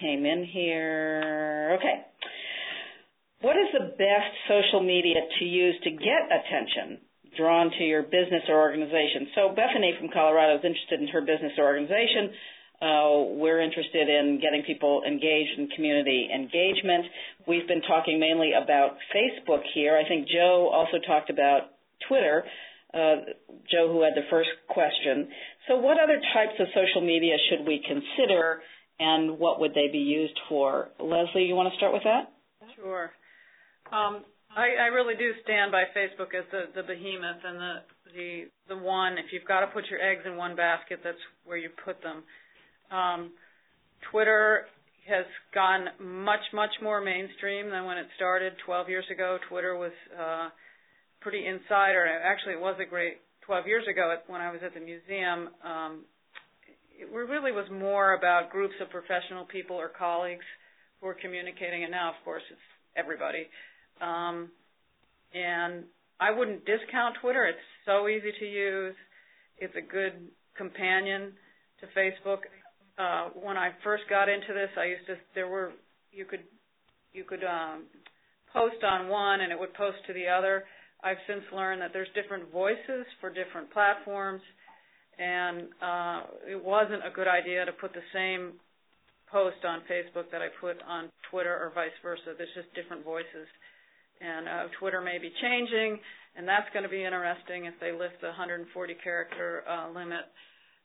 came 0.00 0.24
in 0.26 0.44
here. 0.44 1.78
Okay. 1.78 2.04
What 3.40 3.56
is 3.56 3.68
the 3.72 3.92
best 3.96 4.32
social 4.48 4.82
media 4.82 5.20
to 5.38 5.44
use 5.44 5.76
to 5.84 5.90
get 5.90 6.28
attention 6.32 6.98
drawn 7.36 7.70
to 7.78 7.84
your 7.84 8.02
business 8.02 8.42
or 8.48 8.60
organization? 8.60 9.28
So 9.34 9.48
Bethany 9.50 9.92
from 10.00 10.08
Colorado 10.12 10.56
is 10.56 10.64
interested 10.64 11.00
in 11.00 11.08
her 11.08 11.20
business 11.20 11.52
or 11.58 11.64
organization. 11.64 12.32
Uh, 12.80 13.36
we're 13.40 13.60
interested 13.60 14.08
in 14.08 14.40
getting 14.40 14.62
people 14.66 15.02
engaged 15.06 15.58
in 15.58 15.68
community 15.74 16.28
engagement. 16.32 17.06
We've 17.48 17.66
been 17.66 17.80
talking 17.82 18.20
mainly 18.20 18.52
about 18.52 18.96
Facebook 19.14 19.62
here. 19.74 19.96
I 19.96 20.06
think 20.06 20.28
Joe 20.28 20.68
also 20.72 20.98
talked 21.06 21.30
about 21.30 21.72
Twitter. 22.08 22.44
Uh, 22.92 23.32
Joe, 23.70 23.92
who 23.92 24.02
had 24.02 24.14
the 24.14 24.28
first 24.30 24.50
question. 24.68 25.28
So, 25.68 25.76
what 25.76 25.98
other 25.98 26.20
types 26.32 26.54
of 26.60 26.66
social 26.68 27.02
media 27.02 27.36
should 27.50 27.66
we 27.66 27.82
consider, 27.86 28.60
and 29.00 29.38
what 29.38 29.60
would 29.60 29.72
they 29.74 29.88
be 29.90 29.98
used 29.98 30.38
for? 30.48 30.88
Leslie, 31.00 31.44
you 31.44 31.54
want 31.54 31.72
to 31.72 31.76
start 31.76 31.92
with 31.92 32.04
that? 32.04 32.32
Sure. 32.76 33.10
Um, 33.92 34.24
I, 34.56 34.84
I 34.84 34.86
really 34.86 35.14
do 35.16 35.32
stand 35.42 35.72
by 35.72 35.84
Facebook 35.96 36.34
as 36.38 36.44
the, 36.50 36.70
the 36.74 36.82
behemoth 36.82 37.42
and 37.44 37.58
the, 37.58 37.74
the 38.14 38.74
the 38.74 38.76
one. 38.76 39.18
If 39.18 39.26
you've 39.32 39.46
got 39.46 39.60
to 39.60 39.66
put 39.68 39.84
your 39.90 40.00
eggs 40.00 40.22
in 40.24 40.36
one 40.36 40.56
basket, 40.56 41.00
that's 41.02 41.18
where 41.44 41.56
you 41.56 41.70
put 41.84 41.96
them. 42.02 42.22
Um, 42.90 43.32
Twitter 44.10 44.66
has 45.08 45.26
gone 45.54 45.86
much 46.00 46.46
much 46.52 46.70
more 46.82 47.00
mainstream 47.00 47.70
than 47.70 47.84
when 47.84 47.98
it 47.98 48.06
started 48.16 48.54
12 48.64 48.88
years 48.88 49.04
ago. 49.12 49.38
Twitter 49.48 49.76
was 49.76 49.92
uh, 50.18 50.48
pretty 51.20 51.46
insider. 51.46 52.06
Actually, 52.24 52.54
it 52.54 52.60
was 52.60 52.76
a 52.80 52.88
great 52.88 53.18
12 53.46 53.66
years 53.66 53.84
ago 53.90 54.12
when 54.26 54.40
I 54.40 54.50
was 54.50 54.60
at 54.64 54.74
the 54.74 54.80
museum, 54.80 55.50
um, 55.64 56.04
it 56.98 57.08
really 57.12 57.52
was 57.52 57.66
more 57.70 58.14
about 58.14 58.50
groups 58.50 58.74
of 58.82 58.90
professional 58.90 59.44
people 59.44 59.76
or 59.76 59.88
colleagues 59.88 60.44
who 61.00 61.06
were 61.06 61.14
communicating. 61.14 61.84
And 61.84 61.92
now, 61.92 62.10
of 62.10 62.16
course, 62.24 62.42
it's 62.50 62.60
everybody. 62.96 63.46
Um, 64.00 64.50
and 65.32 65.84
I 66.18 66.30
wouldn't 66.30 66.64
discount 66.64 67.16
Twitter. 67.20 67.46
It's 67.46 67.58
so 67.84 68.08
easy 68.08 68.32
to 68.40 68.46
use. 68.46 68.94
It's 69.58 69.74
a 69.76 69.80
good 69.80 70.28
companion 70.56 71.32
to 71.80 71.86
Facebook. 71.98 72.40
Uh, 72.98 73.30
when 73.34 73.56
I 73.56 73.70
first 73.84 74.04
got 74.08 74.28
into 74.28 74.54
this, 74.54 74.70
I 74.78 74.86
used 74.86 75.06
to 75.06 75.14
there 75.34 75.48
were 75.48 75.72
you 76.10 76.24
could 76.24 76.40
you 77.12 77.24
could 77.24 77.44
um, 77.44 77.84
post 78.52 78.82
on 78.82 79.08
one 79.08 79.40
and 79.40 79.52
it 79.52 79.58
would 79.58 79.74
post 79.74 79.98
to 80.06 80.14
the 80.14 80.28
other 80.28 80.64
I've 81.02 81.20
since 81.26 81.42
learned 81.52 81.82
that 81.82 81.92
there's 81.92 82.08
different 82.14 82.50
voices 82.52 83.06
for 83.20 83.28
different 83.30 83.70
platforms, 83.72 84.40
and 85.18 85.68
uh, 85.80 86.20
it 86.48 86.62
wasn't 86.62 87.06
a 87.06 87.10
good 87.14 87.28
idea 87.28 87.64
to 87.64 87.72
put 87.72 87.92
the 87.92 88.04
same 88.12 88.54
post 89.30 89.64
on 89.64 89.80
Facebook 89.90 90.30
that 90.30 90.40
I 90.42 90.48
put 90.60 90.76
on 90.86 91.10
Twitter 91.30 91.52
or 91.52 91.72
vice 91.74 91.96
versa. 92.02 92.34
There's 92.36 92.52
just 92.54 92.72
different 92.74 93.04
voices. 93.04 93.48
And 94.20 94.48
uh, 94.48 94.64
Twitter 94.78 95.00
may 95.00 95.18
be 95.18 95.30
changing, 95.42 95.98
and 96.36 96.48
that's 96.48 96.68
going 96.72 96.84
to 96.84 96.88
be 96.88 97.04
interesting 97.04 97.66
if 97.66 97.74
they 97.80 97.92
lift 97.92 98.20
the 98.20 98.28
140 98.32 98.64
character 99.04 99.62
uh, 99.68 99.90
limit. 99.92 100.24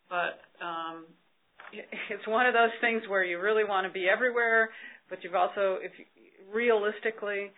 But 0.09 0.43
um, 0.59 1.05
it's 2.09 2.27
one 2.27 2.45
of 2.45 2.53
those 2.53 2.75
things 2.81 3.03
where 3.07 3.23
you 3.23 3.39
really 3.39 3.63
want 3.63 3.87
to 3.87 3.93
be 3.93 4.09
everywhere, 4.09 4.69
but 5.09 5.23
you've 5.23 5.35
also, 5.35 5.79
if 5.79 5.91
you, 5.97 6.05
realistically, 6.51 7.51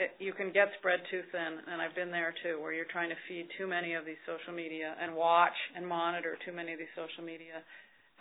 it, 0.00 0.16
you 0.18 0.32
can 0.32 0.48
get 0.50 0.72
spread 0.80 1.04
too 1.12 1.20
thin, 1.30 1.60
and 1.68 1.76
I've 1.84 1.94
been 1.94 2.10
there 2.10 2.32
too, 2.42 2.56
where 2.56 2.72
you're 2.72 2.88
trying 2.88 3.12
to 3.12 3.20
feed 3.28 3.46
too 3.60 3.68
many 3.68 3.92
of 3.92 4.08
these 4.08 4.20
social 4.24 4.56
media 4.56 4.96
and 4.96 5.14
watch 5.14 5.54
and 5.76 5.84
monitor 5.86 6.40
too 6.40 6.56
many 6.56 6.72
of 6.72 6.80
these 6.80 6.94
social 6.96 7.22
media 7.22 7.60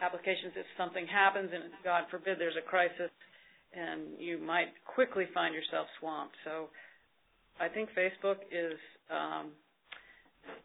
applications. 0.04 0.52
If 0.60 0.68
something 0.76 1.08
happens, 1.08 1.50
and 1.56 1.72
God 1.84 2.04
forbid 2.12 2.36
there's 2.36 2.60
a 2.60 2.68
crisis, 2.68 3.10
and 3.72 4.20
you 4.20 4.38
might 4.38 4.76
quickly 4.84 5.26
find 5.34 5.56
yourself 5.56 5.88
swamped. 6.00 6.36
So 6.44 6.68
I 7.60 7.72
think 7.72 7.90
Facebook 7.96 8.44
is 8.52 8.76
um, 9.08 9.56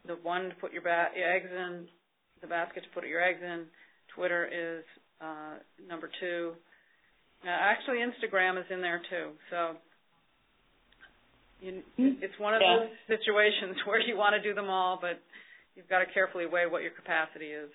the 0.05 0.19
one 0.19 0.51
to 0.51 0.55
put 0.59 0.73
your 0.73 0.83
ba- 0.83 1.15
eggs 1.15 1.49
in, 1.49 1.87
the 2.41 2.47
basket 2.47 2.83
to 2.83 2.89
put 2.93 3.07
your 3.07 3.23
eggs 3.23 3.39
in. 3.41 3.65
Twitter 4.15 4.47
is 4.51 4.83
uh, 5.21 5.63
number 5.87 6.09
two. 6.19 6.53
Actually, 7.47 7.99
Instagram 7.99 8.59
is 8.59 8.65
in 8.71 8.81
there 8.81 9.01
too. 9.09 9.31
So 9.51 9.77
you, 11.61 11.81
hmm. 11.97 12.21
it's 12.21 12.37
one 12.39 12.53
of 12.53 12.61
yeah. 12.61 12.85
those 12.85 13.19
situations 13.19 13.75
where 13.87 13.99
you 13.99 14.17
want 14.17 14.35
to 14.35 14.41
do 14.41 14.53
them 14.53 14.69
all, 14.69 14.97
but 14.99 15.19
you've 15.75 15.89
got 15.89 15.99
to 15.99 16.05
carefully 16.13 16.45
weigh 16.45 16.65
what 16.65 16.81
your 16.81 16.91
capacity 16.91 17.47
is. 17.47 17.69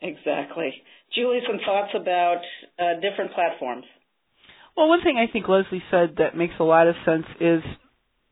Exactly. 0.00 0.74
Julie, 1.14 1.40
some 1.46 1.58
thoughts 1.64 1.90
about 1.94 2.40
uh, 2.78 3.00
different 3.00 3.32
platforms. 3.34 3.84
Well, 4.76 4.88
one 4.88 5.02
thing 5.02 5.16
I 5.18 5.30
think 5.32 5.48
Leslie 5.48 5.82
said 5.90 6.16
that 6.18 6.36
makes 6.36 6.54
a 6.60 6.64
lot 6.64 6.86
of 6.86 6.94
sense 7.04 7.26
is 7.40 7.62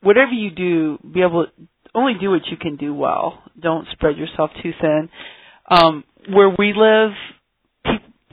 whatever 0.01 0.31
you 0.31 0.49
do, 0.49 0.97
be 1.13 1.21
able 1.21 1.45
to 1.45 1.51
only 1.93 2.13
do 2.19 2.29
what 2.29 2.41
you 2.49 2.57
can 2.57 2.77
do 2.77 2.93
well. 2.93 3.43
Don't 3.59 3.85
spread 3.91 4.15
yourself 4.17 4.51
too 4.63 4.71
thin. 4.79 5.09
Um, 5.69 6.03
where 6.29 6.49
we 6.57 6.73
live, 6.75 7.11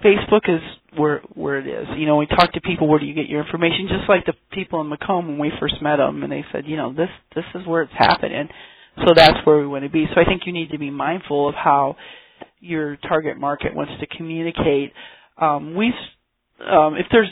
Facebook 0.04 0.48
is 0.48 0.60
where 0.96 1.20
where 1.34 1.58
it 1.58 1.66
is. 1.66 1.86
You 1.96 2.06
know, 2.06 2.16
we 2.16 2.26
talk 2.26 2.52
to 2.52 2.60
people. 2.60 2.88
Where 2.88 2.98
do 2.98 3.06
you 3.06 3.14
get 3.14 3.26
your 3.26 3.42
information? 3.42 3.88
Just 3.88 4.08
like 4.08 4.26
the 4.26 4.34
people 4.52 4.80
in 4.80 4.90
McComb 4.90 5.26
when 5.26 5.38
we 5.38 5.50
first 5.58 5.76
met 5.80 5.96
them, 5.96 6.22
and 6.22 6.30
they 6.30 6.44
said, 6.52 6.64
you 6.66 6.76
know, 6.76 6.92
this 6.92 7.08
this 7.34 7.44
is 7.54 7.66
where 7.66 7.82
it's 7.82 7.92
happening. 7.96 8.48
So 8.98 9.12
that's 9.14 9.38
where 9.44 9.58
we 9.58 9.66
want 9.66 9.84
to 9.84 9.90
be. 9.90 10.06
So 10.14 10.20
I 10.20 10.24
think 10.24 10.42
you 10.46 10.52
need 10.52 10.70
to 10.70 10.78
be 10.78 10.90
mindful 10.90 11.48
of 11.48 11.54
how 11.54 11.96
your 12.60 12.96
target 12.96 13.38
market 13.38 13.74
wants 13.74 13.92
to 14.00 14.06
communicate. 14.16 14.92
Um, 15.36 15.74
we, 15.74 15.92
um, 16.64 16.94
if 16.94 17.06
there's 17.10 17.30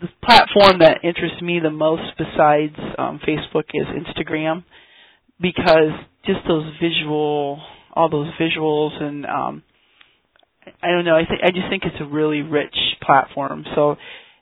the 0.00 0.08
platform 0.24 0.80
that 0.80 0.98
interests 1.02 1.40
me 1.40 1.58
the 1.62 1.70
most 1.70 2.02
besides 2.18 2.76
um, 2.98 3.20
Facebook 3.26 3.64
is 3.72 3.86
Instagram, 3.86 4.64
because 5.40 5.92
just 6.26 6.40
those 6.46 6.64
visual, 6.82 7.60
all 7.94 8.10
those 8.10 8.28
visuals 8.40 9.02
and 9.02 9.26
um, 9.26 9.62
I 10.82 10.88
don't 10.88 11.04
know. 11.04 11.16
I 11.16 11.24
think 11.24 11.40
I 11.42 11.50
just 11.50 11.68
think 11.70 11.84
it's 11.84 12.00
a 12.00 12.04
really 12.04 12.42
rich 12.42 12.74
platform. 13.02 13.64
So 13.74 13.96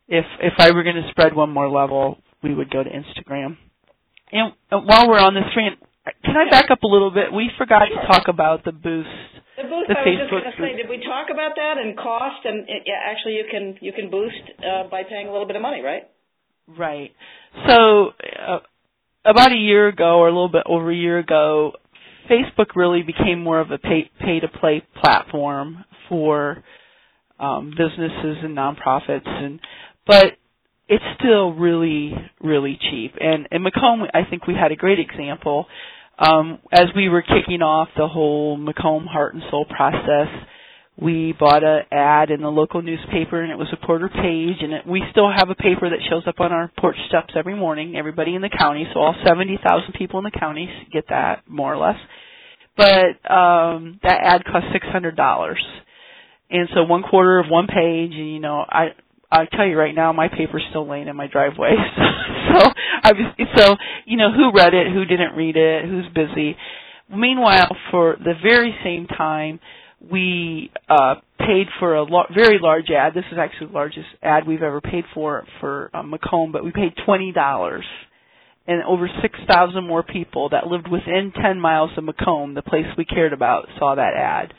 if 0.09 0.25
if 0.41 0.55
I 0.59 0.73
were 0.73 0.83
going 0.83 0.97
to 0.97 1.09
spread 1.11 1.35
one 1.35 1.51
more 1.51 1.69
level, 1.69 2.19
we 2.43 2.55
would 2.55 2.71
go 2.71 2.83
to 2.83 2.91
Instagram. 2.91 3.57
And 4.33 4.53
while 4.71 5.09
we're 5.09 5.21
on 5.21 5.35
this, 5.35 5.45
Fran, 5.55 5.77
can 6.25 6.37
I 6.37 6.51
back 6.51 6.71
up 6.71 6.83
a 6.83 6.87
little 6.87 7.11
bit? 7.11 7.33
We 7.33 7.51
forgot 7.57 7.83
sure. 7.89 8.01
to 8.01 8.07
talk 8.07 8.29
about 8.29 8.65
the 8.65 8.73
boost. 8.73 9.09
The 9.57 9.65
boost. 9.65 9.89
The 9.89 9.97
I 9.97 10.05
Facebook 10.05 10.33
was 10.33 10.43
just 10.45 10.59
going 10.59 10.73
to 10.73 10.77
say, 10.77 10.83
did 10.83 10.91
we 10.91 10.99
talk 11.05 11.29
about 11.33 11.53
that 11.57 11.79
and 11.79 11.97
cost? 11.97 12.45
And 12.45 12.69
it, 12.69 12.83
yeah, 12.87 13.01
actually, 13.09 13.35
you 13.35 13.45
can 13.51 13.79
you 13.81 13.93
can 13.93 14.11
boost 14.11 14.43
uh, 14.59 14.89
by 14.91 15.03
paying 15.05 15.29
a 15.29 15.33
little 15.33 15.47
bit 15.47 15.57
of 15.57 15.63
money, 15.63 15.81
right? 15.81 16.03
Right. 16.67 17.13
So 17.67 18.13
uh, 18.47 18.59
about 19.25 19.53
a 19.53 19.57
year 19.57 19.89
ago, 19.89 20.19
or 20.19 20.29
a 20.29 20.33
little 20.33 20.51
bit 20.51 20.65
over 20.67 20.91
a 20.91 20.97
year 20.97 21.19
ago, 21.19 21.73
Facebook 22.31 22.77
really 22.77 23.03
became 23.03 23.43
more 23.43 23.61
of 23.61 23.71
a 23.71 23.79
pay 23.79 24.11
pay 24.21 24.41
to 24.41 24.49
play 24.49 24.83
platform 25.01 25.85
for 26.09 26.63
um, 27.39 27.71
businesses 27.71 28.39
and 28.43 28.57
nonprofits, 28.57 29.27
and 29.29 29.61
but 30.07 30.35
it's 30.89 31.05
still 31.21 31.53
really 31.53 32.13
really 32.41 32.79
cheap. 32.91 33.15
And 33.21 33.49
in 33.53 33.63
McComb, 33.63 34.09
I 34.13 34.29
think 34.29 34.47
we 34.47 34.55
had 34.55 34.73
a 34.73 34.77
great 34.77 34.99
example 34.99 35.67
um, 36.19 36.59
as 36.73 36.87
we 36.97 37.09
were 37.09 37.23
kicking 37.23 37.63
off 37.63 37.89
the 37.97 38.09
whole 38.09 38.59
McComb 38.59 39.07
Heart 39.07 39.35
and 39.35 39.43
Soul 39.51 39.65
process. 39.67 40.29
We 41.01 41.33
bought 41.39 41.63
an 41.63 41.83
ad 41.93 42.31
in 42.33 42.41
the 42.43 42.49
local 42.49 42.83
newspaper, 42.83 43.41
and 43.41 43.53
it 43.53 43.57
was 43.57 43.69
a 43.73 43.87
quarter 43.87 44.09
page. 44.09 44.57
And 44.61 44.73
it, 44.73 44.87
we 44.87 45.01
still 45.13 45.31
have 45.31 45.49
a 45.49 45.55
paper 45.55 45.89
that 45.89 46.01
shows 46.11 46.25
up 46.27 46.41
on 46.41 46.51
our 46.51 46.73
porch 46.77 46.97
steps 47.09 47.35
every 47.37 47.55
morning. 47.55 47.95
Everybody 47.97 48.35
in 48.35 48.43
the 48.43 48.51
county, 48.51 48.85
so 48.93 48.99
all 49.01 49.15
seventy 49.25 49.61
thousand 49.65 49.93
people 49.95 50.19
in 50.19 50.25
the 50.25 50.37
county 50.37 50.69
get 50.93 51.05
that 51.11 51.45
more 51.49 51.73
or 51.73 51.77
less. 51.77 51.99
But 52.77 53.31
um, 53.31 54.01
that 54.03 54.19
ad 54.25 54.45
cost 54.45 54.67
six 54.73 54.87
hundred 54.89 55.15
dollars 55.15 55.65
and 56.51 56.69
so 56.75 56.85
one 56.85 57.03
quarter 57.03 57.39
of 57.39 57.47
one 57.49 57.67
page 57.67 58.13
and 58.13 58.33
you 58.33 58.41
know 58.41 58.65
i 58.69 58.89
i 59.31 59.45
tell 59.47 59.67
you 59.67 59.77
right 59.77 59.95
now 59.95 60.13
my 60.13 60.29
paper's 60.29 60.65
still 60.71 60.89
laying 60.89 61.09
in 61.09 61.17
my 61.17 61.27
driveway. 61.27 61.73
So 62.51 62.65
i 63.03 63.13
was 63.13 63.49
so 63.59 63.77
you 64.07 64.17
know 64.17 64.33
who 64.33 64.51
read 64.57 64.73
it 64.73 64.87
who 64.91 65.05
didn't 65.05 65.35
read 65.37 65.55
it 65.57 65.85
who's 65.85 66.07
busy. 66.15 66.57
Meanwhile 67.11 67.77
for 67.91 68.17
the 68.19 68.33
very 68.43 68.75
same 68.83 69.07
time 69.07 69.61
we 70.01 70.71
uh 70.89 71.17
paid 71.39 71.67
for 71.79 71.95
a 71.97 72.03
lo- 72.05 72.25
very 72.35 72.59
large 72.61 72.89
ad. 72.91 73.13
This 73.15 73.25
is 73.31 73.39
actually 73.39 73.67
the 73.69 73.73
largest 73.75 74.07
ad 74.23 74.47
we've 74.47 74.63
ever 74.63 74.81
paid 74.81 75.05
for 75.13 75.45
for 75.61 75.91
um, 75.93 76.11
McComb 76.13 76.53
but 76.53 76.65
we 76.65 76.73
paid 76.73 76.95
twenty 77.05 77.33
dollars. 77.33 77.85
And 78.67 78.83
over 78.85 79.09
6,000 79.23 79.83
more 79.83 80.03
people 80.03 80.51
that 80.51 80.67
lived 80.67 80.89
within 80.89 81.33
10 81.43 81.59
miles 81.59 81.89
of 81.97 82.05
McComb, 82.05 82.55
the 82.55 82.61
place 82.61 82.85
we 82.99 83.07
cared 83.07 83.33
about, 83.33 83.67
saw 83.79 83.95
that 83.95 84.13
ad. 84.15 84.53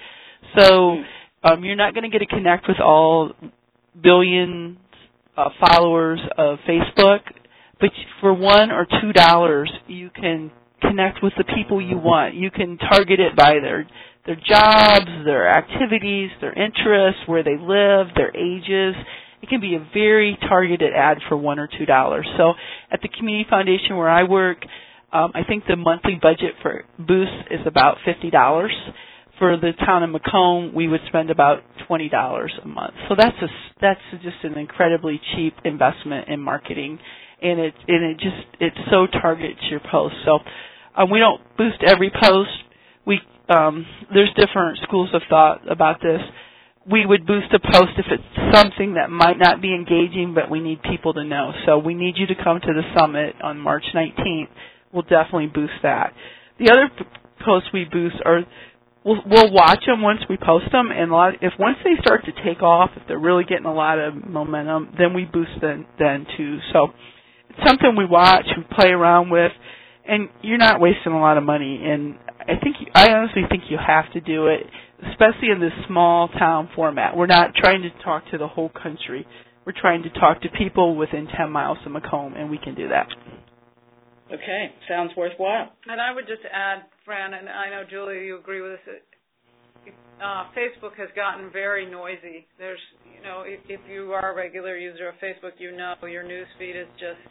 So 0.57 0.95
um, 1.43 1.63
you're 1.63 1.75
not 1.75 1.93
going 1.93 2.03
to 2.03 2.09
get 2.09 2.19
to 2.19 2.25
connect 2.25 2.67
with 2.67 2.79
all 2.79 3.31
billion 4.01 4.77
uh, 5.37 5.49
followers 5.59 6.19
of 6.37 6.59
Facebook, 6.67 7.19
but 7.79 7.89
for 8.19 8.33
one 8.33 8.71
or 8.71 8.85
two 9.01 9.13
dollars, 9.13 9.71
you 9.87 10.09
can 10.09 10.51
connect 10.81 11.23
with 11.23 11.33
the 11.37 11.43
people 11.45 11.81
you 11.81 11.97
want. 11.97 12.35
You 12.35 12.51
can 12.51 12.77
target 12.77 13.19
it 13.19 13.35
by 13.35 13.53
their 13.61 13.87
their 14.25 14.35
jobs, 14.35 15.07
their 15.25 15.49
activities, 15.49 16.29
their 16.41 16.53
interests, 16.53 17.21
where 17.25 17.43
they 17.43 17.57
live, 17.57 18.07
their 18.15 18.35
ages. 18.35 18.95
It 19.41 19.47
can 19.47 19.61
be 19.61 19.75
a 19.75 19.87
very 19.93 20.37
targeted 20.47 20.91
ad 20.93 21.19
for 21.29 21.37
one 21.37 21.57
or 21.59 21.67
two 21.67 21.85
dollars. 21.85 22.27
So 22.37 22.53
at 22.91 23.01
the 23.01 23.07
community 23.07 23.49
foundation 23.49 23.95
where 23.95 24.09
I 24.09 24.23
work, 24.23 24.57
um, 25.13 25.31
I 25.33 25.43
think 25.47 25.63
the 25.67 25.77
monthly 25.77 26.15
budget 26.21 26.55
for 26.61 26.83
Boost 26.99 27.31
is 27.49 27.61
about 27.65 27.97
fifty 28.05 28.29
dollars 28.29 28.73
for 29.39 29.57
the 29.57 29.71
town 29.85 30.03
of 30.03 30.09
McComb, 30.11 30.73
we 30.73 30.87
would 30.87 31.01
spend 31.07 31.31
about 31.31 31.63
twenty 31.87 32.09
dollars 32.09 32.51
a 32.63 32.67
month. 32.67 32.93
So 33.07 33.15
that's 33.17 33.37
a 33.41 33.47
that's 33.81 33.99
just 34.21 34.43
an 34.43 34.57
incredibly 34.57 35.19
cheap 35.35 35.55
investment 35.63 36.27
in 36.27 36.39
marketing, 36.41 36.99
and 37.41 37.59
it 37.59 37.73
and 37.87 38.03
it 38.11 38.17
just 38.19 38.61
it 38.61 38.73
so 38.91 39.07
targets 39.07 39.59
your 39.71 39.79
post. 39.91 40.15
So 40.25 40.39
um, 40.95 41.09
we 41.09 41.19
don't 41.19 41.41
boost 41.57 41.77
every 41.87 42.11
post. 42.11 42.49
We 43.07 43.19
um, 43.47 43.85
there's 44.13 44.29
different 44.35 44.79
schools 44.83 45.09
of 45.13 45.21
thought 45.29 45.61
about 45.71 46.01
this. 46.01 46.21
We 46.89 47.05
would 47.05 47.25
boost 47.25 47.47
a 47.53 47.59
post 47.59 47.91
if 47.97 48.05
it's 48.09 48.55
something 48.55 48.95
that 48.95 49.09
might 49.09 49.37
not 49.37 49.61
be 49.61 49.73
engaging, 49.73 50.33
but 50.33 50.49
we 50.49 50.59
need 50.59 50.81
people 50.81 51.13
to 51.13 51.23
know. 51.23 51.51
So 51.65 51.77
we 51.77 51.93
need 51.93 52.15
you 52.17 52.25
to 52.27 52.35
come 52.43 52.59
to 52.59 52.67
the 52.73 52.81
summit 52.97 53.35
on 53.43 53.59
March 53.59 53.83
19th. 53.93 54.47
We'll 54.91 55.03
definitely 55.03 55.47
boost 55.53 55.73
that. 55.83 56.13
The 56.57 56.71
other 56.71 56.89
posts 57.45 57.69
we 57.73 57.85
boost 57.85 58.15
are 58.25 58.41
we'll 59.03 59.21
we'll 59.25 59.51
watch 59.51 59.83
them 59.85 60.01
once 60.01 60.21
we 60.29 60.37
post 60.37 60.65
them, 60.71 60.91
and 60.91 61.11
a 61.11 61.13
lot, 61.13 61.33
if 61.41 61.53
once 61.59 61.77
they 61.83 61.99
start 62.01 62.25
to 62.25 62.31
take 62.43 62.61
off, 62.61 62.91
if 62.95 63.03
they're 63.07 63.19
really 63.19 63.43
getting 63.43 63.65
a 63.65 63.73
lot 63.73 63.99
of 63.99 64.15
momentum, 64.15 64.93
then 64.97 65.13
we 65.13 65.25
boost 65.25 65.61
them 65.61 65.85
then 65.97 66.25
too. 66.37 66.59
So 66.73 66.87
it's 67.49 67.67
something 67.67 67.95
we 67.97 68.05
watch, 68.05 68.45
we 68.55 68.63
play 68.75 68.89
around 68.89 69.29
with, 69.29 69.51
and 70.07 70.29
you're 70.41 70.57
not 70.57 70.79
wasting 70.81 71.13
a 71.13 71.19
lot 71.19 71.37
of 71.37 71.43
money. 71.43 71.81
And 71.83 72.15
I 72.41 72.59
think 72.61 72.75
I 72.95 73.11
honestly 73.11 73.43
think 73.49 73.63
you 73.69 73.77
have 73.77 74.11
to 74.13 74.21
do 74.21 74.47
it, 74.47 74.63
especially 75.11 75.49
in 75.49 75.59
this 75.59 75.73
small 75.87 76.27
town 76.27 76.69
format. 76.75 77.15
We're 77.15 77.27
not 77.27 77.55
trying 77.55 77.83
to 77.83 77.89
talk 78.03 78.23
to 78.31 78.37
the 78.37 78.47
whole 78.47 78.69
country. 78.69 79.25
We're 79.65 79.79
trying 79.79 80.03
to 80.03 80.09
talk 80.09 80.41
to 80.41 80.49
people 80.57 80.95
within 80.95 81.27
10 81.37 81.51
miles 81.51 81.77
of 81.85 81.91
McComb, 81.91 82.35
and 82.35 82.49
we 82.49 82.57
can 82.57 82.75
do 82.75 82.89
that. 82.89 83.07
Okay, 84.31 84.71
sounds 84.87 85.11
worthwhile. 85.17 85.71
And 85.87 85.99
I 85.99 86.13
would 86.13 86.27
just 86.27 86.41
add, 86.53 86.83
And 87.11 87.49
I 87.49 87.69
know 87.69 87.83
Julie, 87.89 88.25
you 88.25 88.37
agree 88.37 88.61
with 88.61 88.79
this. 88.85 89.01
Uh, 90.21 90.51
Facebook 90.51 90.95
has 90.97 91.09
gotten 91.15 91.49
very 91.51 91.89
noisy. 91.89 92.45
There's, 92.57 92.79
you 93.15 93.23
know, 93.23 93.43
if, 93.47 93.59
if 93.69 93.79
you 93.89 94.11
are 94.11 94.33
a 94.33 94.35
regular 94.35 94.77
user 94.77 95.07
of 95.07 95.15
Facebook, 95.15 95.55
you 95.57 95.75
know 95.75 95.95
your 96.05 96.23
news 96.23 96.47
feed 96.59 96.75
is 96.75 96.87
just, 96.99 97.23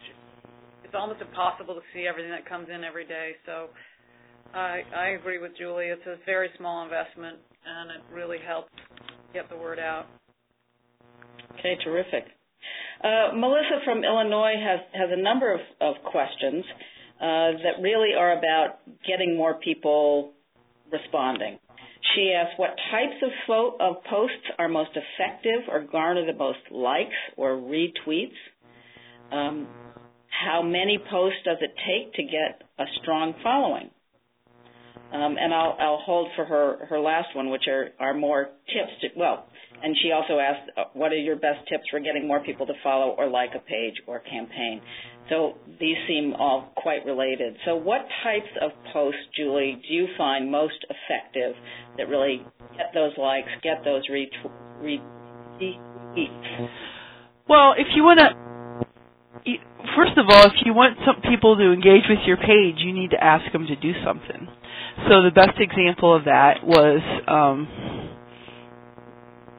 it's 0.83 0.95
almost 0.95 1.21
impossible 1.21 1.75
to 1.75 1.81
see 1.93 2.07
everything 2.09 2.31
that 2.31 2.49
comes 2.49 2.67
in 2.73 2.83
every 2.83 3.05
day. 3.05 3.33
So 3.45 3.69
I, 4.53 4.81
I 4.97 5.07
agree 5.09 5.37
with 5.37 5.51
Julie. 5.57 5.85
It's 5.85 6.05
a 6.07 6.17
very 6.25 6.49
small 6.57 6.83
investment, 6.83 7.37
and 7.63 7.91
it 7.91 8.01
really 8.13 8.39
helps 8.45 8.73
get 9.33 9.47
the 9.49 9.57
word 9.57 9.79
out. 9.79 10.07
Okay, 11.59 11.77
terrific. 11.83 12.25
Uh, 13.03 13.35
Melissa 13.35 13.79
from 13.85 14.03
Illinois 14.03 14.55
has, 14.59 14.79
has 14.93 15.09
a 15.11 15.21
number 15.21 15.53
of, 15.53 15.61
of 15.79 15.95
questions 16.03 16.65
uh, 17.19 17.51
that 17.63 17.81
really 17.81 18.13
are 18.17 18.37
about 18.37 18.79
getting 19.07 19.35
more 19.35 19.55
people 19.55 20.31
responding. 20.91 21.59
She 22.15 22.33
asked 22.33 22.57
what 22.57 22.71
types 22.91 23.21
of, 23.21 23.29
fo- 23.45 23.75
of 23.79 24.03
posts 24.09 24.47
are 24.57 24.67
most 24.67 24.91
effective 24.91 25.67
or 25.69 25.83
garner 25.83 26.25
the 26.25 26.37
most 26.37 26.59
likes 26.71 27.15
or 27.37 27.51
retweets. 27.51 28.39
Um, 29.31 29.67
how 30.29 30.61
many 30.61 30.97
posts 30.97 31.39
does 31.45 31.57
it 31.61 31.71
take 31.85 32.13
to 32.13 32.23
get 32.23 32.63
a 32.79 32.85
strong 33.01 33.33
following? 33.43 33.89
Um, 35.11 35.37
and 35.39 35.53
I'll, 35.53 35.75
I'll 35.79 36.01
hold 36.05 36.29
for 36.35 36.45
her, 36.45 36.85
her 36.85 36.99
last 36.99 37.35
one, 37.35 37.49
which 37.49 37.63
are, 37.67 37.89
are 37.99 38.13
more 38.13 38.45
tips 38.67 38.91
to, 39.01 39.07
well, 39.17 39.47
and 39.81 39.95
she 40.03 40.11
also 40.11 40.39
asked, 40.39 40.69
uh, 40.77 40.83
what 40.93 41.11
are 41.11 41.17
your 41.17 41.35
best 41.35 41.67
tips 41.67 41.83
for 41.89 41.99
getting 41.99 42.27
more 42.27 42.41
people 42.43 42.67
to 42.67 42.73
follow 42.83 43.15
or 43.17 43.27
like 43.27 43.51
a 43.55 43.59
page 43.59 43.95
or 44.05 44.19
campaign? 44.19 44.81
So 45.29 45.53
these 45.79 45.97
seem 46.07 46.33
all 46.33 46.73
quite 46.75 47.05
related. 47.05 47.55
So 47.65 47.75
what 47.75 48.01
types 48.23 48.49
of 48.61 48.71
posts, 48.91 49.21
Julie, 49.37 49.81
do 49.87 49.93
you 49.93 50.07
find 50.17 50.51
most 50.51 50.85
effective 50.89 51.55
that 51.97 52.09
really 52.09 52.45
get 52.75 52.91
those 52.93 53.11
likes, 53.17 53.49
get 53.63 53.83
those 53.85 54.03
retweets? 54.09 55.03
Well, 57.47 57.73
if 57.77 57.87
you 57.95 58.03
want 58.03 58.19
to, 58.19 59.53
first 59.95 60.17
of 60.17 60.25
all, 60.29 60.45
if 60.45 60.53
you 60.65 60.73
want 60.73 60.97
some 61.05 61.21
people 61.29 61.55
to 61.57 61.71
engage 61.71 62.09
with 62.09 62.19
your 62.25 62.37
page, 62.37 62.77
you 62.79 62.93
need 62.93 63.11
to 63.11 63.23
ask 63.23 63.51
them 63.51 63.67
to 63.67 63.75
do 63.75 63.91
something. 64.03 64.47
So 65.07 65.23
the 65.23 65.31
best 65.33 65.59
example 65.59 66.15
of 66.15 66.25
that 66.25 66.63
was 66.63 67.01
um, 67.27 67.67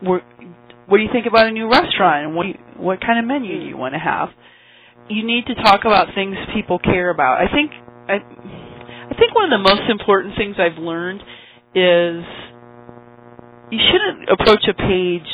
what 0.03 0.97
do 0.97 1.03
you 1.03 1.09
think 1.13 1.27
about 1.27 1.47
a 1.47 1.53
new 1.53 1.71
restaurant 1.71 2.27
and 2.27 2.35
what 2.35 2.47
you, 2.47 2.55
what 2.77 3.01
kind 3.01 3.19
of 3.19 3.25
menu 3.25 3.61
do 3.61 3.67
you 3.67 3.77
want 3.77 3.95
to 3.95 4.01
have? 4.01 4.31
You 5.11 5.27
need 5.27 5.45
to 5.47 5.55
talk 5.55 5.81
about 5.85 6.15
things 6.15 6.37
people 6.55 6.79
care 6.79 7.11
about. 7.11 7.39
I 7.43 7.51
think 7.53 7.73
I 8.09 8.23
I 9.11 9.15
think 9.19 9.35
one 9.35 9.51
of 9.51 9.51
the 9.51 9.67
most 9.67 9.91
important 9.91 10.37
things 10.37 10.55
I've 10.59 10.79
learned 10.79 11.21
is 11.75 12.23
you 13.71 13.79
shouldn't 13.91 14.31
approach 14.31 14.63
a 14.71 14.75
page 14.75 15.27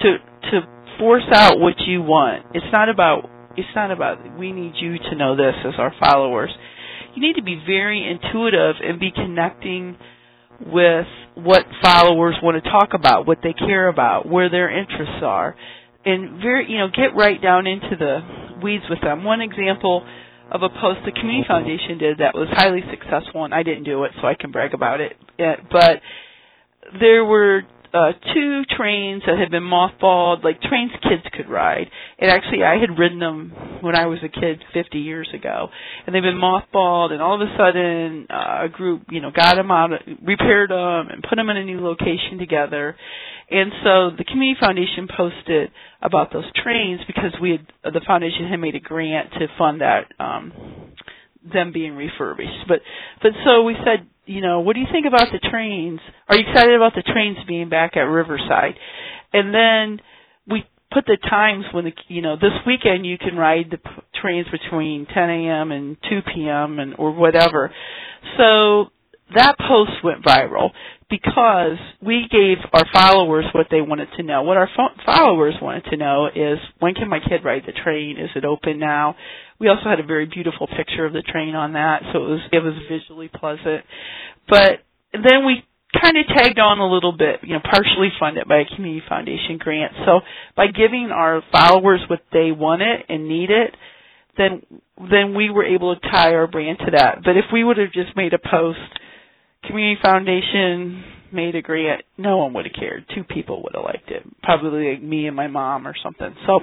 to 0.00 0.18
to 0.50 0.60
force 0.98 1.26
out 1.32 1.58
what 1.60 1.74
you 1.86 2.02
want. 2.02 2.46
It's 2.52 2.66
not 2.72 2.88
about 2.88 3.30
it's 3.56 3.68
not 3.74 3.90
about 3.90 4.38
we 4.38 4.50
need 4.50 4.72
you 4.80 4.98
to 4.98 5.14
know 5.14 5.36
this 5.36 5.54
as 5.66 5.74
our 5.78 5.94
followers. 6.02 6.50
You 7.14 7.22
need 7.22 7.36
to 7.36 7.42
be 7.42 7.62
very 7.64 8.02
intuitive 8.02 8.76
and 8.82 8.98
be 8.98 9.12
connecting 9.14 9.98
with 10.66 11.06
what 11.34 11.64
followers 11.82 12.36
want 12.42 12.62
to 12.62 12.70
talk 12.70 12.90
about, 12.94 13.26
what 13.26 13.38
they 13.42 13.52
care 13.52 13.88
about, 13.88 14.26
where 14.28 14.48
their 14.48 14.70
interests 14.70 15.22
are, 15.22 15.56
and 16.04 16.40
very 16.40 16.70
you 16.70 16.78
know 16.78 16.88
get 16.88 17.16
right 17.16 17.40
down 17.40 17.66
into 17.66 17.96
the 17.98 18.60
weeds 18.62 18.84
with 18.88 19.00
them. 19.00 19.24
One 19.24 19.40
example 19.40 20.06
of 20.50 20.62
a 20.62 20.68
post 20.68 21.00
the 21.04 21.12
Community 21.12 21.44
Foundation 21.48 21.98
did 21.98 22.18
that 22.18 22.34
was 22.34 22.48
highly 22.52 22.82
successful, 22.90 23.44
and 23.44 23.54
I 23.54 23.62
didn't 23.62 23.84
do 23.84 24.04
it, 24.04 24.12
so 24.20 24.26
I 24.26 24.34
can 24.34 24.52
brag 24.52 24.74
about 24.74 25.00
it. 25.00 25.12
But 25.38 26.00
there 27.00 27.24
were 27.24 27.62
uh, 27.94 28.12
two 28.34 28.62
trains 28.76 29.22
that 29.26 29.38
had 29.38 29.50
been 29.50 29.62
mothballed, 29.62 30.42
like 30.44 30.60
trains 30.62 30.90
kids 31.02 31.22
could 31.32 31.48
ride. 31.48 31.90
And 32.18 32.30
actually, 32.30 32.64
I 32.64 32.78
had 32.78 32.98
ridden 32.98 33.18
them 33.18 33.52
when 33.82 33.94
I 33.94 34.06
was 34.06 34.18
a 34.24 34.28
kid 34.28 34.62
50 34.72 34.98
years 34.98 35.28
ago, 35.34 35.68
and 36.06 36.14
they've 36.14 36.22
been 36.22 36.40
mothballed. 36.40 37.12
And 37.12 37.20
all 37.20 37.34
of 37.34 37.46
a 37.46 37.54
sudden, 37.56 38.26
uh, 38.30 38.64
a 38.64 38.68
group, 38.70 39.02
you 39.10 39.20
know, 39.20 39.30
got 39.30 39.56
them 39.56 39.70
out, 39.70 39.90
repaired 40.22 40.70
them, 40.70 41.08
and 41.10 41.22
put 41.28 41.36
them 41.36 41.50
in 41.50 41.56
a 41.56 41.64
new 41.64 41.80
location 41.80 42.38
together. 42.38 42.96
And 43.52 43.70
so 43.84 44.10
the 44.16 44.24
community 44.24 44.58
foundation 44.58 45.08
posted 45.14 45.70
about 46.00 46.32
those 46.32 46.50
trains 46.64 47.00
because 47.06 47.32
we 47.40 47.50
had 47.52 47.92
the 47.92 48.00
foundation 48.06 48.48
had 48.48 48.56
made 48.56 48.74
a 48.74 48.80
grant 48.80 49.30
to 49.34 49.46
fund 49.58 49.82
that 49.82 50.06
um 50.18 50.52
them 51.52 51.72
being 51.72 51.94
refurbished. 51.94 52.66
But 52.66 52.80
but 53.20 53.32
so 53.44 53.62
we 53.62 53.74
said, 53.84 54.06
you 54.24 54.40
know, 54.40 54.60
what 54.60 54.72
do 54.74 54.80
you 54.80 54.86
think 54.90 55.06
about 55.06 55.28
the 55.32 55.38
trains? 55.50 56.00
Are 56.28 56.36
you 56.38 56.44
excited 56.48 56.74
about 56.74 56.94
the 56.94 57.02
trains 57.02 57.36
being 57.46 57.68
back 57.68 57.96
at 57.96 58.00
Riverside? 58.02 58.74
And 59.34 59.52
then 59.54 60.00
we 60.48 60.64
put 60.90 61.04
the 61.06 61.18
times 61.28 61.64
when 61.72 61.84
the 61.84 61.92
you 62.08 62.22
know 62.22 62.36
this 62.36 62.56
weekend 62.66 63.04
you 63.04 63.18
can 63.18 63.36
ride 63.36 63.66
the 63.70 63.78
p- 63.78 63.90
trains 64.20 64.46
between 64.50 65.06
10 65.12 65.30
a.m. 65.30 65.72
and 65.72 65.96
2 66.08 66.20
p.m. 66.34 66.78
and 66.78 66.94
or 66.98 67.12
whatever. 67.12 67.70
So 68.38 68.86
that 69.34 69.56
post 69.58 69.92
went 70.04 70.24
viral 70.24 70.70
because 71.12 71.76
we 72.00 72.24
gave 72.32 72.56
our 72.72 72.86
followers 72.90 73.44
what 73.52 73.66
they 73.70 73.82
wanted 73.82 74.08
to 74.16 74.22
know. 74.22 74.42
What 74.42 74.56
our 74.56 74.68
fo- 74.74 74.96
followers 75.04 75.54
wanted 75.60 75.84
to 75.90 75.96
know 75.98 76.26
is 76.34 76.58
when 76.80 76.94
can 76.94 77.08
my 77.10 77.20
kid 77.20 77.44
ride 77.44 77.64
the 77.66 77.72
train? 77.72 78.16
Is 78.18 78.30
it 78.34 78.46
open 78.46 78.78
now? 78.78 79.14
We 79.60 79.68
also 79.68 79.84
had 79.84 80.00
a 80.00 80.06
very 80.06 80.24
beautiful 80.24 80.66
picture 80.66 81.04
of 81.04 81.12
the 81.12 81.20
train 81.20 81.54
on 81.54 81.74
that, 81.74 82.00
so 82.12 82.24
it 82.24 82.28
was 82.28 82.40
it 82.50 82.58
was 82.64 82.72
visually 82.90 83.28
pleasant. 83.28 83.84
But 84.48 84.80
then 85.12 85.44
we 85.44 85.62
kind 86.00 86.16
of 86.16 86.24
tagged 86.34 86.58
on 86.58 86.78
a 86.78 86.88
little 86.88 87.12
bit, 87.12 87.40
you 87.42 87.52
know, 87.52 87.60
partially 87.62 88.08
funded 88.18 88.48
by 88.48 88.60
a 88.64 88.74
community 88.74 89.04
foundation 89.06 89.58
grant. 89.58 89.92
So 90.06 90.20
by 90.56 90.68
giving 90.68 91.10
our 91.12 91.42
followers 91.52 92.00
what 92.08 92.22
they 92.32 92.52
wanted 92.52 93.04
and 93.10 93.28
needed, 93.28 93.76
then 94.38 94.62
then 94.96 95.34
we 95.36 95.50
were 95.50 95.64
able 95.64 95.94
to 95.94 96.00
tie 96.10 96.32
our 96.32 96.46
brand 96.46 96.78
to 96.86 96.92
that. 96.96 97.18
But 97.22 97.36
if 97.36 97.44
we 97.52 97.64
would 97.64 97.76
have 97.76 97.92
just 97.92 98.16
made 98.16 98.32
a 98.32 98.38
post 98.38 98.80
community 99.64 100.00
foundation 100.02 101.04
made 101.32 101.54
a 101.54 101.62
grant, 101.62 102.02
no 102.18 102.38
one 102.38 102.52
would 102.54 102.66
have 102.66 102.74
cared. 102.74 103.04
Two 103.14 103.24
people 103.24 103.62
would 103.62 103.74
have 103.74 103.84
liked 103.84 104.10
it, 104.10 104.22
probably 104.42 104.92
like 104.92 105.02
me 105.02 105.26
and 105.26 105.36
my 105.36 105.48
mom 105.48 105.86
or 105.86 105.94
something. 106.02 106.34
So, 106.46 106.60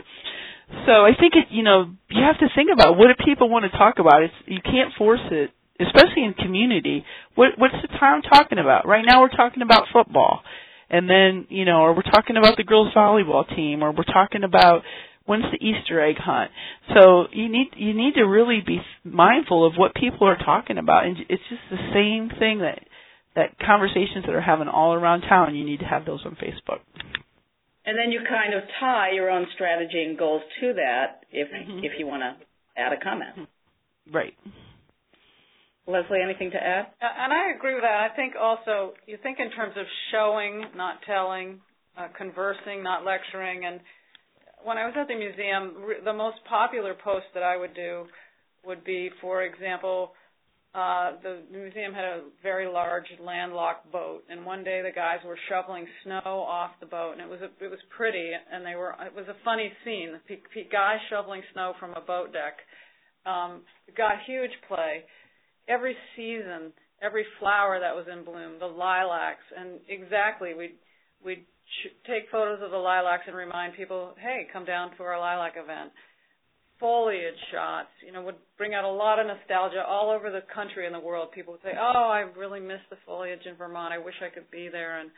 so 0.85 0.91
I 0.91 1.11
think 1.19 1.33
it, 1.35 1.47
you 1.49 1.63
know, 1.63 1.91
you 2.09 2.23
have 2.23 2.39
to 2.39 2.47
think 2.55 2.69
about 2.71 2.97
what 2.97 3.07
do 3.07 3.25
people 3.25 3.49
want 3.49 3.65
to 3.69 3.77
talk 3.77 3.99
about. 3.99 4.23
It's 4.23 4.33
you 4.45 4.61
can't 4.63 4.93
force 4.97 5.23
it, 5.31 5.49
especially 5.79 6.23
in 6.23 6.33
community. 6.33 7.03
What 7.35 7.57
what's 7.57 7.75
the 7.81 7.87
town 7.99 8.21
talking 8.21 8.59
about? 8.59 8.87
Right 8.87 9.03
now, 9.05 9.21
we're 9.21 9.29
talking 9.29 9.63
about 9.63 9.87
football, 9.91 10.41
and 10.89 11.09
then 11.09 11.47
you 11.49 11.65
know, 11.65 11.81
or 11.81 11.95
we're 11.95 12.03
talking 12.03 12.37
about 12.37 12.57
the 12.57 12.63
girls 12.63 12.93
volleyball 12.95 13.43
team, 13.55 13.83
or 13.83 13.91
we're 13.91 14.03
talking 14.03 14.43
about 14.43 14.83
when's 15.25 15.45
the 15.51 15.63
Easter 15.63 16.03
egg 16.03 16.17
hunt. 16.17 16.51
So 16.93 17.25
you 17.31 17.49
need 17.49 17.69
you 17.75 17.93
need 17.93 18.13
to 18.15 18.23
really 18.23 18.61
be 18.65 18.79
mindful 19.03 19.65
of 19.65 19.73
what 19.75 19.95
people 19.95 20.27
are 20.27 20.37
talking 20.37 20.77
about, 20.77 21.05
and 21.05 21.17
it's 21.29 21.43
just 21.49 21.61
the 21.71 21.77
same 21.93 22.29
thing 22.39 22.59
that 22.59 22.79
that 23.35 23.57
conversations 23.59 24.25
that 24.25 24.35
are 24.35 24.41
having 24.41 24.67
all 24.67 24.93
around 24.93 25.21
town, 25.21 25.55
you 25.55 25.65
need 25.65 25.79
to 25.79 25.85
have 25.85 26.05
those 26.05 26.21
on 26.25 26.35
Facebook. 26.35 26.79
And 27.85 27.97
then 27.97 28.11
you 28.11 28.21
kind 28.27 28.53
of 28.53 28.61
tie 28.79 29.11
your 29.13 29.29
own 29.29 29.47
strategy 29.55 30.03
and 30.03 30.17
goals 30.17 30.41
to 30.61 30.73
that 30.73 31.23
if 31.31 31.47
mm-hmm. 31.47 31.79
if 31.79 31.93
you 31.97 32.05
want 32.05 32.21
to 32.21 32.35
add 32.79 32.93
a 32.93 32.99
comment. 33.01 33.49
Right. 34.11 34.33
Leslie, 35.87 36.21
anything 36.23 36.51
to 36.51 36.57
add? 36.57 36.85
Uh, 37.01 37.09
and 37.17 37.33
I 37.33 37.55
agree 37.55 37.73
with 37.73 37.81
that. 37.81 38.11
I 38.11 38.15
think 38.15 38.33
also 38.39 38.93
you 39.07 39.17
think 39.23 39.39
in 39.39 39.49
terms 39.51 39.73
of 39.75 39.85
showing, 40.11 40.65
not 40.75 40.99
telling, 41.07 41.61
uh, 41.97 42.07
conversing, 42.15 42.83
not 42.83 43.03
lecturing. 43.03 43.65
And 43.65 43.79
when 44.63 44.77
I 44.77 44.85
was 44.85 44.93
at 44.95 45.07
the 45.07 45.15
museum, 45.15 45.73
the 46.05 46.13
most 46.13 46.37
popular 46.47 46.93
post 46.93 47.25
that 47.33 47.43
I 47.43 47.57
would 47.57 47.73
do 47.73 48.05
would 48.65 48.83
be, 48.83 49.09
for 49.19 49.43
example, 49.43 50.11
uh, 50.75 51.13
the 51.23 51.41
museum 51.51 51.93
had 51.93 52.03
a 52.03 52.21
very 52.43 52.67
large 52.67 53.07
landlocked 53.19 53.91
boat, 53.91 54.23
and 54.29 54.45
one 54.45 54.63
day 54.63 54.83
the 54.83 54.93
guys 54.93 55.17
were 55.25 55.37
shoveling 55.49 55.87
snow 56.03 56.45
off 56.47 56.71
the 56.79 56.85
boat, 56.85 57.13
and 57.13 57.21
it 57.21 57.27
was 57.29 57.39
a, 57.41 57.49
it 57.63 57.69
was 57.69 57.79
pretty, 57.95 58.29
and 58.51 58.63
they 58.63 58.75
were 58.75 58.93
it 59.01 59.15
was 59.15 59.25
a 59.27 59.43
funny 59.43 59.71
scene. 59.83 60.11
The 60.13 60.19
p- 60.27 60.43
p- 60.53 60.69
guys 60.71 60.99
shoveling 61.09 61.41
snow 61.53 61.73
from 61.79 61.93
a 61.93 62.01
boat 62.01 62.33
deck 62.33 62.57
um, 63.25 63.61
got 63.97 64.13
huge 64.27 64.51
play. 64.67 65.01
Every 65.67 65.95
season, 66.15 66.71
every 67.01 67.25
flower 67.39 67.79
that 67.79 67.95
was 67.95 68.05
in 68.11 68.23
bloom, 68.23 68.59
the 68.59 68.67
lilacs, 68.67 69.45
and 69.57 69.79
exactly 69.89 70.53
we 70.53 70.75
we'd 71.25 71.45
sh- 71.81 71.97
take 72.05 72.29
photos 72.31 72.61
of 72.61 72.69
the 72.69 72.77
lilacs 72.77 73.23
and 73.25 73.35
remind 73.35 73.73
people, 73.73 74.13
hey, 74.19 74.45
come 74.53 74.65
down 74.65 74.95
to 74.97 75.03
our 75.03 75.19
lilac 75.19 75.53
event 75.57 75.91
foliage 76.79 77.39
shots, 77.51 77.89
you 78.05 78.11
know, 78.11 78.21
would 78.23 78.39
bring 78.57 78.73
out 78.73 78.85
a 78.85 78.91
lot 78.91 79.19
of 79.19 79.27
nostalgia 79.27 79.83
all 79.87 80.11
over 80.11 80.31
the 80.31 80.41
country 80.53 80.85
and 80.85 80.95
the 80.95 80.99
world. 80.99 81.31
People 81.31 81.53
would 81.53 81.61
say, 81.61 81.75
"Oh, 81.77 82.09
I 82.09 82.21
really 82.37 82.59
miss 82.59 82.81
the 82.89 82.97
foliage 83.05 83.45
in 83.45 83.55
Vermont. 83.55 83.93
I 83.93 83.97
wish 83.97 84.15
I 84.21 84.29
could 84.29 84.49
be 84.51 84.69
there." 84.69 84.99
And 84.99 85.09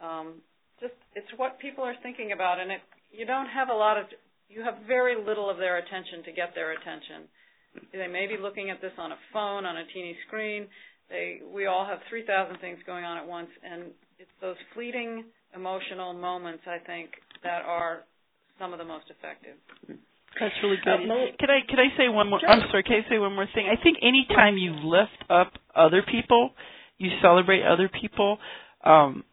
um, 0.00 0.34
just 0.80 0.94
it's 1.14 1.28
what 1.36 1.58
people 1.58 1.84
are 1.84 1.96
thinking 2.02 2.32
about, 2.32 2.60
and 2.60 2.70
it 2.70 2.80
you 3.10 3.26
don't 3.26 3.48
have 3.48 3.68
a 3.68 3.74
lot 3.74 3.98
of 3.98 4.06
you 4.48 4.62
have 4.62 4.74
very 4.86 5.16
little 5.16 5.50
of 5.50 5.56
their 5.58 5.78
attention 5.78 6.22
to 6.24 6.32
get 6.32 6.54
their 6.54 6.72
attention. 6.72 7.28
They 7.92 8.08
may 8.08 8.26
be 8.26 8.36
looking 8.40 8.70
at 8.70 8.80
this 8.80 8.92
on 8.98 9.12
a 9.12 9.18
phone, 9.32 9.64
on 9.64 9.76
a 9.76 9.84
teeny 9.92 10.16
screen. 10.26 10.66
They 11.10 11.40
we 11.52 11.66
all 11.66 11.86
have 11.86 11.98
3,000 12.08 12.58
things 12.58 12.78
going 12.86 13.04
on 13.04 13.18
at 13.18 13.26
once, 13.26 13.48
and 13.64 13.92
it's 14.18 14.30
those 14.40 14.56
fleeting 14.74 15.24
emotional 15.54 16.12
moments 16.12 16.64
I 16.66 16.78
think 16.84 17.10
that 17.42 17.62
are 17.64 18.04
some 18.58 18.72
of 18.72 18.78
the 18.78 18.84
most 18.84 19.06
effective. 19.08 19.56
That's 20.40 20.54
really 20.62 20.76
good. 20.84 21.10
Uh, 21.10 21.36
can 21.38 21.50
I 21.50 21.60
can 21.68 21.78
I 21.78 21.96
say 21.96 22.08
one 22.08 22.30
more? 22.30 22.40
Sure. 22.40 22.48
I'm 22.48 22.62
sorry. 22.70 22.82
Can 22.82 23.02
I 23.04 23.10
say 23.10 23.18
one 23.18 23.34
more 23.34 23.46
thing? 23.54 23.66
I 23.66 23.80
think 23.82 23.98
anytime 24.02 24.56
you 24.56 24.72
lift 24.72 25.18
up 25.30 25.52
other 25.74 26.02
people, 26.02 26.50
you 26.98 27.10
celebrate 27.22 27.62
other 27.64 27.88
people. 27.88 28.38
Um, 28.84 29.24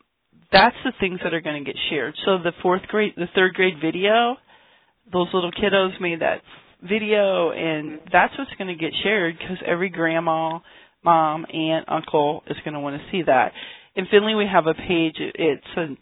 that's 0.51 0.75
the 0.83 0.93
things 0.99 1.19
that 1.23 1.33
are 1.33 1.41
going 1.41 1.63
to 1.63 1.65
get 1.65 1.79
shared. 1.89 2.15
So 2.25 2.37
the 2.37 2.51
fourth 2.61 2.83
grade, 2.83 3.13
the 3.17 3.27
third 3.35 3.53
grade 3.53 3.75
video, 3.81 4.37
those 5.11 5.27
little 5.33 5.51
kiddos 5.51 5.99
made 5.99 6.21
that 6.21 6.41
video, 6.81 7.51
and 7.51 7.99
that's 8.11 8.33
what's 8.37 8.51
going 8.57 8.67
to 8.67 8.75
get 8.75 8.91
shared 9.03 9.37
because 9.37 9.57
every 9.65 9.89
grandma, 9.89 10.59
mom, 11.03 11.45
aunt, 11.51 11.85
uncle 11.87 12.43
is 12.47 12.57
going 12.63 12.73
to 12.73 12.79
want 12.79 13.01
to 13.01 13.11
see 13.11 13.23
that. 13.23 13.51
In 13.95 14.05
Findlay, 14.11 14.35
we 14.35 14.47
have 14.51 14.67
a 14.67 14.73
page. 14.73 15.15
It's 15.17 15.65
a 15.77 15.95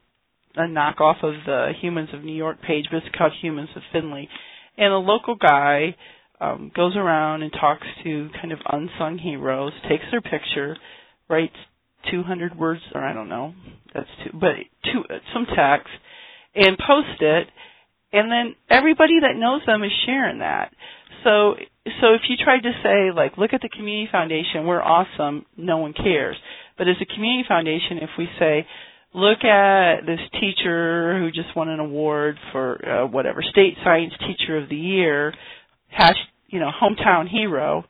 a 0.55 0.67
knockoff 0.67 1.23
of 1.23 1.33
the 1.47 1.71
Humans 1.81 2.09
of 2.13 2.23
New 2.23 2.35
York 2.35 2.61
page, 2.61 2.85
but 2.91 2.97
it's 2.97 3.15
called 3.17 3.31
Humans 3.41 3.69
of 3.75 3.81
Findlay 3.91 4.29
and 4.77 4.93
a 4.93 4.97
local 4.97 5.35
guy 5.35 5.95
um, 6.39 6.71
goes 6.75 6.95
around 6.95 7.43
and 7.43 7.51
talks 7.53 7.87
to 8.03 8.29
kind 8.39 8.51
of 8.51 8.59
unsung 8.71 9.17
heroes, 9.17 9.71
takes 9.89 10.03
their 10.11 10.21
picture, 10.21 10.77
writes 11.29 11.55
200 12.11 12.57
words, 12.57 12.81
or 12.93 13.01
I 13.03 13.13
don't 13.13 13.29
know, 13.29 13.53
that's 13.93 14.09
two, 14.23 14.37
but 14.37 14.55
two, 14.91 15.03
some 15.33 15.45
text, 15.55 15.89
and 16.55 16.77
post 16.77 17.21
it, 17.21 17.47
and 18.11 18.31
then 18.31 18.55
everybody 18.69 19.19
that 19.21 19.35
knows 19.39 19.61
them 19.65 19.83
is 19.83 19.91
sharing 20.05 20.39
that. 20.39 20.71
So, 21.23 21.55
so 22.01 22.13
if 22.13 22.21
you 22.27 22.35
tried 22.43 22.61
to 22.61 22.71
say 22.83 23.11
like, 23.15 23.37
look 23.37 23.53
at 23.53 23.61
the 23.61 23.69
community 23.69 24.09
foundation, 24.11 24.65
we're 24.65 24.81
awesome, 24.81 25.45
no 25.57 25.77
one 25.77 25.93
cares. 25.93 26.35
But 26.77 26.87
as 26.87 26.95
a 27.01 27.05
community 27.05 27.45
foundation, 27.47 27.99
if 28.01 28.09
we 28.17 28.27
say, 28.39 28.67
look 29.13 29.43
at 29.43 30.05
this 30.05 30.19
teacher 30.39 31.19
who 31.19 31.31
just 31.31 31.55
won 31.55 31.69
an 31.69 31.79
award 31.79 32.37
for 32.51 32.83
uh, 32.87 33.07
whatever 33.07 33.41
state 33.41 33.75
science 33.83 34.13
teacher 34.19 34.57
of 34.57 34.69
the 34.69 34.75
year 34.75 35.33
hash 35.89 36.17
you 36.47 36.59
know 36.59 36.69
hometown 36.81 37.29
hero 37.29 37.85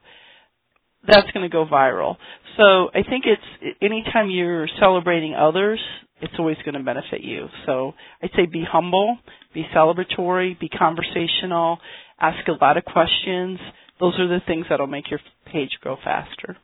that's 1.05 1.30
going 1.32 1.43
to 1.43 1.49
go 1.49 1.65
viral. 1.65 2.15
So 2.57 2.89
i 2.93 3.03
think 3.07 3.26
it's 3.26 3.76
anytime 3.82 4.30
you're 4.30 4.67
celebrating 4.80 5.34
others 5.34 5.80
it's 6.21 6.34
always 6.39 6.57
going 6.63 6.76
to 6.76 6.84
benefit 6.84 7.21
you. 7.21 7.47
So 7.65 7.93
i'd 8.21 8.32
say 8.36 8.45
be 8.45 8.65
humble 8.69 9.17
be 9.53 9.65
celebratory 9.76 10.59
be 10.59 10.69
conversational 10.69 11.80
ask 12.19 12.47
a 12.47 12.63
lot 12.63 12.78
of 12.78 12.86
questions. 12.86 13.59
Those 13.99 14.19
are 14.19 14.28
the 14.28 14.39
things 14.45 14.65
that'll 14.69 14.88
make 14.88 15.09
your 15.09 15.19
page 15.51 15.71
grow 15.82 15.97
faster 16.03 16.57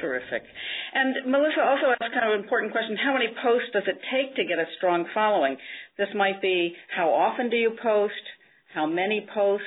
Terrific. 0.00 0.42
And 0.94 1.30
Melissa 1.30 1.62
also 1.64 1.86
asked 1.90 2.12
kind 2.12 2.28
of 2.28 2.38
an 2.38 2.44
important 2.44 2.72
question. 2.72 2.96
How 2.96 3.14
many 3.14 3.28
posts 3.42 3.68
does 3.72 3.84
it 3.86 3.98
take 4.12 4.36
to 4.36 4.44
get 4.44 4.58
a 4.58 4.66
strong 4.76 5.06
following? 5.14 5.56
This 5.96 6.08
might 6.14 6.42
be 6.42 6.74
how 6.94 7.08
often 7.08 7.48
do 7.48 7.56
you 7.56 7.72
post? 7.82 8.12
How 8.74 8.86
many 8.86 9.26
posts? 9.32 9.64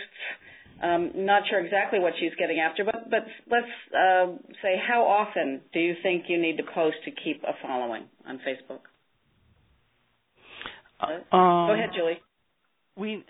Um, 0.82 1.12
not 1.16 1.44
sure 1.50 1.60
exactly 1.60 2.00
what 2.00 2.14
she's 2.20 2.32
getting 2.40 2.60
after, 2.60 2.86
but, 2.86 3.10
but 3.10 3.26
let's 3.50 3.68
uh, 3.92 4.38
say 4.62 4.76
how 4.88 5.04
often 5.04 5.62
do 5.74 5.80
you 5.80 5.96
think 6.02 6.26
you 6.30 6.40
need 6.40 6.58
to 6.58 6.64
post 6.74 6.98
to 7.06 7.12
keep 7.12 7.44
a 7.44 7.52
following 7.62 8.04
on 8.26 8.40
Facebook? 8.48 8.80
Uh, 11.02 11.36
um, 11.36 11.68
Go 11.68 11.74
ahead, 11.74 11.90
Julie. 11.96 12.20
We 12.96 13.26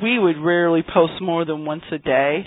we 0.00 0.18
would 0.18 0.36
rarely 0.38 0.82
post 0.82 1.20
more 1.20 1.44
than 1.44 1.64
once 1.64 1.82
a 1.90 1.98
day. 1.98 2.44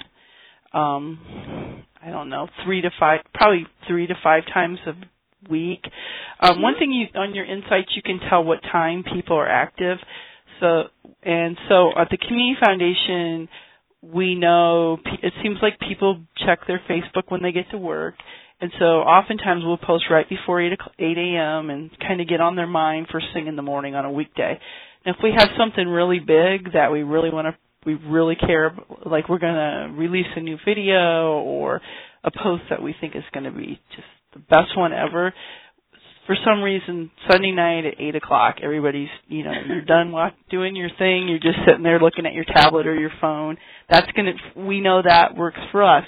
Um, 0.74 1.85
I 2.06 2.12
don't 2.12 2.30
know, 2.30 2.48
three 2.64 2.82
to 2.82 2.92
five, 3.00 3.22
probably 3.34 3.66
three 3.88 4.08
to 4.08 4.14
five 4.24 4.44
times 4.54 4.78
a 4.86 4.94
week. 5.50 5.84
Um, 6.40 6.62
one 6.62 6.76
thing 6.78 6.92
you 6.92 7.08
on 7.20 7.34
your 7.34 7.46
insights 7.46 7.92
you 7.96 8.02
can 8.04 8.20
tell 8.30 8.44
what 8.44 8.62
time 8.62 9.04
people 9.04 9.38
are 9.38 9.50
active. 9.50 9.98
So 10.60 10.84
and 11.24 11.58
so 11.68 11.92
at 11.98 12.10
the 12.12 12.18
community 12.18 12.60
foundation, 12.64 13.50
we 14.02 14.36
know 14.36 14.98
it 15.24 15.34
seems 15.42 15.58
like 15.62 15.80
people 15.80 16.22
check 16.46 16.60
their 16.68 16.82
Facebook 16.90 17.24
when 17.30 17.42
they 17.42 17.52
get 17.52 17.70
to 17.72 17.78
work. 17.78 18.16
And 18.62 18.72
so 18.80 18.86
oftentimes 18.86 19.64
we'll 19.66 19.78
post 19.78 20.06
right 20.10 20.28
before 20.30 20.62
8, 20.62 20.72
8 20.98 21.18
a.m. 21.18 21.70
and 21.70 21.92
kind 22.00 22.22
of 22.22 22.28
get 22.28 22.40
on 22.40 22.56
their 22.56 22.68
mind 22.68 23.08
first 23.12 23.26
thing 23.34 23.48
in 23.48 23.56
the 23.56 23.62
morning 23.62 23.96
on 23.96 24.06
a 24.06 24.12
weekday. 24.12 24.58
Now, 25.06 25.12
if 25.12 25.18
we 25.22 25.34
have 25.38 25.50
something 25.58 25.88
really 25.88 26.20
big 26.20 26.72
that 26.74 26.92
we 26.92 27.04
really 27.04 27.32
want 27.32 27.48
to 27.48 27.58
we 27.86 27.96
really 27.96 28.36
care, 28.36 28.76
like 29.06 29.30
we're 29.30 29.40
going 29.40 29.54
to 29.54 29.94
release 29.96 30.28
a 30.36 30.42
new 30.42 30.58
video 30.66 31.40
or 31.40 31.82
a 32.24 32.32
post 32.32 32.64
that 32.70 32.82
we 32.82 32.96
think 33.00 33.16
is 33.16 33.24
going 33.34 33.44
to 33.46 33.52
be 33.52 33.80
just 33.96 34.08
the 34.34 34.40
best 34.40 34.78
one 34.78 34.94
ever. 34.94 35.34
For 36.26 36.36
some 36.44 36.64
reason, 36.64 37.12
Sunday 37.30 37.52
night 37.52 37.86
at 37.86 38.00
eight 38.00 38.16
o'clock, 38.16 38.56
everybody's 38.64 39.10
you 39.28 39.44
know 39.44 39.54
you're 39.68 39.86
done 39.86 40.12
doing 40.50 40.76
your 40.76 40.90
thing. 40.98 41.28
You're 41.28 41.38
just 41.38 41.60
sitting 41.68 41.84
there 41.84 42.00
looking 42.00 42.26
at 42.26 42.34
your 42.34 42.46
tablet 42.46 42.88
or 42.88 43.00
your 43.00 43.12
phone. 43.22 43.58
That's 43.92 44.12
gonna 44.14 44.32
we 44.56 44.82
know 44.82 45.04
that 45.04 45.36
works 45.38 45.60
for 45.72 45.84
us. 45.84 46.04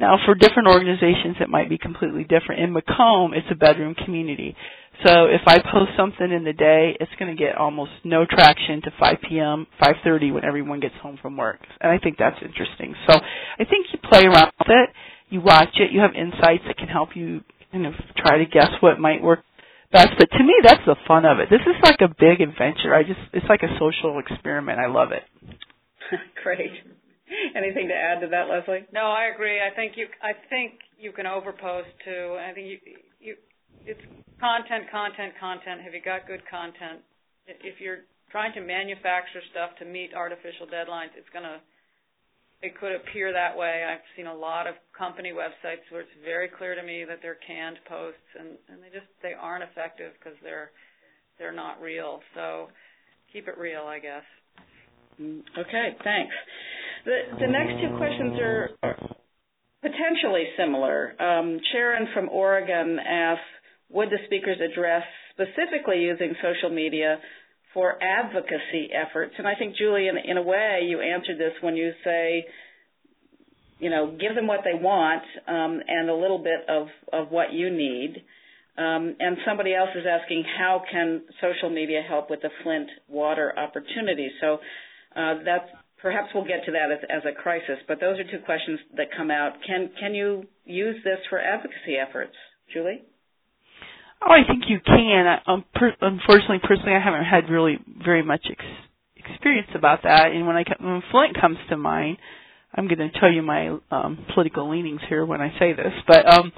Now, 0.00 0.18
for 0.24 0.34
different 0.34 0.66
organizations, 0.66 1.36
it 1.40 1.50
might 1.50 1.68
be 1.68 1.76
completely 1.76 2.24
different. 2.24 2.62
In 2.62 2.74
McComb, 2.74 3.36
it's 3.36 3.46
a 3.50 3.54
bedroom 3.54 3.94
community. 3.94 4.56
So 5.04 5.26
if 5.26 5.40
I 5.46 5.58
post 5.58 5.92
something 5.96 6.30
in 6.30 6.44
the 6.44 6.52
day, 6.52 6.96
it's 7.00 7.12
going 7.18 7.34
to 7.34 7.38
get 7.38 7.56
almost 7.56 7.92
no 8.04 8.26
traction 8.28 8.82
to 8.82 8.90
5 8.98 9.16
p.m., 9.28 9.66
5:30 9.82 10.34
when 10.34 10.44
everyone 10.44 10.80
gets 10.80 10.94
home 11.02 11.18
from 11.22 11.36
work. 11.36 11.60
And 11.80 11.90
I 11.90 11.98
think 11.98 12.18
that's 12.18 12.36
interesting. 12.42 12.94
So 13.08 13.14
I 13.14 13.64
think 13.64 13.86
you 13.92 13.98
play 14.10 14.24
around 14.24 14.52
with 14.58 14.68
it, 14.68 14.90
you 15.30 15.40
watch 15.40 15.72
it, 15.76 15.92
you 15.92 16.00
have 16.00 16.14
insights 16.14 16.64
that 16.66 16.76
can 16.76 16.88
help 16.88 17.10
you 17.14 17.40
kind 17.72 17.86
of 17.86 17.94
try 18.16 18.38
to 18.38 18.46
guess 18.46 18.70
what 18.80 18.98
might 18.98 19.22
work 19.22 19.40
best. 19.92 20.10
But 20.18 20.30
to 20.30 20.44
me, 20.44 20.54
that's 20.62 20.84
the 20.86 20.96
fun 21.06 21.24
of 21.24 21.38
it. 21.38 21.48
This 21.50 21.62
is 21.62 21.76
like 21.82 22.00
a 22.00 22.08
big 22.08 22.40
adventure. 22.40 22.94
I 22.94 23.02
just 23.02 23.20
it's 23.32 23.46
like 23.48 23.62
a 23.62 23.72
social 23.78 24.18
experiment. 24.18 24.78
I 24.78 24.86
love 24.86 25.12
it. 25.12 25.22
Great. 26.42 26.72
Anything 27.54 27.88
to 27.88 27.94
add 27.94 28.20
to 28.20 28.28
that, 28.28 28.48
Leslie? 28.50 28.86
No, 28.92 29.06
I 29.06 29.30
agree. 29.32 29.60
I 29.60 29.74
think 29.74 29.94
you 29.96 30.06
I 30.22 30.32
think 30.50 30.80
you 30.98 31.12
can 31.12 31.26
overpost 31.26 31.88
too. 32.04 32.36
I 32.36 32.52
think 32.52 32.66
you 32.66 32.78
you 33.20 33.36
it's 33.86 34.00
content, 34.38 34.90
content, 34.90 35.34
content. 35.38 35.80
Have 35.82 35.94
you 35.94 36.02
got 36.02 36.26
good 36.26 36.42
content? 36.48 37.00
If 37.46 37.80
you're 37.80 38.06
trying 38.30 38.52
to 38.54 38.60
manufacture 38.60 39.42
stuff 39.50 39.74
to 39.78 39.84
meet 39.84 40.14
artificial 40.14 40.66
deadlines, 40.66 41.12
it's 41.16 41.28
going 41.32 41.44
to 41.44 41.58
it 42.62 42.76
could 42.78 42.92
appear 42.92 43.32
that 43.32 43.56
way. 43.56 43.84
I've 43.88 44.04
seen 44.16 44.26
a 44.26 44.34
lot 44.34 44.66
of 44.66 44.74
company 44.96 45.32
websites 45.32 45.80
where 45.88 46.02
it's 46.02 46.18
very 46.24 46.48
clear 46.48 46.74
to 46.74 46.82
me 46.82 47.04
that 47.08 47.20
they're 47.22 47.38
canned 47.46 47.78
posts 47.88 48.30
and, 48.38 48.48
and 48.68 48.82
they 48.82 48.92
just 48.92 49.08
they 49.22 49.32
aren't 49.32 49.64
effective 49.64 50.12
because 50.18 50.36
they're 50.42 50.70
they're 51.38 51.56
not 51.56 51.80
real. 51.80 52.20
So 52.34 52.68
keep 53.32 53.48
it 53.48 53.56
real, 53.56 53.84
I 53.88 53.98
guess. 53.98 54.24
Mm, 55.20 55.40
okay, 55.58 55.96
thanks. 56.04 56.34
The 57.04 57.18
the 57.40 57.48
next 57.48 57.80
two 57.80 57.96
questions 57.96 58.38
are 58.38 58.70
potentially 59.80 60.44
similar. 60.58 61.16
Um, 61.20 61.58
Sharon 61.72 62.08
from 62.12 62.28
Oregon 62.28 62.98
asks, 62.98 63.42
would 63.92 64.10
the 64.10 64.18
speakers 64.26 64.58
address 64.60 65.02
specifically 65.32 66.00
using 66.00 66.34
social 66.42 66.74
media 66.74 67.18
for 67.74 67.98
advocacy 68.02 68.90
efforts? 68.92 69.34
And 69.38 69.46
I 69.46 69.54
think, 69.54 69.76
Julie, 69.76 70.08
in, 70.08 70.16
in 70.16 70.36
a 70.36 70.42
way, 70.42 70.80
you 70.88 71.00
answered 71.00 71.38
this 71.38 71.52
when 71.60 71.76
you 71.76 71.92
say, 72.04 72.46
you 73.78 73.90
know, 73.90 74.16
give 74.20 74.34
them 74.34 74.46
what 74.46 74.60
they 74.64 74.78
want 74.78 75.22
um, 75.48 75.80
and 75.86 76.10
a 76.10 76.14
little 76.14 76.38
bit 76.38 76.60
of, 76.68 76.88
of 77.12 77.30
what 77.30 77.52
you 77.52 77.70
need. 77.70 78.22
Um, 78.76 79.16
and 79.18 79.36
somebody 79.46 79.74
else 79.74 79.90
is 79.94 80.04
asking, 80.08 80.44
how 80.58 80.82
can 80.90 81.22
social 81.40 81.70
media 81.70 82.02
help 82.06 82.30
with 82.30 82.40
the 82.42 82.50
Flint 82.62 82.88
water 83.08 83.52
opportunity? 83.58 84.30
So 84.40 84.58
uh, 85.16 85.34
that's 85.44 85.68
perhaps 86.00 86.28
we'll 86.34 86.44
get 86.44 86.64
to 86.66 86.72
that 86.72 86.92
as, 86.92 86.98
as, 87.10 87.22
a 87.30 87.34
crisis. 87.34 87.76
But 87.88 88.00
those 88.00 88.18
are 88.18 88.24
two 88.24 88.44
questions 88.44 88.80
that 88.96 89.08
come 89.16 89.30
out. 89.30 89.52
Can 89.66 89.90
can 89.98 90.14
you 90.14 90.44
use 90.64 90.96
this 91.04 91.18
for 91.28 91.40
advocacy 91.40 91.96
efforts, 92.00 92.34
Julie? 92.72 93.02
Oh, 94.22 94.32
I 94.32 94.46
think 94.46 94.64
you 94.68 94.80
can. 94.84 95.26
I, 95.26 95.52
um, 95.52 95.64
unfortunately, 96.00 96.60
personally, 96.62 96.92
I 96.92 97.00
haven't 97.02 97.24
had 97.24 97.48
really 97.50 97.78
very 98.04 98.22
much 98.22 98.46
ex- 98.50 98.64
experience 99.16 99.68
about 99.74 100.02
that. 100.02 100.32
And 100.32 100.46
when 100.46 100.56
I 100.56 100.64
when 100.78 101.02
Flint 101.10 101.40
comes 101.40 101.56
to 101.70 101.76
mind, 101.76 102.18
I'm 102.74 102.86
going 102.86 102.98
to 102.98 103.10
tell 103.18 103.32
you 103.32 103.42
my 103.42 103.76
um, 103.90 104.26
political 104.34 104.70
leanings 104.70 105.00
here 105.08 105.24
when 105.24 105.40
I 105.40 105.50
say 105.58 105.72
this, 105.72 105.92
but 106.06 106.28
um, 106.28 106.52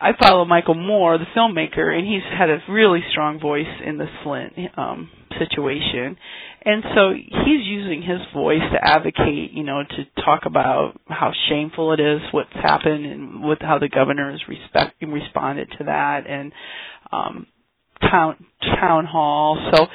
I 0.00 0.10
follow 0.20 0.44
Michael 0.44 0.74
Moore, 0.74 1.16
the 1.16 1.24
filmmaker, 1.36 1.96
and 1.96 2.06
he's 2.06 2.22
had 2.36 2.50
a 2.50 2.58
really 2.68 3.00
strong 3.12 3.40
voice 3.40 3.66
in 3.86 3.96
the 3.98 4.06
Flint 4.22 4.52
um, 4.76 5.10
situation. 5.38 6.16
And 6.64 6.82
so 6.94 7.10
he's 7.12 7.66
using 7.66 8.02
his 8.02 8.20
voice 8.34 8.60
to 8.72 8.78
advocate, 8.82 9.52
you 9.52 9.64
know, 9.64 9.82
to 9.82 10.22
talk 10.24 10.42
about 10.46 11.00
how 11.08 11.32
shameful 11.48 11.92
it 11.92 12.00
is 12.00 12.20
what's 12.32 12.52
happened 12.54 13.04
and 13.06 13.42
with 13.44 13.58
how 13.60 13.78
the 13.78 13.88
governor 13.88 14.30
has 14.30 14.40
respect, 14.48 14.94
responded 15.02 15.68
to 15.78 15.84
that 15.84 16.26
and 16.28 16.52
um 17.12 17.46
town 18.00 18.36
town 18.80 19.04
hall. 19.06 19.70
So 19.74 19.86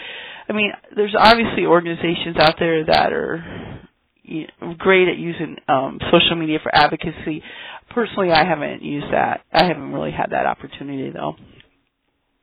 I 0.50 0.54
mean, 0.54 0.72
there's 0.96 1.16
obviously 1.18 1.66
organizations 1.66 2.38
out 2.40 2.56
there 2.60 2.86
that 2.86 3.12
are 3.14 3.82
you 4.24 4.48
know, 4.62 4.74
great 4.78 5.08
at 5.08 5.18
using 5.18 5.56
um 5.68 6.00
social 6.12 6.36
media 6.36 6.60
for 6.62 6.74
advocacy 6.76 7.42
personally, 7.90 8.32
I 8.32 8.46
haven't 8.46 8.84
used 8.84 9.12
that. 9.12 9.42
I 9.52 9.66
haven't 9.66 9.92
really 9.94 10.12
had 10.12 10.32
that 10.32 10.46
opportunity 10.46 11.12
though. 11.12 11.36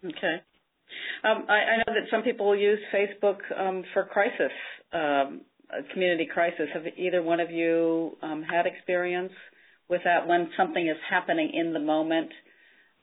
Okay. 0.04 0.42
Um, 1.24 1.46
I, 1.48 1.52
I, 1.52 1.76
know 1.78 1.94
that 1.94 2.10
some 2.10 2.22
people 2.22 2.56
use 2.56 2.78
Facebook 2.92 3.38
um, 3.58 3.84
for 3.92 4.04
crisis, 4.04 4.52
um, 4.92 5.42
community 5.92 6.28
crisis. 6.32 6.66
Have 6.72 6.84
either 6.96 7.22
one 7.22 7.40
of 7.40 7.50
you 7.50 8.16
um, 8.22 8.42
had 8.42 8.66
experience 8.66 9.32
with 9.88 10.02
that 10.04 10.26
when 10.26 10.50
something 10.56 10.86
is 10.86 10.96
happening 11.10 11.50
in 11.54 11.72
the 11.72 11.80
moment? 11.80 12.30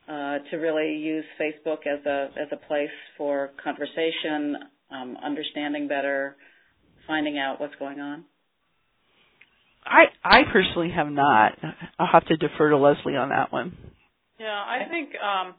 Uh, 0.07 0.39
to 0.49 0.57
really 0.57 0.97
use 0.97 1.23
Facebook 1.39 1.85
as 1.85 2.03
a 2.05 2.29
as 2.35 2.47
a 2.51 2.57
place 2.67 2.89
for 3.17 3.51
conversation, 3.63 4.57
um, 4.89 5.15
understanding 5.23 5.87
better, 5.87 6.35
finding 7.07 7.37
out 7.37 7.61
what's 7.61 7.75
going 7.75 7.99
on. 7.99 8.25
I 9.85 10.05
I 10.23 10.41
personally 10.51 10.91
have 10.95 11.07
not. 11.07 11.53
I'll 11.99 12.09
have 12.11 12.25
to 12.27 12.35
defer 12.35 12.71
to 12.71 12.77
Leslie 12.77 13.15
on 13.15 13.29
that 13.29 13.51
one. 13.53 13.77
Yeah, 14.39 14.47
I 14.47 14.89
think 14.89 15.09
um, 15.21 15.53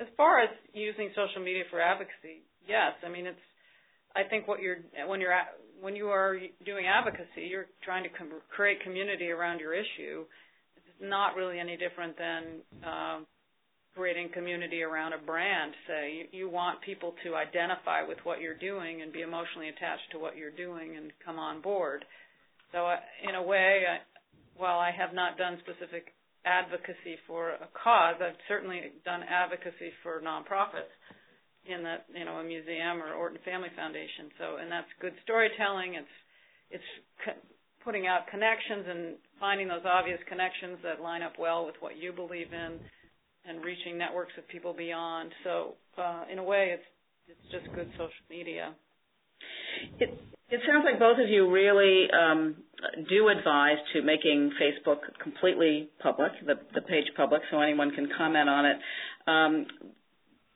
as 0.00 0.06
far 0.16 0.40
as 0.40 0.50
using 0.72 1.10
social 1.14 1.42
media 1.42 1.64
for 1.70 1.80
advocacy, 1.80 2.44
yes. 2.66 2.92
I 3.04 3.08
mean, 3.08 3.26
it's. 3.26 3.46
I 4.14 4.28
think 4.28 4.46
what 4.46 4.60
you're 4.60 4.78
when 5.06 5.20
you're 5.20 5.34
when 5.80 5.96
you 5.96 6.08
are 6.08 6.38
doing 6.64 6.86
advocacy, 6.86 7.48
you're 7.48 7.66
trying 7.82 8.04
to 8.04 8.10
com- 8.10 8.42
create 8.54 8.82
community 8.82 9.30
around 9.30 9.58
your 9.58 9.74
issue. 9.74 10.24
It's 10.76 11.00
not 11.00 11.34
really 11.34 11.58
any 11.58 11.76
different 11.76 12.16
than 12.18 12.42
um, 12.84 13.26
creating 13.96 14.30
community 14.32 14.82
around 14.82 15.12
a 15.12 15.18
brand. 15.18 15.72
Say 15.86 16.28
you, 16.32 16.46
you 16.46 16.50
want 16.50 16.80
people 16.82 17.14
to 17.24 17.34
identify 17.34 18.06
with 18.06 18.18
what 18.24 18.40
you're 18.40 18.58
doing 18.58 19.02
and 19.02 19.12
be 19.12 19.22
emotionally 19.22 19.68
attached 19.68 20.12
to 20.12 20.18
what 20.18 20.36
you're 20.36 20.50
doing 20.54 20.96
and 20.96 21.10
come 21.24 21.38
on 21.38 21.60
board. 21.60 22.04
So 22.72 22.86
uh, 22.86 22.96
in 23.28 23.34
a 23.34 23.42
way, 23.42 23.82
I, 23.88 23.98
while 24.56 24.78
I 24.78 24.90
have 24.90 25.14
not 25.14 25.36
done 25.38 25.58
specific 25.60 26.14
advocacy 26.44 27.18
for 27.26 27.50
a 27.50 27.68
cause, 27.72 28.16
I've 28.20 28.38
certainly 28.48 28.80
done 29.04 29.22
advocacy 29.22 29.94
for 30.02 30.20
nonprofits 30.20 30.92
in 31.64 31.82
that 31.84 32.06
you 32.12 32.24
know 32.24 32.42
a 32.42 32.44
museum 32.44 33.02
or 33.02 33.14
Orton 33.14 33.38
Family 33.44 33.70
Foundation. 33.76 34.30
So 34.38 34.56
and 34.56 34.70
that's 34.70 34.90
good 35.00 35.14
storytelling. 35.22 35.94
It's 35.94 36.16
it's 36.70 36.90
co- 37.24 37.42
putting 37.84 38.06
out 38.06 38.26
connections 38.30 38.86
and 38.88 39.00
finding 39.38 39.68
those 39.68 39.86
obvious 39.86 40.18
connections 40.28 40.78
that 40.82 41.00
line 41.00 41.22
up 41.22 41.34
well 41.38 41.66
with 41.66 41.76
what 41.80 41.96
you 41.96 42.12
believe 42.12 42.52
in, 42.52 42.78
and 43.46 43.64
reaching 43.64 43.98
networks 43.98 44.32
of 44.38 44.46
people 44.48 44.74
beyond. 44.74 45.30
So 45.44 45.74
uh, 45.98 46.24
in 46.30 46.38
a 46.38 46.44
way, 46.44 46.74
it's 46.74 46.88
it's 47.28 47.46
just 47.50 47.72
good 47.74 47.88
social 47.94 48.26
media. 48.30 48.74
It, 49.98 50.10
it 50.50 50.60
sounds 50.66 50.84
like 50.84 50.98
both 50.98 51.18
of 51.18 51.28
you 51.28 51.50
really 51.50 52.08
um, 52.10 52.56
do 53.08 53.28
advise 53.28 53.78
to 53.92 54.02
making 54.02 54.52
Facebook 54.60 54.98
completely 55.22 55.90
public, 56.02 56.32
the, 56.44 56.54
the 56.74 56.82
page 56.82 57.06
public, 57.16 57.42
so 57.50 57.60
anyone 57.60 57.90
can 57.90 58.08
comment 58.16 58.48
on 58.48 58.66
it. 58.66 58.76
Um, 59.26 59.66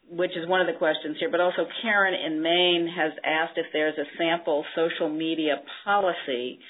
which 0.09 0.31
is 0.37 0.49
one 0.49 0.61
of 0.61 0.69
the 0.69 0.79
questions 0.79 1.17
here, 1.19 1.31
but 1.31 1.41
also 1.41 1.67
Karen 1.83 2.15
in 2.15 2.41
Maine 2.41 2.89
has 2.95 3.13
asked 3.25 3.59
if 3.59 3.67
there's 3.73 3.99
a 3.99 4.05
sample 4.17 4.65
social 4.77 5.09
media 5.09 5.57
policy 5.85 6.61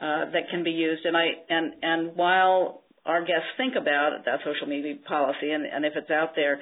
uh, 0.00 0.30
that 0.32 0.50
can 0.50 0.64
be 0.64 0.72
used. 0.72 1.04
And 1.04 1.16
I 1.16 1.26
and 1.48 1.72
and 1.82 2.16
while 2.16 2.82
our 3.06 3.20
guests 3.20 3.46
think 3.56 3.74
about 3.80 4.24
that 4.24 4.40
social 4.44 4.66
media 4.66 4.94
policy 5.06 5.50
and, 5.52 5.64
and 5.66 5.84
if 5.84 5.92
it's 5.94 6.10
out 6.10 6.30
there, 6.34 6.58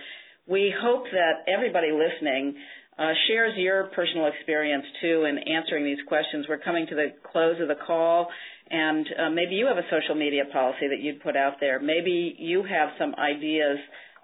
we 0.46 0.74
hope 0.76 1.04
that 1.12 1.50
everybody 1.50 1.88
listening 1.92 2.56
uh, 2.98 3.12
shares 3.26 3.52
your 3.56 3.84
personal 3.94 4.26
experience 4.28 4.84
too 5.00 5.24
in 5.24 5.38
answering 5.38 5.84
these 5.84 5.98
questions. 6.06 6.46
We're 6.48 6.58
coming 6.58 6.86
to 6.88 6.94
the 6.94 7.08
close 7.32 7.60
of 7.60 7.68
the 7.68 7.76
call, 7.86 8.28
and 8.70 9.06
uh, 9.18 9.30
maybe 9.30 9.54
you 9.54 9.66
have 9.66 9.78
a 9.78 9.88
social 9.90 10.14
media 10.14 10.42
policy 10.52 10.88
that 10.88 11.00
you'd 11.00 11.22
put 11.22 11.36
out 11.36 11.54
there. 11.60 11.80
Maybe 11.80 12.36
you 12.38 12.64
have 12.64 12.90
some 12.98 13.14
ideas 13.14 13.78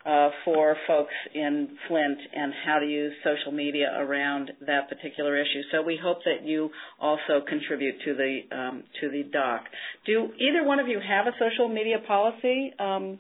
uh, 0.07 0.31
for 0.45 0.77
folks 0.87 1.13
in 1.35 1.77
Flint 1.87 2.19
and 2.35 2.53
how 2.65 2.79
to 2.79 2.87
use 2.87 3.13
social 3.25 3.53
media 3.53 3.89
around 3.99 4.51
that 4.67 4.89
particular 4.89 5.37
issue. 5.37 5.61
So 5.73 5.83
we 5.83 5.99
hope 6.03 6.19
that 6.25 6.47
you 6.47 6.71
also 7.01 7.43
contribute 7.47 7.97
to 8.05 8.15
the 8.15 8.57
um, 8.57 8.85
to 9.01 9.11
the 9.11 9.25
doc. 9.31 9.65
Do 10.07 10.29
either 10.39 10.65
one 10.65 10.79
of 10.79 10.89
you 10.89 11.01
have 11.07 11.27
a 11.27 11.33
social 11.39 11.69
media 11.69 11.97
policy 12.07 12.73
um, 12.79 13.19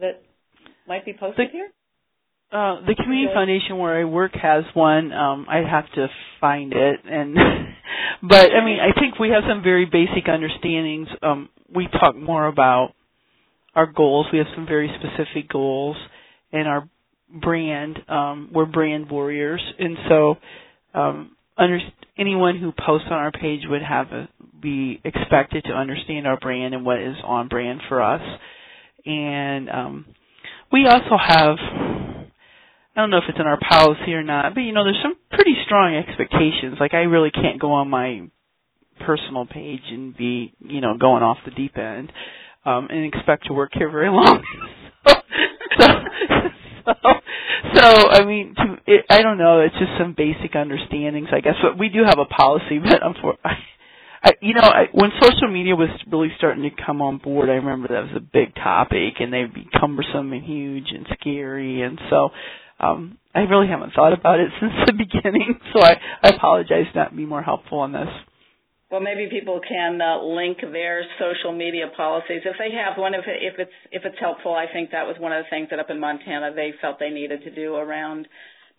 that 0.00 0.22
might 0.86 1.04
be 1.04 1.12
posted 1.12 1.48
the, 1.48 1.52
here? 1.52 1.70
Uh, 2.50 2.80
the 2.86 2.94
community 2.94 3.30
foundation 3.34 3.76
where 3.76 4.00
I 4.00 4.04
work 4.04 4.32
has 4.34 4.64
one. 4.72 5.12
Um, 5.12 5.46
I'd 5.50 5.66
have 5.66 5.84
to 5.96 6.08
find 6.40 6.72
it, 6.72 7.00
and 7.04 7.34
but 8.22 8.52
I 8.52 8.64
mean, 8.64 8.78
I 8.80 8.98
think 8.98 9.18
we 9.18 9.28
have 9.30 9.42
some 9.46 9.62
very 9.62 9.84
basic 9.84 10.28
understandings. 10.28 11.08
Um, 11.22 11.50
we 11.74 11.88
talk 11.88 12.16
more 12.16 12.46
about 12.46 12.94
our 13.74 13.86
goals. 13.86 14.28
We 14.32 14.38
have 14.38 14.46
some 14.54 14.64
very 14.64 14.90
specific 14.98 15.50
goals 15.50 15.98
and 16.50 16.66
our 16.66 16.88
brand. 17.42 17.98
Um, 18.08 18.48
we're 18.50 18.64
brand 18.64 19.10
warriors, 19.10 19.60
and 19.78 19.98
so 20.08 20.36
um, 20.94 21.36
under, 21.58 21.78
anyone 22.16 22.58
who 22.58 22.72
posts 22.72 23.08
on 23.10 23.18
our 23.18 23.30
page 23.30 23.64
would 23.68 23.82
have 23.82 24.06
a, 24.10 24.28
be 24.58 25.02
expected 25.04 25.64
to 25.64 25.72
understand 25.72 26.26
our 26.26 26.38
brand 26.38 26.72
and 26.72 26.82
what 26.86 26.98
is 26.98 27.16
on 27.22 27.48
brand 27.48 27.82
for 27.90 28.00
us. 28.00 28.22
And 29.04 29.68
um, 29.68 30.06
we 30.72 30.86
also 30.86 31.18
have 31.18 31.56
I 32.98 33.00
don't 33.02 33.10
know 33.10 33.18
if 33.18 33.28
it's 33.28 33.38
in 33.38 33.46
our 33.46 33.60
policy 33.60 34.12
or 34.12 34.24
not, 34.24 34.54
but 34.54 34.62
you 34.62 34.72
know, 34.72 34.82
there's 34.82 34.98
some 35.00 35.14
pretty 35.30 35.54
strong 35.64 35.94
expectations. 35.94 36.78
Like 36.80 36.94
I 36.94 37.06
really 37.06 37.30
can't 37.30 37.60
go 37.60 37.70
on 37.70 37.88
my 37.88 38.28
personal 39.06 39.46
page 39.46 39.82
and 39.88 40.16
be, 40.16 40.52
you 40.58 40.80
know, 40.80 40.98
going 40.98 41.22
off 41.22 41.38
the 41.44 41.52
deep 41.52 41.78
end 41.78 42.10
um 42.66 42.88
and 42.90 43.04
expect 43.04 43.46
to 43.46 43.52
work 43.52 43.70
here 43.72 43.88
very 43.88 44.10
long. 44.10 44.42
so, 45.78 45.86
so, 46.86 46.92
so 47.74 48.08
I 48.10 48.24
mean, 48.24 48.56
to, 48.56 48.78
it, 48.92 49.04
I 49.08 49.22
don't 49.22 49.38
know. 49.38 49.60
It's 49.60 49.78
just 49.78 49.92
some 49.96 50.16
basic 50.18 50.56
understandings, 50.56 51.28
I 51.32 51.38
guess. 51.38 51.54
But 51.62 51.78
we 51.78 51.90
do 51.90 52.02
have 52.04 52.18
a 52.18 52.24
policy, 52.24 52.78
but 52.82 52.98
unfortunately. 53.06 53.52
I, 54.20 54.32
you 54.42 54.52
know, 54.52 54.62
I, 54.66 54.86
when 54.90 55.10
social 55.22 55.46
media 55.46 55.76
was 55.76 55.90
really 56.10 56.30
starting 56.36 56.64
to 56.64 56.70
come 56.84 57.00
on 57.00 57.18
board, 57.18 57.48
I 57.48 57.52
remember 57.52 57.86
that 57.86 58.12
was 58.12 58.16
a 58.16 58.20
big 58.20 58.52
topic, 58.56 59.20
and 59.20 59.32
they'd 59.32 59.54
be 59.54 59.68
cumbersome 59.78 60.32
and 60.32 60.42
huge 60.42 60.86
and 60.90 61.06
scary, 61.20 61.82
and 61.82 62.00
so 62.10 62.30
um, 62.80 63.18
I 63.34 63.40
really 63.40 63.68
haven't 63.68 63.92
thought 63.92 64.12
about 64.12 64.40
it 64.40 64.50
since 64.60 64.72
the 64.86 64.92
beginning. 64.92 65.58
So 65.72 65.80
I, 65.80 65.96
I 66.22 66.28
apologize 66.30 66.86
not 66.94 67.16
be 67.16 67.26
more 67.26 67.42
helpful 67.42 67.78
on 67.80 67.92
this. 67.92 68.08
Well, 68.90 69.00
maybe 69.00 69.28
people 69.30 69.60
can 69.60 70.00
uh, 70.00 70.22
link 70.22 70.58
their 70.62 71.04
social 71.18 71.52
media 71.52 71.90
policies 71.94 72.40
if 72.44 72.56
they 72.58 72.74
have 72.74 72.96
one. 72.96 73.12
If, 73.12 73.24
if 73.26 73.58
it's 73.58 73.78
if 73.92 74.02
it's 74.06 74.16
helpful, 74.18 74.54
I 74.54 74.64
think 74.72 74.92
that 74.92 75.06
was 75.06 75.16
one 75.18 75.32
of 75.32 75.44
the 75.44 75.50
things 75.50 75.68
that 75.70 75.78
up 75.78 75.90
in 75.90 76.00
Montana 76.00 76.54
they 76.54 76.72
felt 76.80 76.98
they 76.98 77.10
needed 77.10 77.44
to 77.44 77.54
do 77.54 77.74
around 77.74 78.26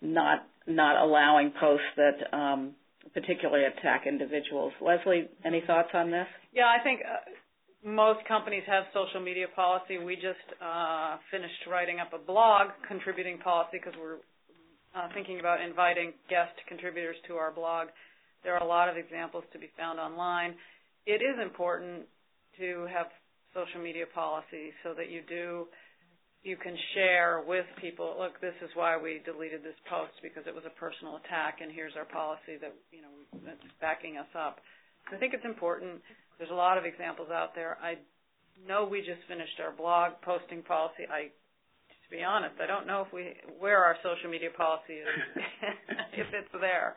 not 0.00 0.46
not 0.66 1.00
allowing 1.00 1.52
posts 1.60 1.86
that 1.96 2.36
um, 2.36 2.72
particularly 3.14 3.64
attack 3.66 4.06
individuals. 4.06 4.72
Leslie, 4.80 5.28
any 5.44 5.62
thoughts 5.64 5.90
on 5.94 6.10
this? 6.10 6.26
Yeah, 6.52 6.66
I 6.66 6.82
think 6.82 7.00
uh, 7.06 7.30
most 7.84 8.20
companies 8.28 8.62
have 8.66 8.84
social 8.92 9.20
media 9.20 9.46
policy. 9.54 9.98
We 9.98 10.14
just 10.16 10.44
uh, 10.60 11.16
finished 11.30 11.64
writing 11.70 11.98
up 12.00 12.12
a 12.12 12.18
blog 12.18 12.68
contributing 12.86 13.38
policy 13.38 13.78
because 13.82 13.94
we're 14.00 14.20
uh, 14.94 15.08
thinking 15.14 15.40
about 15.40 15.60
inviting 15.60 16.12
guest 16.28 16.52
contributors 16.68 17.16
to 17.28 17.34
our 17.34 17.52
blog 17.52 17.88
there 18.42 18.56
are 18.56 18.62
a 18.62 18.66
lot 18.66 18.88
of 18.88 18.96
examples 18.96 19.44
to 19.52 19.58
be 19.58 19.68
found 19.76 20.00
online. 20.00 20.54
It 21.06 21.20
is 21.20 21.36
important 21.40 22.08
to 22.58 22.86
have 22.92 23.06
social 23.54 23.80
media 23.80 24.04
policy 24.14 24.72
so 24.82 24.94
that 24.94 25.10
you 25.10 25.22
do 25.28 25.66
you 26.42 26.56
can 26.56 26.72
share 26.94 27.44
with 27.44 27.66
people 27.82 28.16
look 28.16 28.40
this 28.40 28.56
is 28.62 28.70
why 28.72 28.96
we 28.96 29.20
deleted 29.26 29.60
this 29.60 29.76
post 29.90 30.14
because 30.22 30.46
it 30.46 30.54
was 30.54 30.64
a 30.64 30.72
personal 30.78 31.18
attack 31.20 31.58
and 31.60 31.68
here's 31.68 31.92
our 31.98 32.06
policy 32.06 32.56
that 32.62 32.72
you 32.94 33.02
know 33.02 33.12
that's 33.44 33.60
backing 33.82 34.16
us 34.16 34.30
up 34.38 34.62
i 35.12 35.18
think 35.18 35.34
it's 35.34 35.44
important 35.44 35.98
there's 36.40 36.50
a 36.50 36.56
lot 36.56 36.80
of 36.80 36.84
examples 36.88 37.28
out 37.30 37.54
there 37.54 37.76
i 37.84 37.94
know 38.66 38.88
we 38.88 38.98
just 39.00 39.20
finished 39.28 39.60
our 39.60 39.70
blog 39.70 40.12
posting 40.24 40.62
policy 40.64 41.04
i 41.12 41.28
to 41.28 42.08
be 42.10 42.24
honest 42.24 42.56
i 42.58 42.66
don't 42.66 42.88
know 42.88 43.04
if 43.06 43.12
we 43.12 43.36
where 43.60 43.84
our 43.84 43.96
social 44.02 44.28
media 44.28 44.50
policy 44.56 44.98
is 45.04 45.06
if 46.16 46.26
it's 46.32 46.50
there 46.60 46.96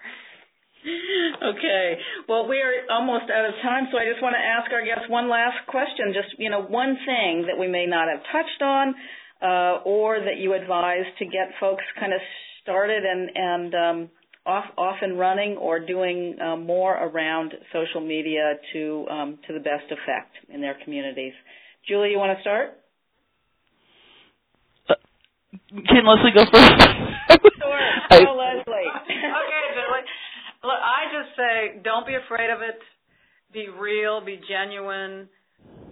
okay. 0.83 1.95
Well, 2.27 2.47
we 2.47 2.57
are 2.59 2.83
almost 2.91 3.31
out 3.31 3.45
of 3.45 3.55
time, 3.63 3.87
so 3.91 3.97
I 3.97 4.05
just 4.09 4.21
want 4.21 4.35
to 4.35 4.43
ask 4.43 4.71
our 4.71 4.83
guests 4.83 5.09
one 5.09 5.29
last 5.29 5.57
question. 5.67 6.13
Just, 6.13 6.35
you 6.37 6.49
know, 6.49 6.61
one 6.61 6.97
thing 7.05 7.45
that 7.47 7.57
we 7.57 7.67
may 7.67 7.85
not 7.85 8.07
have 8.09 8.19
touched 8.31 8.61
on 8.61 8.95
uh, 9.41 9.83
or 9.85 10.19
that 10.19 10.37
you 10.37 10.53
advise 10.53 11.07
to 11.19 11.25
get 11.25 11.55
folks 11.59 11.83
kind 11.99 12.13
of 12.13 12.19
started 12.61 13.03
and, 13.03 13.29
and 13.35 13.75
um, 13.75 14.09
off, 14.45 14.65
off 14.77 14.97
and 15.01 15.17
running 15.17 15.57
or 15.57 15.79
doing 15.79 16.37
uh, 16.39 16.55
more 16.55 16.95
around 16.95 17.53
social 17.71 18.01
media 18.01 18.55
to, 18.73 19.05
um, 19.09 19.39
to 19.47 19.53
the 19.53 19.59
best 19.59 19.85
effect 19.85 20.35
in 20.53 20.61
their 20.61 20.75
communities. 20.83 21.33
Julie, 21.87 22.11
you 22.11 22.17
want 22.17 22.37
to 22.37 22.41
start? 22.41 22.77
Uh, 24.89 24.95
can 25.87 26.05
Leslie 26.05 26.31
go 26.35 26.43
first? 26.51 26.81
sure. 27.59 28.23
Go, 28.25 28.35
Leslie. 28.35 28.89
okay, 29.07 29.63
Julie. 29.73 30.05
Look, 30.63 30.79
I 30.79 31.11
just 31.11 31.35
say 31.35 31.81
don't 31.83 32.07
be 32.07 32.15
afraid 32.15 32.49
of 32.49 32.61
it. 32.61 32.79
Be 33.51 33.67
real, 33.67 34.23
be 34.23 34.39
genuine. 34.47 35.27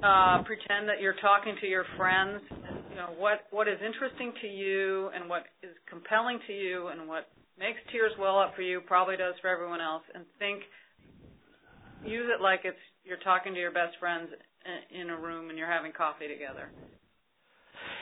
Uh, 0.04 0.44
pretend 0.44 0.90
that 0.90 1.00
you're 1.00 1.20
talking 1.22 1.56
to 1.62 1.68
your 1.68 1.86
friends. 1.98 2.42
You 2.90 2.96
know 2.96 3.14
what 3.18 3.46
what 3.52 3.68
is 3.68 3.78
interesting 3.86 4.34
to 4.42 4.48
you 4.48 5.10
and 5.14 5.30
what 5.30 5.44
is 5.62 5.76
compelling 5.90 6.40
to 6.48 6.54
you 6.54 6.88
and 6.88 7.08
what 7.08 7.30
makes 7.62 7.80
tears 7.92 8.12
well 8.18 8.40
up 8.40 8.56
for 8.56 8.64
you 8.64 8.82
probably 8.82 9.16
does 9.16 9.36
for 9.42 9.48
everyone 9.48 9.80
else. 9.80 10.04
And 10.14 10.26
think, 10.40 10.64
use 12.04 12.28
it 12.34 12.42
like 12.42 12.62
it's 12.66 12.82
you're 13.06 13.22
talking 13.22 13.54
to 13.54 13.60
your 13.60 13.72
best 13.72 13.96
friends 14.00 14.30
in 14.90 15.10
a 15.10 15.18
room 15.18 15.50
and 15.50 15.58
you're 15.58 15.72
having 15.72 15.92
coffee 15.92 16.28
together. 16.28 16.70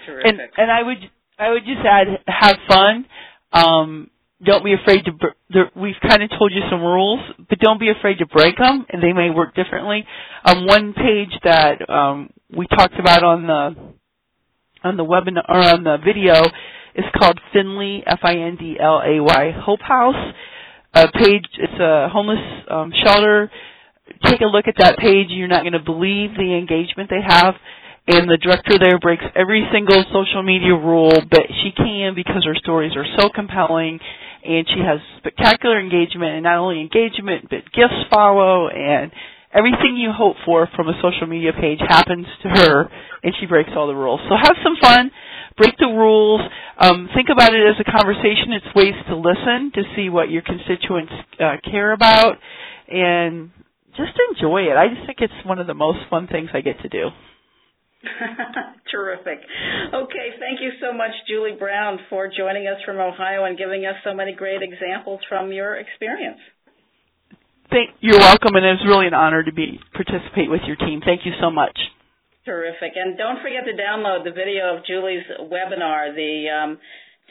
Terrific. 0.05 0.25
And 0.25 0.39
and 0.57 0.71
I 0.71 0.83
would 0.83 0.97
I 1.37 1.49
would 1.51 1.63
just 1.65 1.85
add 1.85 2.07
have 2.27 2.57
fun. 2.67 3.05
Um, 3.51 4.09
don't 4.43 4.63
be 4.63 4.73
afraid 4.73 5.03
to. 5.05 5.11
We've 5.75 5.99
kind 6.01 6.23
of 6.23 6.29
told 6.37 6.53
you 6.53 6.61
some 6.71 6.81
rules, 6.81 7.19
but 7.49 7.59
don't 7.59 7.79
be 7.79 7.91
afraid 7.91 8.19
to 8.19 8.25
break 8.25 8.57
them, 8.57 8.85
and 8.89 9.03
they 9.03 9.11
may 9.11 9.29
work 9.29 9.53
differently. 9.53 10.05
Um, 10.45 10.65
one 10.65 10.93
page 10.93 11.37
that 11.43 11.89
um, 11.89 12.29
we 12.55 12.65
talked 12.67 12.97
about 12.97 13.23
on 13.23 13.47
the 13.47 13.75
on 14.83 14.97
the 14.97 15.05
webinar 15.05 15.43
or 15.47 15.57
on 15.57 15.83
the 15.83 15.97
video 16.03 16.41
is 16.95 17.05
called 17.17 17.39
Findlay 17.53 18.03
F 18.05 18.19
I 18.23 18.35
N 18.35 18.57
D 18.59 18.77
L 18.79 19.01
A 19.05 19.21
Y 19.21 19.51
Hope 19.63 19.81
House. 19.81 20.33
A 20.93 21.07
page. 21.11 21.45
It's 21.59 21.79
a 21.79 22.09
homeless 22.11 22.41
um, 22.69 22.91
shelter. 23.05 23.51
Take 24.25 24.41
a 24.41 24.45
look 24.45 24.65
at 24.67 24.75
that 24.79 24.97
page. 24.97 25.27
You're 25.29 25.47
not 25.47 25.61
going 25.61 25.73
to 25.73 25.83
believe 25.85 26.31
the 26.35 26.57
engagement 26.57 27.09
they 27.09 27.21
have 27.25 27.53
and 28.09 28.25
the 28.25 28.37
director 28.37 28.81
there 28.81 28.97
breaks 28.97 29.23
every 29.35 29.69
single 29.71 30.03
social 30.09 30.41
media 30.41 30.73
rule 30.73 31.13
but 31.29 31.45
she 31.61 31.69
can 31.71 32.15
because 32.15 32.43
her 32.43 32.55
stories 32.55 32.93
are 32.95 33.05
so 33.19 33.29
compelling 33.29 33.99
and 34.43 34.65
she 34.67 34.81
has 34.81 34.97
spectacular 35.19 35.79
engagement 35.79 36.33
and 36.33 36.43
not 36.43 36.57
only 36.57 36.81
engagement 36.81 37.45
but 37.49 37.61
gifts 37.71 38.01
follow 38.09 38.67
and 38.67 39.11
everything 39.53 39.97
you 39.97 40.11
hope 40.13 40.35
for 40.45 40.67
from 40.75 40.87
a 40.87 40.93
social 41.01 41.27
media 41.27 41.51
page 41.53 41.79
happens 41.79 42.25
to 42.43 42.49
her 42.49 42.89
and 43.23 43.33
she 43.39 43.45
breaks 43.45 43.69
all 43.75 43.87
the 43.87 43.95
rules 43.95 44.19
so 44.29 44.35
have 44.35 44.55
some 44.63 44.77
fun 44.81 45.11
break 45.57 45.75
the 45.77 45.87
rules 45.87 46.41
um, 46.77 47.09
think 47.15 47.29
about 47.31 47.53
it 47.53 47.61
as 47.65 47.75
a 47.79 47.87
conversation 47.89 48.53
it's 48.53 48.75
ways 48.75 48.95
to 49.07 49.15
listen 49.15 49.71
to 49.73 49.81
see 49.95 50.09
what 50.09 50.29
your 50.29 50.41
constituents 50.41 51.13
uh, 51.39 51.57
care 51.69 51.91
about 51.91 52.37
and 52.87 53.51
just 53.97 54.13
enjoy 54.31 54.63
it 54.69 54.77
i 54.77 54.87
just 54.87 55.05
think 55.05 55.17
it's 55.21 55.45
one 55.45 55.59
of 55.59 55.67
the 55.67 55.73
most 55.73 55.99
fun 56.09 56.27
things 56.27 56.49
i 56.53 56.61
get 56.61 56.79
to 56.81 56.89
do 56.89 57.09
Terrific. 58.91 59.39
Okay, 59.93 60.27
thank 60.39 60.61
you 60.61 60.71
so 60.79 60.95
much, 60.95 61.11
Julie 61.27 61.57
Brown, 61.59 61.99
for 62.09 62.29
joining 62.31 62.67
us 62.67 62.79
from 62.85 62.97
Ohio 62.97 63.43
and 63.43 63.57
giving 63.57 63.85
us 63.85 63.95
so 64.03 64.13
many 64.13 64.33
great 64.33 64.61
examples 64.61 65.19
from 65.27 65.51
your 65.51 65.75
experience. 65.75 66.39
Thank, 67.69 67.91
you're 68.01 68.17
welcome, 68.17 68.55
and 68.55 68.65
it 68.65 68.81
was 68.81 68.85
really 68.87 69.05
an 69.05 69.13
honor 69.13 69.43
to 69.43 69.53
be 69.53 69.79
participate 69.93 70.49
with 70.49 70.61
your 70.65 70.75
team. 70.75 71.01
Thank 71.05 71.21
you 71.25 71.33
so 71.39 71.51
much. 71.51 71.77
Terrific. 72.45 72.93
And 72.95 73.17
don't 73.17 73.41
forget 73.45 73.61
to 73.69 73.77
download 73.77 74.23
the 74.23 74.31
video 74.31 74.75
of 74.75 74.85
Julie's 74.85 75.25
webinar, 75.37 76.15
the 76.15 76.49
um, 76.49 76.79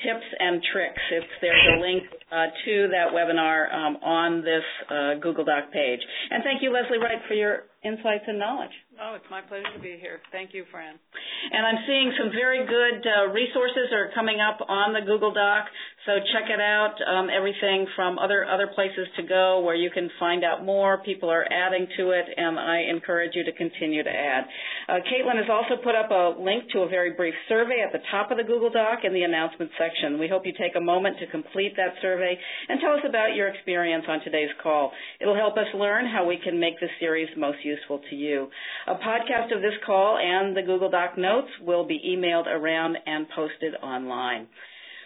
tips 0.06 0.26
and 0.38 0.62
tricks. 0.72 1.02
If 1.10 1.24
there's 1.40 1.66
a 1.74 1.80
link 1.82 2.04
uh, 2.30 2.54
to 2.54 2.88
that 2.94 3.10
webinar 3.10 3.74
um, 3.74 3.96
on 3.98 4.42
this 4.42 4.62
uh, 4.86 5.18
Google 5.20 5.44
Doc 5.44 5.72
page. 5.72 6.00
And 6.30 6.44
thank 6.44 6.62
you, 6.62 6.70
Leslie 6.72 6.98
Wright, 6.98 7.18
for 7.26 7.34
your 7.34 7.66
insights 7.82 8.24
and 8.28 8.38
knowledge. 8.38 8.74
Oh, 8.98 9.14
it's 9.14 9.30
my 9.30 9.40
pleasure 9.46 9.70
to 9.70 9.78
be 9.78 9.94
here. 10.02 10.18
Thank 10.34 10.50
you, 10.50 10.66
Fran. 10.74 10.98
And 10.98 11.62
I'm 11.62 11.86
seeing 11.86 12.10
some 12.18 12.34
very 12.34 12.66
good 12.66 12.98
uh, 13.06 13.30
resources 13.30 13.94
are 13.94 14.10
coming 14.12 14.42
up 14.42 14.58
on 14.66 14.92
the 14.92 15.06
Google 15.06 15.32
Doc, 15.32 15.70
so 16.04 16.18
check 16.34 16.50
it 16.50 16.58
out. 16.58 16.98
Um, 17.06 17.30
everything 17.30 17.86
from 17.94 18.18
other 18.18 18.42
other 18.44 18.66
places 18.66 19.06
to 19.14 19.22
go 19.22 19.60
where 19.60 19.76
you 19.76 19.90
can 19.94 20.10
find 20.18 20.42
out 20.42 20.64
more. 20.64 20.98
People 21.06 21.30
are 21.30 21.46
adding 21.46 21.86
to 21.96 22.10
it, 22.10 22.26
and 22.26 22.58
I 22.58 22.90
encourage 22.90 23.38
you 23.38 23.44
to 23.44 23.52
continue 23.52 24.02
to 24.02 24.10
add. 24.10 24.50
Uh, 24.88 24.98
Caitlin 25.06 25.38
has 25.38 25.46
also 25.46 25.78
put 25.78 25.94
up 25.94 26.10
a 26.10 26.34
link 26.34 26.66
to 26.72 26.80
a 26.80 26.88
very 26.88 27.14
brief 27.14 27.34
survey 27.48 27.86
at 27.86 27.92
the 27.92 28.02
top 28.10 28.32
of 28.32 28.36
the 28.36 28.44
Google 28.44 28.70
Doc 28.70 29.06
in 29.06 29.14
the 29.14 29.22
announcement 29.22 29.70
section. 29.78 30.18
We 30.18 30.26
hope 30.26 30.42
you 30.44 30.52
take 30.58 30.74
a 30.74 30.82
moment 30.82 31.22
to 31.22 31.30
complete 31.30 31.76
that 31.76 31.94
survey 32.02 32.34
and 32.68 32.80
tell 32.80 32.94
us 32.94 33.06
about 33.06 33.36
your 33.38 33.46
experience 33.46 34.06
on 34.08 34.18
today's 34.26 34.50
call. 34.60 34.90
It'll 35.20 35.38
help 35.38 35.54
us 35.54 35.70
learn 35.74 36.10
how 36.10 36.26
we 36.26 36.38
can 36.42 36.58
make 36.58 36.80
this 36.80 36.90
series 36.98 37.28
most 37.36 37.62
useful 37.62 38.00
to 38.10 38.16
you. 38.16 38.48
A 38.88 38.94
podcast 38.94 39.54
of 39.54 39.60
this 39.60 39.76
call 39.84 40.16
and 40.16 40.56
the 40.56 40.62
Google 40.62 40.88
Doc 40.88 41.18
notes 41.18 41.50
will 41.60 41.84
be 41.84 42.00
emailed 42.08 42.46
around 42.46 42.96
and 43.04 43.28
posted 43.36 43.74
online. 43.82 44.48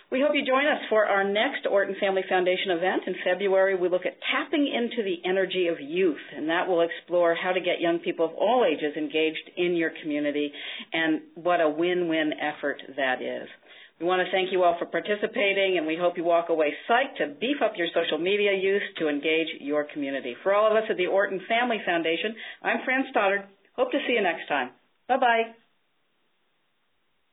We 0.08 0.20
hope 0.20 0.36
you 0.36 0.46
join 0.46 0.66
us 0.66 0.78
for 0.88 1.04
our 1.04 1.24
next 1.24 1.66
Orton 1.68 1.96
Family 1.98 2.22
Foundation 2.28 2.70
event 2.70 3.02
in 3.08 3.14
February. 3.24 3.74
We 3.74 3.88
look 3.88 4.06
at 4.06 4.22
tapping 4.30 4.70
into 4.70 5.02
the 5.02 5.28
energy 5.28 5.66
of 5.66 5.80
youth, 5.80 6.22
and 6.36 6.48
that 6.48 6.68
will 6.68 6.82
explore 6.82 7.34
how 7.34 7.50
to 7.50 7.60
get 7.60 7.80
young 7.80 7.98
people 7.98 8.26
of 8.26 8.34
all 8.34 8.64
ages 8.64 8.94
engaged 8.96 9.50
in 9.56 9.74
your 9.74 9.90
community 10.00 10.52
and 10.92 11.22
what 11.34 11.60
a 11.60 11.68
win-win 11.68 12.34
effort 12.38 12.80
that 12.96 13.20
is. 13.20 13.48
We 13.98 14.06
want 14.06 14.22
to 14.24 14.30
thank 14.30 14.52
you 14.52 14.62
all 14.62 14.76
for 14.78 14.86
participating, 14.86 15.74
and 15.76 15.88
we 15.88 15.98
hope 16.00 16.16
you 16.16 16.22
walk 16.22 16.50
away 16.50 16.72
psyched 16.88 17.16
to 17.18 17.34
beef 17.40 17.56
up 17.60 17.72
your 17.76 17.88
social 17.92 18.18
media 18.18 18.52
use 18.54 18.82
to 18.98 19.08
engage 19.08 19.48
your 19.58 19.88
community. 19.92 20.36
For 20.44 20.54
all 20.54 20.70
of 20.70 20.76
us 20.76 20.88
at 20.88 20.96
the 20.98 21.06
Orton 21.06 21.40
Family 21.48 21.78
Foundation, 21.84 22.36
I'm 22.62 22.84
Fran 22.84 23.06
Stoddard. 23.10 23.42
Hope 23.74 23.90
to 23.92 23.98
see 24.06 24.14
you 24.14 24.22
next 24.22 24.48
time. 24.48 24.70
Bye 25.08 25.18
bye. 25.18 25.54